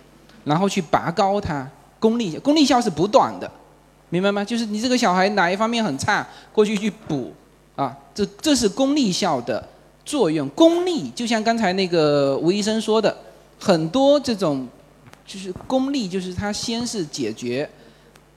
[0.45, 1.67] 然后去拔高他。
[1.99, 3.51] 公立公立校是不断的，
[4.15, 4.45] 明白吗？
[4.45, 7.33] 就是你这个小孩哪一方面很差，过去去补
[7.75, 7.97] 啊。
[8.15, 9.69] 这这是公立校的
[10.05, 10.49] 作用。
[10.51, 13.17] 公立就像刚才那个吴医生说的，
[13.59, 14.69] 很多这种
[15.27, 17.69] 就是公立，就是他先是解决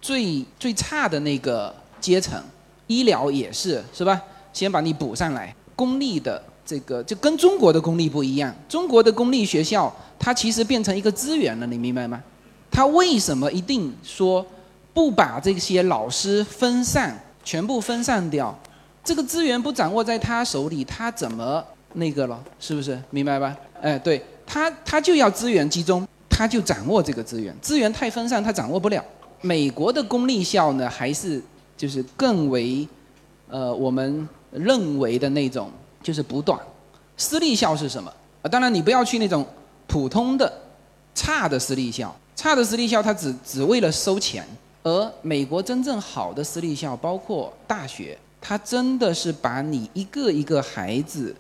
[0.01, 1.73] 最最差的那个。
[1.99, 2.39] 阶层，
[2.85, 4.21] 医疗也是，是吧？
[4.53, 5.53] 先把你补上来。
[5.75, 12.21] 公立的这个就跟中国的公立不一样，中国的公立学校它其实变成一个资源了，你明白吗？
[12.69, 14.45] 它为什么一定说
[14.97, 18.57] 不把这些老师分散，全部分散掉？
[19.03, 21.63] 这个资源不掌握在他手里，他怎么
[21.93, 22.43] 那个了？
[22.59, 22.99] 是不是？
[23.11, 23.55] 明白吧？
[23.79, 27.55] 哎，对他，他就要资源集中，他就掌握这个资源。
[27.61, 29.05] 资源太分散，他掌握不了。
[29.41, 31.39] 美国的公立校呢，还是
[31.77, 32.87] 就是更为，
[33.49, 35.69] 呃，我们认为的那种
[36.01, 36.59] 就是补短。
[37.15, 38.11] 私立校是什么？
[38.41, 39.45] 啊，当然你不要去那种
[39.85, 40.51] 普通的
[41.13, 44.43] 差的私立校，差的私立校它只只为了收钱。
[44.87, 48.17] 而美国真正好的私立校，包括大学。
[48.39, 51.35] 他真的是把你一个一个孩子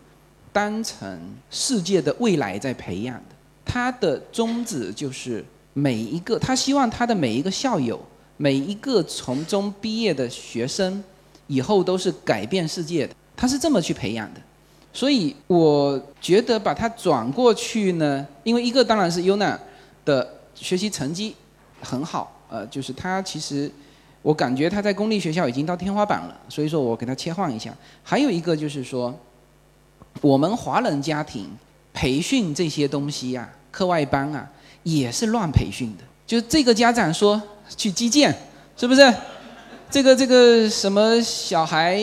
[0.51, 1.17] 当成
[1.49, 3.35] 世界的未来在培养的。
[3.63, 7.97] 他的宗旨就是每一个，他希望他的每一个校友，
[8.35, 11.01] 每一个从中毕业的学生，
[11.45, 13.15] 以后都是改变世界的。
[13.37, 14.41] 他是这么去培养的。
[14.91, 19.57] 所以我觉得把他转过去呢，因为一个当然是优娜
[20.03, 21.35] 的学习成绩
[21.79, 23.71] 很好，呃，就是他其实。
[24.23, 27.73] 我感觉他在公立学校已经到天花板了，所以说我给他切换一下。
[28.03, 29.17] 还有一个就是说，
[30.19, 31.49] 我们华人家庭
[31.93, 34.45] 培训这些东西呀，课外班啊，
[34.83, 36.03] 也是乱培训的。
[36.25, 37.41] 就这个家长说
[37.77, 38.35] 去击剑，
[38.75, 39.13] 是不是？
[39.89, 41.97] 这个这个什么小孩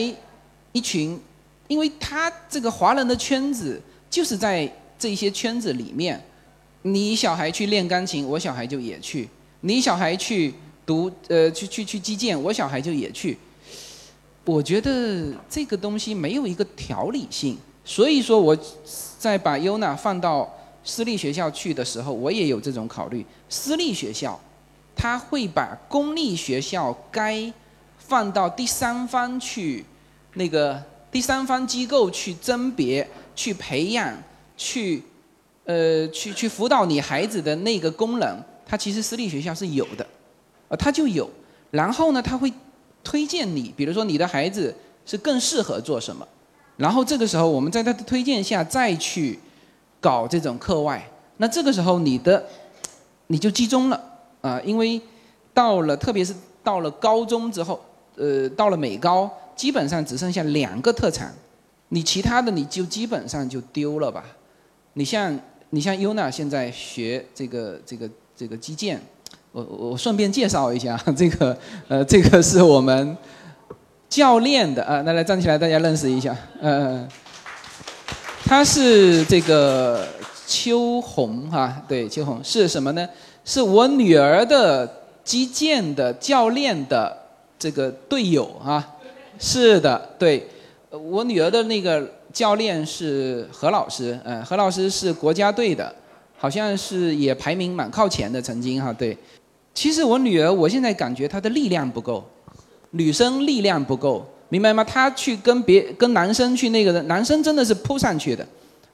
[0.73, 1.21] 一群，
[1.69, 6.19] 因为他这个华人的圈子就是在这些圈子里面，
[6.83, 9.29] 你小孩去练钢琴，我小孩就也去；
[9.65, 10.55] 你小孩去。
[10.87, 13.39] 读呃去去去击剑，我小孩就也去。
[14.45, 18.55] 我觉得这个东西没有一个条理性，所以说我
[19.19, 20.47] 在把优娜放到
[20.85, 23.25] 私立学校去的时候，我也有这种考虑。
[23.49, 24.39] 私立学校
[24.95, 27.51] 他会把公立学校该
[27.97, 29.87] 放到第三方去，
[30.35, 34.13] 那个第三方机构去甄别、去培养、
[34.55, 35.03] 去
[35.65, 40.07] 呃去去辅导你孩子的那个功能，他其实私立学校是有的。
[40.69, 41.29] 呃，他就有，
[41.71, 42.53] 然后呢，他会
[43.03, 44.75] 推荐你，比如说你的孩子
[45.05, 46.27] 是更适合做什么，
[46.77, 49.39] 然后这个时候我们在他的推荐下再去
[50.01, 52.45] 搞这种课外，那这个时候你的
[53.27, 54.11] 你就集中了。
[54.41, 55.01] 啊，因为
[55.55, 57.83] 到了特别是到了高中之后，
[58.17, 61.33] 呃，到了美高，基本上只剩下两个特长，
[61.89, 64.23] 你其他的你就基本上就丢了吧，
[64.93, 69.01] 你像你像优娜现在学这个这个这个击剑。
[69.53, 71.57] 我我顺便介绍一下，这个
[71.87, 73.17] 呃，这个是我们
[74.09, 77.07] 教练的啊，那来站起来，大家认识一下，呃，
[78.45, 80.09] 他是这个
[80.47, 83.09] 秋红哈，对，秋红是什么呢？
[83.45, 87.17] 是我女儿的击剑的教练的
[87.57, 88.85] 这个队友啊，
[89.39, 90.49] 是的，对，
[90.91, 95.95] 我女儿的那个教练是何老师，嗯，何老师是国家队的，
[96.45, 99.17] 好像是也排名蛮靠前的，曾经哈，对。
[99.73, 102.23] 其实我女儿，我现在感觉她的力量不够，
[102.91, 104.85] 女生力量不够，明白吗？
[104.85, 108.47] 她去跟别跟男生去那个的，男生真的是扑上去的，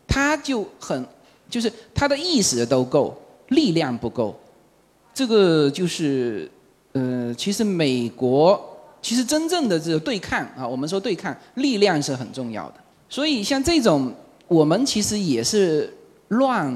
[0.06, 1.05] 她就很，
[1.48, 4.39] 就是她的意识都够，力量不够，
[5.12, 6.48] 这个就是，
[6.93, 8.64] 呃，其实美国
[9.02, 12.74] 其实真正的这个对抗啊，我们说对抗，力量是很重要的，
[13.09, 14.14] 所以像这种，
[14.47, 15.93] 我们其实也是
[16.28, 16.72] 乱，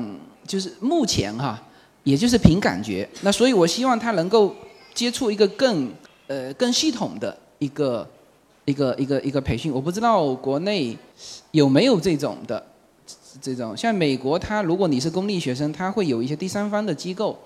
[0.47, 1.63] 就是目前哈。
[2.03, 4.55] 也就是凭感觉，那所以我希望他能够
[4.93, 5.91] 接触一个更
[6.27, 8.07] 呃更系统的一个
[8.67, 9.73] 一个一个一个培训。
[9.73, 10.95] 我不知道国内
[11.53, 12.63] 有没有这种的
[13.41, 17.39] 这种，像美国，他如果你是公立学生，他会有一些第三方的机构，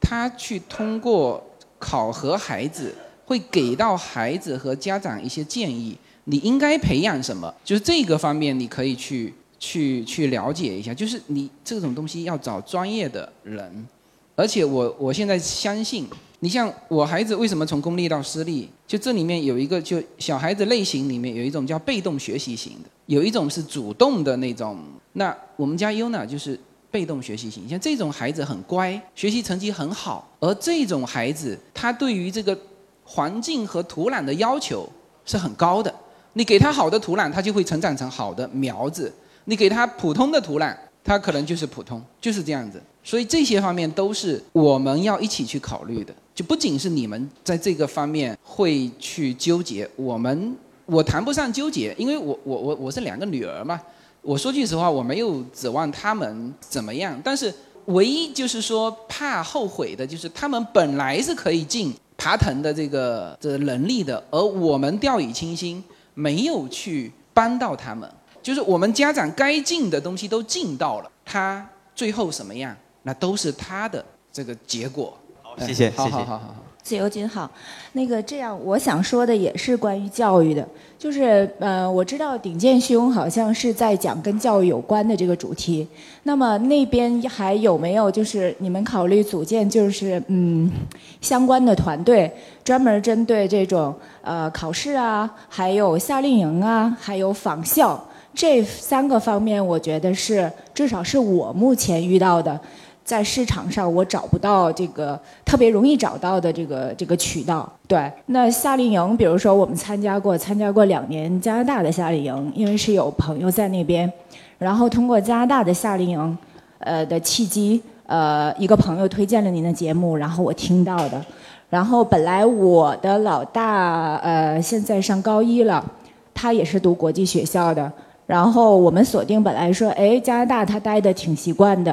[0.00, 1.46] 他去通过
[1.78, 2.94] 考核孩子，
[3.26, 5.94] 会给到孩子和家长一些建议，
[6.24, 9.34] 你应该培养什么，就是这个方面你可以去。
[9.60, 13.86] 去去了解一下，就是你这种东西要找专业的人，
[14.34, 16.08] 而且我我现在相信，
[16.38, 24.78] 你像我孩子为什么从公立到私立，就这里面有一个就小孩子类型里面有一种叫被动学习型的，有一种是主动的那种。
[25.12, 26.58] 那我们家优娜就是
[26.90, 32.58] 被动学习型，像这种孩子很乖，学习成绩很好，而这种孩子他对于这个
[33.04, 34.88] 环境和土壤的要求
[35.26, 35.94] 是很高的，
[36.32, 39.12] 你给他好的土壤，他就会成长成好的苗子。
[39.50, 40.72] 你给他普通的土壤，
[41.02, 42.80] 他可能就是普通，就是这样子。
[43.02, 46.14] 所以这些方面都是我们要一起去考虑的。
[46.32, 50.56] 就不仅是你们在这个方面会去纠结，我们
[50.86, 53.80] 我谈不上纠结，因为我我我我是两个女儿嘛。
[54.22, 57.20] 我说句实话，我没有指望他们怎么样。
[57.24, 57.52] 但是
[57.86, 65.82] 唯一就是说怕后悔的，就是他们本来是可以进爬藤的这个这能力的，而我们掉以轻心，
[66.14, 68.08] 没有去帮到他们。
[68.42, 75.16] 就是我们家长该尽的东西都尽到了，他最后什么样，那都是他的这个结果。
[75.42, 76.16] 好，谢谢，好谢谢。
[76.16, 76.54] 好好好。
[76.82, 77.48] 自由君好，
[77.92, 80.66] 那个这样，我想说的也是关于教育的，
[80.98, 85.86] 就是呃，我知道鼎健兄好像是在讲跟教育有关的这个主题，
[86.22, 90.72] 那么那边还有没有就是你们考虑组建就是嗯
[91.20, 92.32] 相关的团队，
[92.64, 98.02] 专门针对这种呃考试啊，还有夏令营啊，还有仿效
[98.34, 102.58] 这三个方面，我觉得是至少是我目前遇到的。
[103.02, 107.68] 在市场上，我找不到这个特别容易找到的这个这个渠道。
[107.88, 114.10] 对，那夏令营，比如说我们参加过，参加过两年加拿大的夏令营，因为是有朋友在那边，
[114.58, 116.38] 然后通过加拿大的夏令营，
[116.78, 121.20] 呃的契机，呃一个朋友推荐了您的节目，然后我听到的，
[121.68, 125.84] 然后本来我的老大呃现在上高一了，
[126.32, 127.90] 他也是读国际学校的，
[128.30, 131.92] 然后我们锁定本来说，哎加拿大他待的挺习惯的。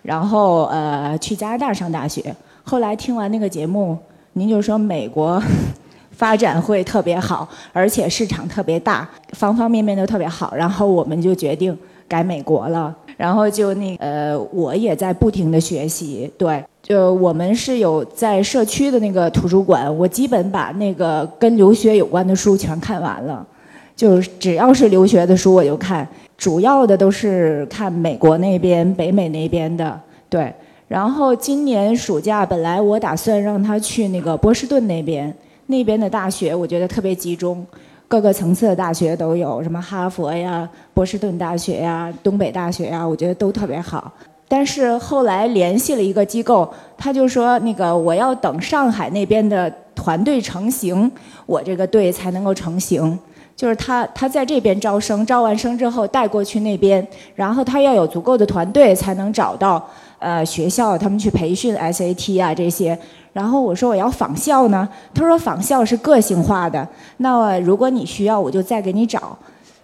[0.00, 3.94] 然后呃去加拿大上大学，后来听完那个节目，
[4.32, 5.42] 您就说美国
[6.10, 10.54] 发展会特别好，而且市场特别大，方方面面都特别好。
[10.56, 11.76] 然后我们就决定
[12.08, 12.96] 改美国了。
[13.18, 23.46] 然后就那呃我也在不停的学习，对，就我们是有在社区的那个图书馆，我基本把那个跟留学有关的书全看完了，
[23.94, 26.06] 就是只要是留学的书我就看。
[26.36, 29.98] 主要的都是看美国那边、北美那边的，
[30.28, 30.52] 对。
[30.88, 35.32] 然后今年暑假本来我打算让他去那个波士顿那边，
[35.66, 37.64] 那边的大学我觉得特别集中，
[38.08, 44.12] 各个层次的大学都有，什么哈佛呀、波士顿大学呀、东北大学呀，我觉得都特别好。
[44.48, 46.68] 但是后来联系了一个机构，
[46.98, 51.10] 他就说那个我要等上海那边的团队成型，
[51.46, 53.18] 我这个队才能够成型。
[53.56, 59.82] 就是他，他在这边招生，招完生之后带过去那边，然后他要有足够的团队才能找到
[60.18, 62.98] 呃学校，他们去培训 SAT 啊这些。
[63.32, 66.86] 然后我说我要仿校呢，他说仿校是个性化的，
[67.18, 69.36] 那如果你需要，我就再给你找。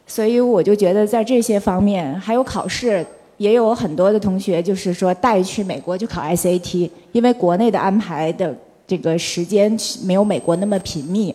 [0.06, 3.06] 所以我就觉得在这些方面，还有考试，
[3.36, 8.52] 也有很多的同学就是说带去美国去考 SAT，因为国内的安排的
[8.86, 11.32] 这个时间没有美国那么频密。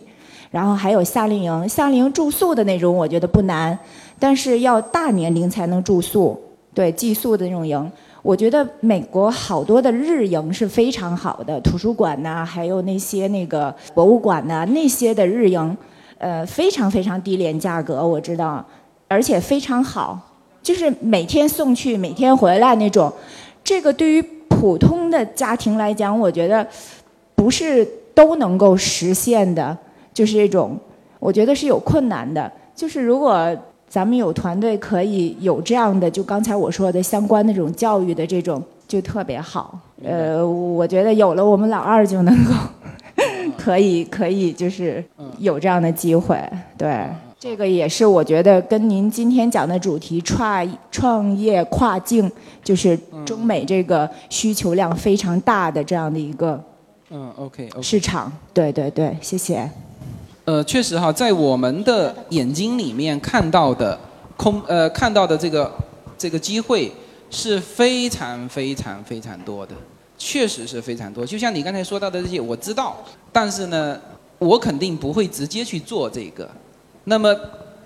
[0.50, 3.78] 然后还有夏令营，夏令营住宿的那种，我觉得不难，
[4.18, 6.40] 但是要大年龄才能住宿，
[6.72, 7.90] 对寄宿的那种营。
[8.22, 15.76] 我觉得美国好多的日营是非常好的，图书馆呐，还有那些那个博物馆呐，那些的日营，
[16.18, 18.64] 呃，非常非常低廉价格，我知道，
[19.06, 20.18] 而且非常好，
[20.60, 23.12] 就是每天送去，每天回来那种。
[23.62, 26.66] 这个对于普通的家庭来讲，我觉得
[27.36, 29.76] 不是都能够实现的。
[30.16, 30.74] 就是这种，
[31.18, 32.50] 我觉得是有困难的。
[32.74, 33.54] 就是如果
[33.86, 39.78] 咱们有团队可以有这样的，就刚才我说的相关的这种教育的这种，就特别好。
[40.02, 42.52] 呃，我觉得有了我们老二就能够，
[43.58, 45.04] 可以可以就是
[45.38, 46.42] 有这样的机会。
[46.78, 47.06] 对，
[47.38, 52.30] 这个也是我觉得跟您今天讲的主题创创业跨境，
[52.64, 56.58] 就是中美这个需求量非常大的这样的一个
[57.10, 58.32] 嗯，OK，市场。
[58.54, 59.70] 对对对，谢谢。
[60.46, 63.98] 呃，确实哈，在我们的眼睛里面看到的
[64.36, 65.68] 空呃看到的这个
[66.16, 66.92] 这个机会
[67.32, 69.74] 是非常非常非常多的，
[70.16, 71.26] 确实是非常多。
[71.26, 72.96] 就像你刚才说到的这些，我知道，
[73.32, 74.00] 但是呢，
[74.38, 76.48] 我肯定不会直接去做这个。
[77.02, 77.34] 那么，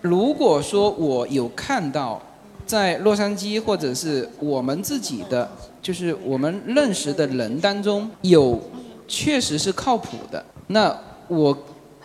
[0.03, 2.21] 如果说我有看到
[2.67, 5.51] 在洛杉矶或者是我们自己的，
[5.81, 8.61] 就是我们认识的人当中有
[9.09, 10.95] 确实是靠谱的，那
[11.27, 11.57] 我。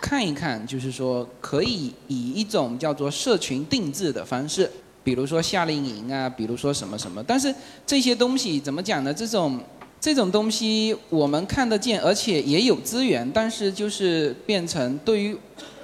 [0.02, 4.70] 看一看，就是说可以以一种叫做社群定制的方式，
[5.04, 7.24] 比如说夏令营啊，比如说什么什么。
[7.26, 7.54] 但是
[7.88, 9.14] 这些东西怎么讲呢？
[9.14, 9.60] 这种
[10.00, 15.36] 这种东西我们看得见，而且也有资源，但是就是变成对于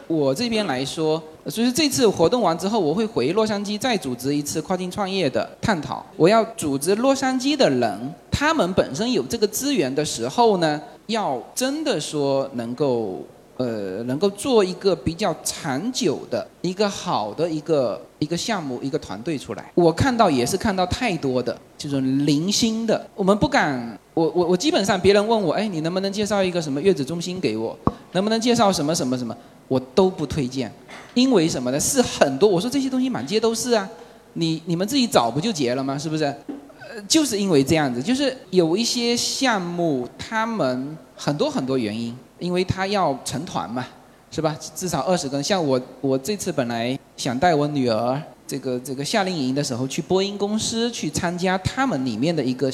[0.07, 6.05] 我这边来说，就是这次活动完之后，我会回洛杉矶再组织一次跨境创业的探讨。
[6.17, 13.25] 我要组织洛杉矶的人，他们本身有这个资源的时候呢，要真的说能够。
[13.61, 19.71] 呃，能够做一个比较长久的一个好的一个一个项目，一个团队出来。
[19.75, 23.95] 我看到也是看到太多的这种零星的，我们不敢。
[24.15, 27.77] 我我我基本上别人问我，哎，你能不能介绍一个什么月子中心给我？
[28.13, 29.35] 能不能介绍什么什么什么？
[29.67, 30.71] 我都不推荐，
[31.13, 31.79] 因为什么呢？
[31.79, 32.49] 是很多。
[32.49, 33.87] 我说这些东西满街都是啊，
[34.33, 35.97] 你你们自己找不就结了吗？
[35.97, 36.23] 是不是？
[36.23, 42.15] 呃，就是因为这样子，就是有一些项目，他们很多很多原因。
[42.41, 43.85] 因为他要成团嘛，
[44.31, 44.57] 是吧？
[44.75, 45.43] 至少二十个人。
[45.43, 52.69] 像我，我这次本来想带我女儿这个这个夏令营的时候去播音公司去参加他们里面的一个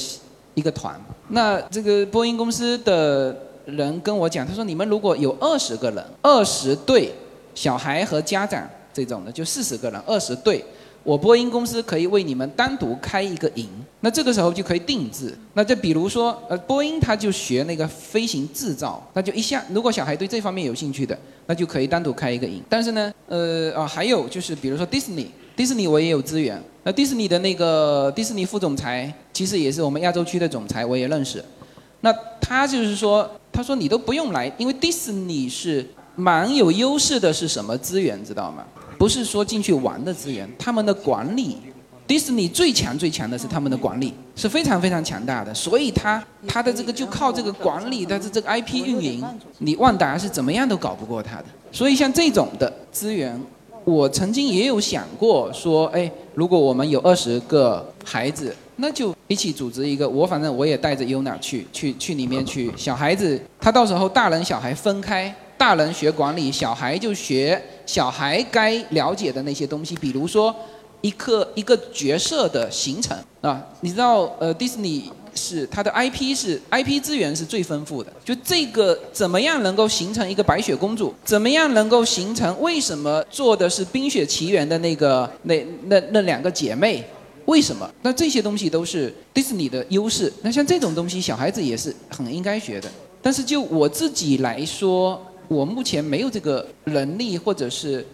[0.54, 0.98] 一个团。
[1.28, 3.36] 那这个播音公司的
[3.66, 7.12] 人跟我讲，他说你们如果有二十个人，二十对
[7.54, 10.64] 小孩和家长这种的，就四十个人，二十对。
[11.08, 13.66] 我波音公司可以为你们单独开一个营，
[14.00, 15.34] 那这个时候就可以定制。
[15.54, 22.62] 那就比如说，呃，波音它就学那个飞行制造，那就一下，如果小孩对这方面有兴趣的，那就可以单独开一个营。
[22.68, 26.62] 但是呢，呃，啊，还有就是，比如说迪士尼，迪士尼我也有资源。
[26.82, 31.42] 那迪士尼的那个迪士尼副总裁，其实也是我们亚洲区的总裁，我也认识。
[32.02, 38.62] 那他就是说，他说你都不用来，因为迪士尼是蛮有优势的，是什么资源，知道吗？
[38.98, 41.56] 不是说进去玩的资源，他们的管理，
[42.06, 45.54] 迪士尼最强最强的是他们的管理，是非常非常强大的。
[45.54, 49.24] 所以他他的这个就靠这个管理，但是这个 IP 运营，
[49.58, 51.44] 你万达是怎么样都搞不过他的。
[51.70, 53.40] 所以像这种的资源，
[53.84, 65.32] 我曾经也有想过说，哎，如果我们有二十个孩子，那就一起组织一个，我反正我也带着 UNA 去去去里面去，小孩子他到时候大人小孩分开。
[65.58, 70.54] 大人学管理，小孩就学小孩该了解的那些东西，比如说
[71.00, 87.04] 一个一个角色的形成啊，你知道呃，迪士尼是它的 IP 是 IP 资源是最丰富的，就这个怎么样能够形成一个白雪公主，怎么样能够形成为什么做的是冰雪奇缘的那个那那那两个姐妹，
[87.46, 87.88] 为什么？
[88.02, 90.32] 那这些东西都是迪士尼的优势。
[90.42, 92.88] 那像这种东西，小孩子也是很应该学的。
[93.20, 95.20] 但是就我自己来说。
[95.48, 98.06] 我目前没有这个能力或者是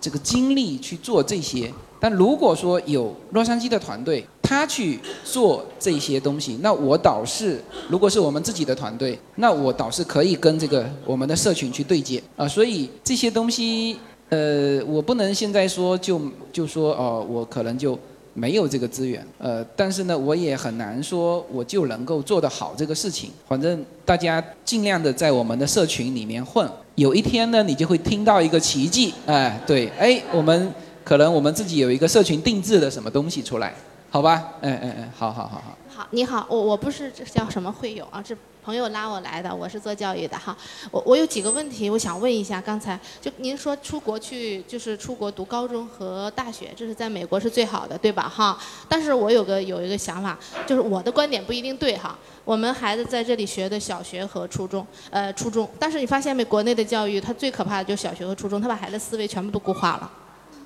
[0.00, 12.46] 这个精力去做这些，但如果说有洛杉矶的团队，他去做这些东西，那我倒是，如果是我们自己的团队，那我倒是可以跟这个我们的社群去对接啊。
[12.46, 13.98] 所以这些东西，
[14.28, 16.20] 呃，我不能现在说就
[16.52, 17.98] 就说哦，我可能就。
[18.38, 23.30] 没有这个资源，呃，但是呢，我也很难说我就能够做得好这个事情。
[23.48, 30.70] 反正大家尽量的在我们的社群里面混，有一天呢，你就会听到一个奇迹，哎，对，哎，我们
[31.02, 33.74] 可能我们自己有一个社群定制的什么东西出来，
[34.10, 34.52] 好吧？
[34.60, 35.78] 哎哎哎，好好好好。
[35.96, 38.36] 好，你好，我我不是叫什么会友啊，是。
[38.62, 40.54] 朋友拉我来的，我是做教育的哈。
[40.90, 42.60] 我我有几个问题，我想问一下。
[42.60, 48.28] 刚才就您说出国去，就是出国读高中和大学，这是在美国是最好的，对吧？
[48.28, 48.58] 哈。
[48.88, 50.36] 但是我有个有一个想法，
[50.66, 52.18] 就是我的观点不一定对哈。
[52.44, 55.70] 我们孩子在这里学的小学和初中，呃，初中。
[55.78, 56.44] 但是你发现没？
[56.44, 60.10] 国内的教育它最可怕的就是小学和初中，他把孩子思维全部都固化了。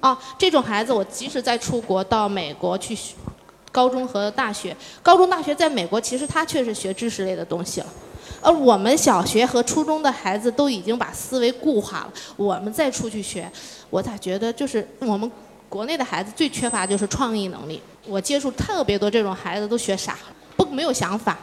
[0.01, 2.97] 啊，这种孩子我即使在出国到美国去。
[3.73, 7.87] 高中和大学，高中大学在美国其实他确实学知识类的东西了，
[8.41, 12.13] 而我们小学和初中的孩子都已经把思维固化了。
[12.37, 13.51] 我们再出去学，
[13.89, 15.31] 我咋觉得就是我们
[15.69, 17.81] 国内的孩子最缺乏就是创意能力。
[18.07, 20.19] 我接触特别多这种孩子都学傻了，
[20.57, 21.39] 不没有想法，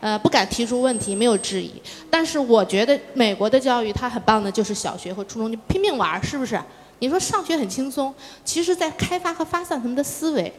[0.00, 1.72] 呃不敢提出问题，没有质疑。
[2.10, 6.60] 但是我觉得美国的教育它很棒的就是小学和初中就拼命玩，是不是？
[6.98, 8.14] 你说上学很轻松，
[8.44, 10.52] 其实在开发和发散他们的思维。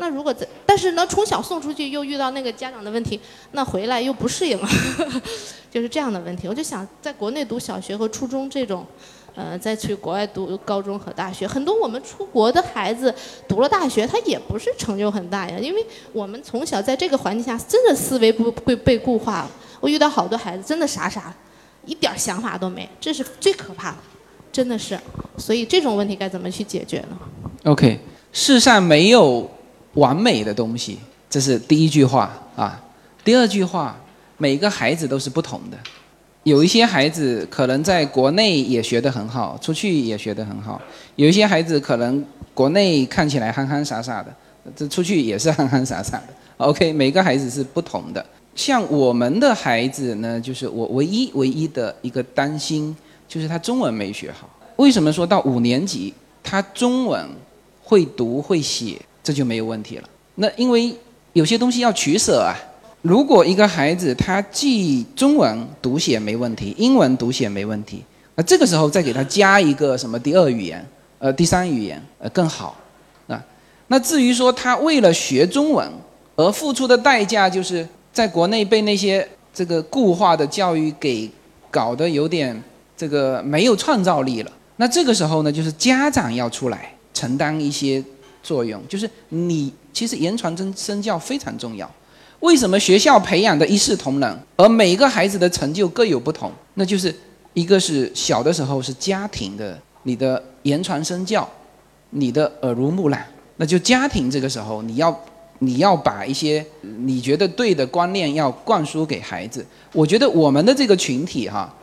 [0.00, 3.20] 那如果在，但是呢，从小送出去又遇到那个家长的问题，
[3.50, 4.68] 那回来又不适应了，
[5.68, 6.46] 就是这样的问题。
[6.46, 8.86] 我就想，在国内读小学和初中这种，
[9.34, 13.12] 呃，再去国外读高中和大学，很多我们出国的孩子
[13.48, 19.50] 读了大学，他也不是成就很大呀，因为我们从小在这个环境下，真的思维不被被固化了。
[19.80, 21.34] 我遇到好多孩子，真的傻傻，
[21.84, 23.96] 一点想法都没，这是最可怕的，
[24.52, 24.96] 真的是。
[25.36, 27.18] 所以这种问题该怎么去解决呢
[27.64, 27.98] ？OK，
[28.32, 29.50] 世上没有。
[29.98, 30.98] 完美的东西，
[31.28, 32.80] 这是第一句话啊。
[33.24, 33.96] 第二句话，
[34.36, 35.76] 每个孩子都是不同的。
[36.44, 40.80] 有一些孩子可能在国内也学得很好，出去也学得很好；
[41.16, 44.34] 有一些孩子可能国内看起来憨憨傻傻的，
[44.74, 46.28] 这出去也是憨憨傻傻的。
[46.56, 48.24] OK，每个孩子是不同的。
[48.54, 52.96] 像我们的孩子呢，就是我唯一唯一的一个担心，
[53.28, 54.48] 就是他中文没学好。
[54.76, 57.28] 为什么说到五年级他中文
[57.82, 59.00] 会读会写？
[59.28, 60.08] 这就没有问题了。
[60.36, 60.90] 那因为
[61.34, 62.56] 有些东西要取舍啊。
[63.02, 68.02] 如果一个孩子他记中文读写没问题，英文读写没问题，
[68.36, 70.82] 那这个时候再给他加一个什么第二语言，
[71.18, 72.74] 呃，第三语言，呃，更好
[73.26, 73.44] 啊。
[73.88, 75.86] 那至于说他为了学中文
[76.36, 81.30] 而付出的代价，就是在国内被那些这个固化的教育给
[81.70, 82.58] 搞得有点
[82.96, 84.50] 这个没有创造力了。
[84.76, 88.02] 那这个时候呢，就是家长要出来承担一些。
[88.48, 91.90] 作用就是你其实言传真身教非常重要。
[92.40, 96.50] 为什么学校培养的一视同仁，而每个孩子的成就各有不同？
[96.74, 97.14] 那就是
[97.52, 101.46] 一个是小的时候是家庭的你的言传身教，
[102.10, 103.26] 你的耳濡目染，
[103.56, 105.14] 那就家庭这个时候你要
[105.58, 109.66] 你要把一些你觉得对的观念要灌输给孩子。
[109.92, 111.74] 我觉得我们的这个群体哈，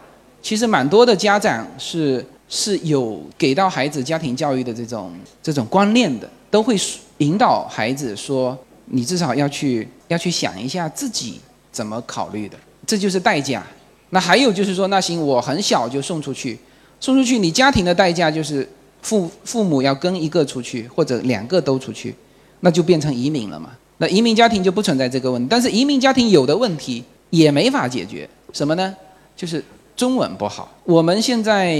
[0.41, 5.11] 其实蛮多的家长是是有给到孩子家庭教育的这种
[5.43, 6.79] 这种观念的，都会
[7.17, 8.57] 引导孩子说。
[8.87, 11.39] 你至少要去要去想一下自己
[11.71, 12.55] 怎么考虑的，
[12.85, 13.65] 这就是代价。
[14.11, 16.55] 那还有就是说，那行，我很小就送出去，
[16.99, 18.69] 送出去，你家庭的代价就是
[19.01, 22.13] 父父母要跟一个出去，或者两个都出去，
[22.59, 23.71] 那就变成移民了嘛。
[23.97, 28.95] 那移民家庭就不存在这个问题，但是移民家庭有的问题也没法解决，什么呢？
[29.35, 29.63] 就是
[29.95, 30.71] 中文不好。
[30.83, 31.73] 我们现在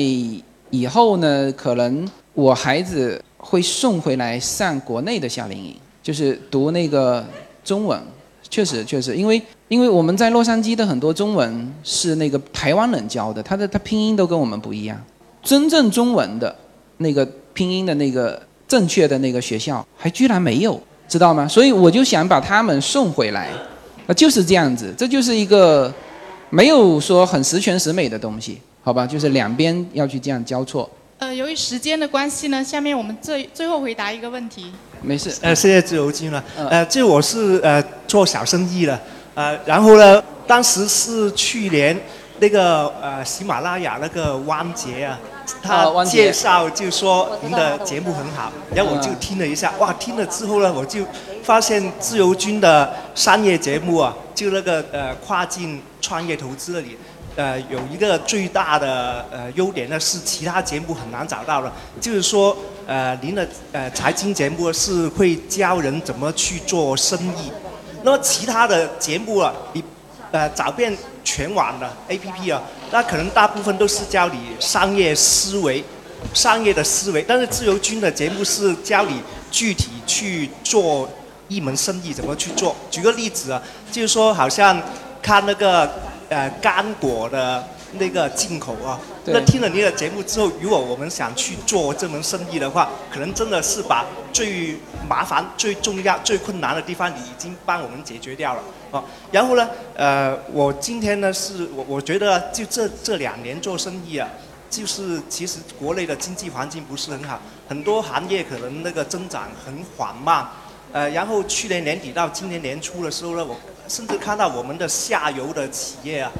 [0.71, 5.75] 以后呢，可能我孩子会送回来上国内的夏令营。
[6.01, 7.25] 就是读那个
[7.63, 7.99] 中文，
[8.47, 14.95] 确实确实，因为因为我们在洛杉矶的很多中文是那个台湾人教的，他的他拼音都跟我们不一样。
[15.41, 16.55] 真正中文的
[16.97, 21.47] 那个拼音的那个正确的那个学校还居然没有，知道吗？
[21.47, 23.49] 所以我就想把他们送回来，
[24.05, 25.91] 啊，就是这样子，这就是一个
[26.51, 29.07] 没有说很十全十美的东西，好吧？
[29.07, 30.87] 就是两边要去这样交错。
[31.25, 34.71] 呃，由于时间的关系呢，下面我们最最后回答一个问题。
[35.01, 35.33] 没事。
[35.41, 36.43] 呃，谢谢自由军了。
[36.55, 38.99] 呃，这我是呃做小生意的，
[39.33, 41.99] 呃，然后呢，当时是去年
[42.37, 45.19] 那个呃喜马拉雅那个汪杰啊，
[45.63, 51.03] 他介绍就说您的节目很好，然后我就听了一下，哇，听了之后呢，我就
[51.41, 56.95] 发现自由军的商业节目啊，就那个呃跨境创业投资那里。
[57.35, 62.55] 呃，有一个最大的呃优点呢，是其他节目很难找到的，就是说，
[62.87, 67.51] 呃，您的呃财经节目是会教人怎么去做生意，
[68.03, 69.83] 那么其他的节目啊，你
[70.31, 75.83] 呃找遍全网的 APP 啊，那可能大部分都是教你商业思维、
[76.33, 79.21] 商业的思维，但是自由军的节目是教你
[79.51, 81.09] 具体去做
[81.49, 82.73] 一门生意怎么去做。
[82.89, 84.81] 举个例子啊，就是说，好像
[85.21, 85.91] 看那个。
[86.27, 87.63] 呃，干果的
[87.99, 94.03] 那个进口啊，那听了您的节目之后，如果我们想去做这门生意的话，可能真的是把
[94.33, 94.75] 最
[95.07, 98.61] 麻烦、最重要、最困难的地方，你已经帮我们解决掉了
[98.91, 99.03] 啊。
[99.31, 104.27] 然后呢，呃，我今天呢是我我觉得就这这两年做生意啊，
[104.67, 107.39] 就是其实国内的经济环境不是很好，
[107.69, 110.47] 很多行业可能那个增长很缓慢。
[110.91, 113.55] 呃，然后去年年底到今年年初的时候呢，我。
[113.87, 116.31] 甚至看到我们的下游的企业啊，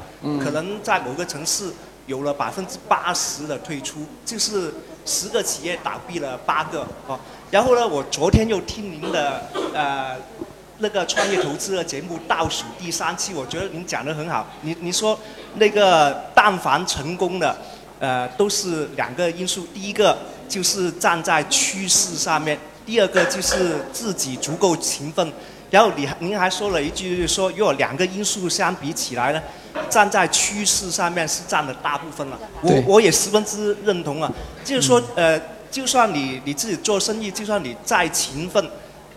[0.42, 1.70] 可能在某个城市
[2.06, 4.72] 有了百分之八十的退出，就是
[5.04, 7.18] 十个企业倒闭了八个哦。
[7.50, 9.42] 然后呢，我昨天又听您的
[9.72, 10.16] 呃
[10.78, 14.46] 那个创业投资的节目倒数第三期，我觉得您讲的很好。
[14.62, 15.18] 你你说
[15.54, 17.56] 那个但凡成功的，
[17.98, 20.18] 呃，都是两个因素，第一个
[20.48, 25.32] 就是站在趋势上面，第二个就是自己足够勤奋。
[25.70, 29.42] 然后你您还说了一句，就是说如果两个因素相比起来呢，
[29.90, 32.38] 站在趋势上面是占了大部分了。
[32.62, 34.32] 我我也十分之认同啊。
[34.64, 35.40] 就是说，呃，
[35.70, 38.64] 就算你你自己做生意，就算你再勤奋、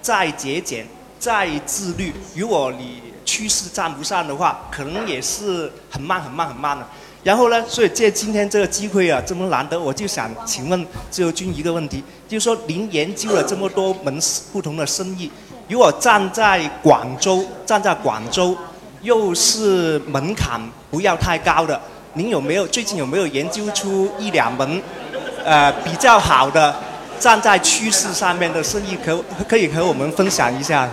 [0.02, 0.88] 再节俭、
[1.20, 6.86] 再自律，如果你趋势站不上的话，可能也是很慢、很慢、很慢的。
[7.22, 14.20] 然后呢，所以借今天这个机会啊，这么难得，我就想请问自由军一个问题，就是说您研究了这么多门
[14.52, 15.30] 不同的生意。
[15.70, 18.58] 如果站在广州，站在广州，
[19.04, 20.60] 又是门槛
[20.90, 21.80] 不要太高的，
[22.14, 24.82] 您有没有最近有没有研究出一两门，
[25.46, 26.76] 呃比较好的，
[27.20, 30.90] 站在趋势上面的生意，可可以和我们分享一下？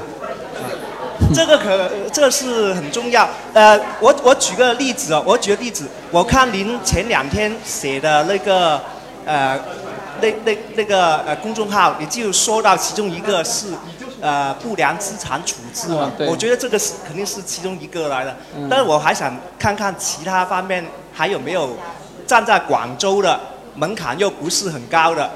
[1.35, 3.27] 这个可这是很重要。
[3.55, 8.79] 呃，我我举个例子哦，我举个例子，我看您前两天写的那个，
[9.25, 9.59] 呃，
[10.21, 13.69] 那那那个呃公众号，你就说到其中一个是。
[14.27, 18.37] 呃，不良资产处置嘛，我觉得这个是肯定是其中一个来的。
[18.69, 21.77] 但是我还想看看其他方面还有没有
[22.27, 23.39] 站在广州的
[23.77, 25.31] 门槛又不是很高的，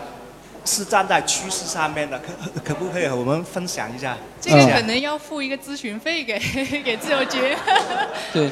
[0.64, 2.32] 是站在趋势上面的，可
[2.64, 4.16] 可不可以和我们分享一下？
[4.40, 6.36] 这个可能要付一个咨询费给
[6.82, 7.40] 给自由军。
[8.34, 8.50] 对，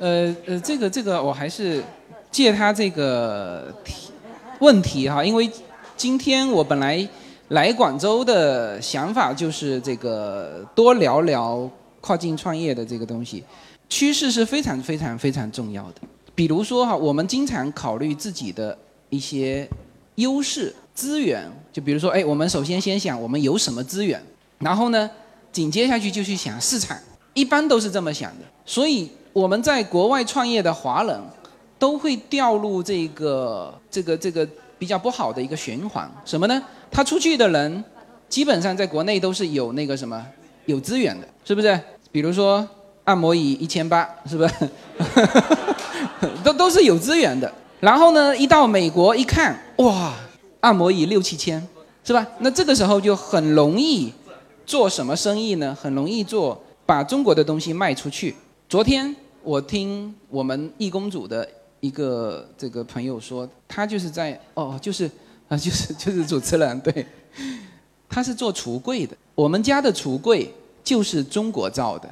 [0.00, 1.80] 呃呃，这个这个我还是
[2.32, 4.10] 借他这个题
[4.58, 5.48] 问题哈，因为
[5.96, 7.08] 今天我本来。
[7.50, 11.68] 来广州的想法就是这个多聊聊
[12.00, 13.42] 跨境创业的这个东西，
[13.88, 16.00] 趋势是非常非常非常重要的。
[16.32, 18.76] 比如说哈，我们经常考虑自己的
[19.08, 19.68] 一些
[20.14, 24.22] 优势资源，就比如说，哎，我们首先先想我们有什么资源，
[24.58, 25.10] 然后呢，
[25.50, 26.96] 紧接下去就去想市场。
[27.34, 28.44] 一般都是这么想的。
[28.64, 31.20] 所以我们在国外创业的华人，
[31.80, 34.48] 都会掉入这个这个这个
[34.78, 36.08] 比较不好的一个循环。
[36.24, 36.62] 什么呢？
[36.90, 37.84] 他出去的人，
[38.28, 40.24] 基本上在国内都是有那个什么
[40.66, 41.78] 有资源的，是不是？
[42.12, 42.66] 比如说
[43.04, 44.54] 按摩椅一千八，是不是？
[46.44, 47.52] 都都是有资源的。
[47.80, 50.14] 然后呢，一到美国一看，哇，
[50.60, 51.66] 按摩椅六七千，
[52.04, 52.26] 是吧？
[52.40, 54.12] 那这个时候就很容易
[54.66, 55.76] 做什么生意呢？
[55.80, 58.34] 很容易做把中国的东西卖出去。
[58.68, 61.48] 昨天我听我们义工组的
[61.80, 65.10] 一个这个朋友说，他就是在哦，就是
[65.50, 67.04] 啊，就是 就是主持人对，
[68.08, 69.14] 他是做橱柜的。
[69.34, 70.50] 我们家的橱柜
[70.82, 72.08] 就是中国造的，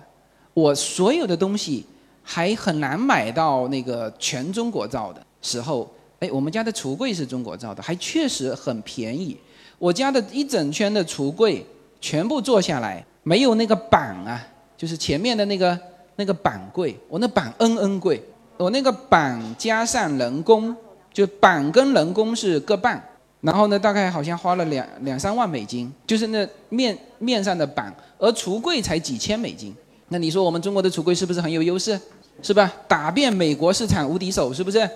[0.52, 1.86] 我所有的东西
[2.22, 5.24] 还很难买到那个全中国造的。
[5.40, 5.88] 时候，
[6.18, 9.38] 哎，我们家的橱柜是中国造的，还确实很便宜。
[9.78, 11.64] 我家的一整圈的橱柜
[12.00, 14.44] 全部做下来，没有那个板啊，
[14.76, 15.78] 就是前面的那个
[16.16, 18.20] 那个板柜，我那板 N N 贵，
[18.56, 20.74] 我那个板加上人工，
[21.12, 23.00] 就板跟人工是各半，
[23.40, 29.74] 然后呢，大概好像花了两两三万美金，就是那面面上的板，而橱柜才几千美金。
[30.08, 32.00] 那你说我们中国的橱柜是不是很有优势？
[32.42, 32.72] 是吧？
[32.86, 34.88] 打遍美国市场无敌手，是不是？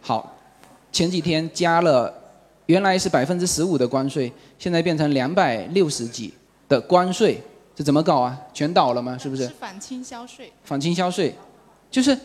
[0.00, 0.36] 好，
[0.90, 2.12] 前几天加了，
[2.66, 6.34] 原来是百分之十五的关税，现在变成两百六十几
[6.68, 7.40] 的关税，
[7.74, 8.36] 这怎么搞啊？
[8.52, 9.16] 全倒了吗？
[9.16, 9.44] 是不是？
[9.44, 10.52] 是反倾销税。
[10.64, 11.34] 反倾销税，
[11.88, 12.18] 就是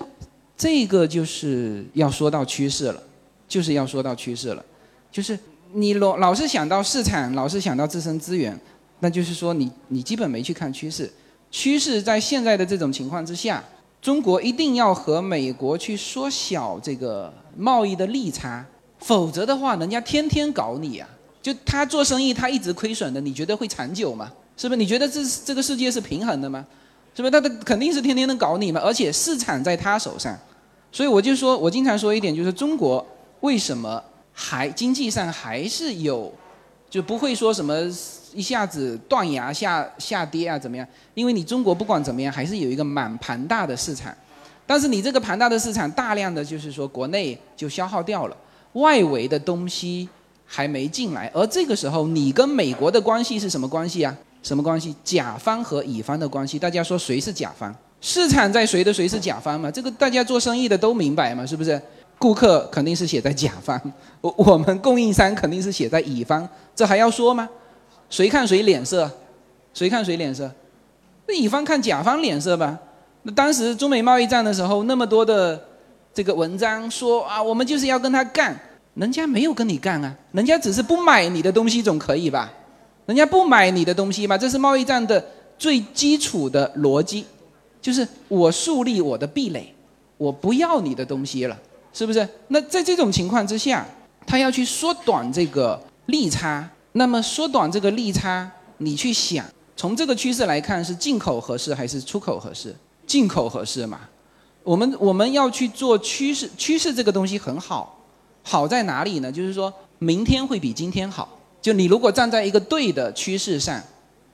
[0.57, 3.01] 这个就是要说到趋势了，
[3.47, 4.65] 就是要说到趋势了，
[5.11, 5.37] 就是
[5.73, 8.59] 你老老是想到市场，老是想到自身资源，
[8.99, 11.11] 那就是说你你基本没去看趋势，
[11.51, 13.63] 趋势在现在的这种情况之下。
[13.99, 18.63] 中国一定要和美国去缩小这个贸易的利差，
[18.99, 21.09] 否则的话，人家天天搞你啊！
[21.41, 24.31] 就他做生意，他一直亏损的，你觉得会长久吗？
[24.55, 24.77] 是不是？
[24.77, 26.63] 你觉得这这个世界是平衡的吗？
[27.15, 27.31] 是不是？
[27.31, 28.79] 他的肯定是天天的搞你嘛！
[28.81, 30.37] 而且市场在他手上，
[30.91, 33.05] 所以我就说，我经常说一点，就是中国
[33.39, 34.01] 为什么
[34.39, 36.31] 还经济上还是有，
[36.87, 37.75] 就不会说什么。
[38.33, 40.85] 一下子断崖下下跌啊，怎么样？
[41.15, 44.15] 因为你中国不管怎么样，还是有一个蛮庞大的市场，
[44.67, 48.37] 但是你这个庞大的市场，大量的就是说国内就消耗掉了，
[48.73, 50.07] 外围的东西
[50.45, 54.15] 还没进来，而这个时候你跟美国的关系是什么关系啊？
[54.43, 54.93] 什么关系？
[55.03, 57.73] 甲方和乙方的关系，大家说谁是甲方？
[58.01, 59.71] 市场在谁的谁是甲方嘛？
[59.71, 61.43] 这个大家做生意的都明白嘛？
[61.43, 61.81] 是不是？
[62.17, 63.79] 顾客肯定是写在甲方，
[64.21, 67.47] 我我们供应商肯定是写在乙方，这还要说吗？
[68.09, 69.09] 谁看谁脸色，
[69.73, 70.49] 谁看谁脸色？
[71.27, 72.79] 那乙方看甲方脸色吧。
[73.23, 75.61] 那当时中美贸易战的时候，那么多的
[76.13, 78.57] 这个文章说啊，我们就是要跟他干，
[78.93, 82.51] 人家没有跟你干啊，人家只是不买你的东西，总可以吧？
[83.05, 85.23] 人家不买你的东西吧，这是贸易战的
[85.57, 87.25] 最基础的逻辑，
[87.81, 89.73] 就是我树立我的壁垒，
[90.17, 91.57] 我不要你的东西了，
[91.93, 92.27] 是不是？
[92.49, 93.85] 那在这种情况之下，
[94.25, 96.69] 他要去缩短这个利差。
[96.93, 99.45] 那么缩短这个利差，你去想，
[99.75, 102.75] 从这个趋势来看，是进口合适还是出口合适？
[103.05, 103.99] 进口合适嘛？
[104.63, 108.03] 我们我们要去做趋势，趋势这个东西很好，
[108.41, 109.31] 好在哪里呢？
[109.31, 111.29] 就是说明天会比今天好。
[111.61, 113.79] 就你如果站在一个对的趋势上，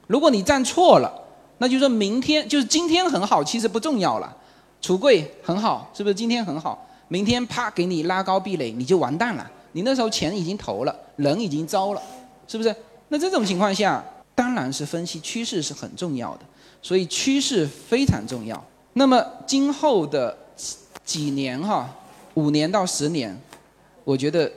[0.08, 1.12] 如果你站错了，
[1.58, 4.38] 那就说明天就是今天很好，其实不重要了。
[4.82, 6.88] 橱柜很好，是不是今天很好？
[7.14, 9.52] 明天啪给你拉高壁垒，你就完蛋了。
[9.74, 12.02] 你那时候钱已经投了，人已经招了。
[12.48, 12.76] 是不是？
[13.10, 14.04] 那这种情况下，
[14.34, 16.40] 当然是分析趋势是很重要的，
[16.82, 18.60] 所以趋势非常重要。
[18.94, 20.36] 那么今后的
[21.06, 21.88] 几年哈，
[22.34, 23.40] 五年到十年，
[24.04, 24.52] 我觉得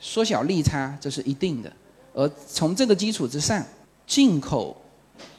[0.00, 1.72] 缩小利差这是一定的。
[2.12, 3.64] 而从这个基础之上，
[4.04, 4.76] 进口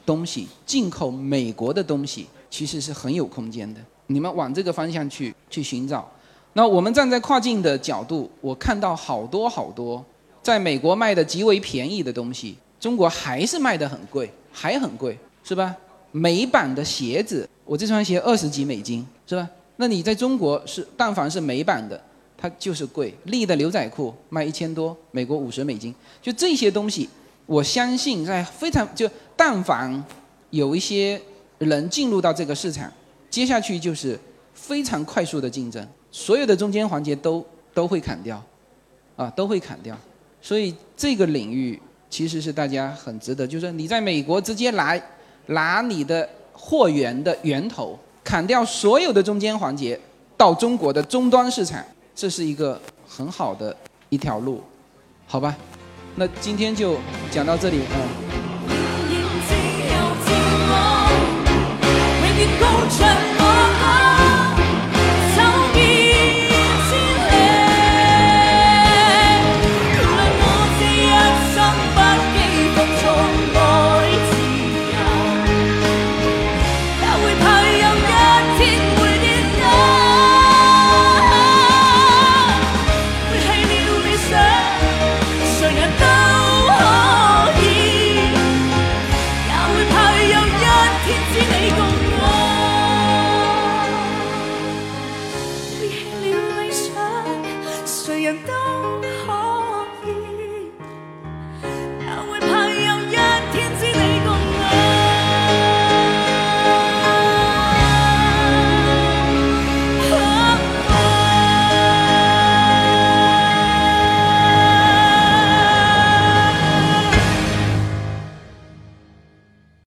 [0.06, 3.82] 东西，进口美国的东西，其实是很有空间的。
[4.08, 6.10] 你们往这个方向去去寻找。
[6.54, 10.04] 那我们站在跨境的角度，我看到好多好多。
[10.44, 15.76] 在美国卖的极为便宜的东西，中国还是卖的很贵，还很贵，是吧？
[16.12, 19.48] 美版的鞋子，我这双鞋二十几美金，是吧？
[19.78, 22.04] 那你在中国是，但凡是美版的，
[22.36, 23.14] 它就是贵。
[23.26, 25.94] 利的牛仔裤卖一千多，美国五十美金。
[26.22, 27.08] 就这些东西，
[27.46, 30.04] 我相信在非常就，但凡
[30.50, 31.22] 有一些
[31.60, 32.92] 人进入到这个市场，
[33.30, 34.20] 接下去就是
[34.54, 37.44] 非常快速的竞争，所有的中间环节都
[37.74, 38.40] 都会砍掉，
[39.16, 39.98] 啊，都会砍掉。
[40.42, 41.80] 所以这个领域
[42.10, 45.00] 其实是大家很值得，就是你在美国直接拿
[45.46, 49.98] 拿你的货源的源头，砍掉所有的中间环节，
[50.36, 51.82] 到中国的终端市场，
[52.14, 53.74] 这是一个很好的
[54.10, 54.62] 一条路，
[55.26, 55.56] 好吧？
[56.16, 56.98] 那今天就
[57.32, 58.32] 讲到这里，嗯。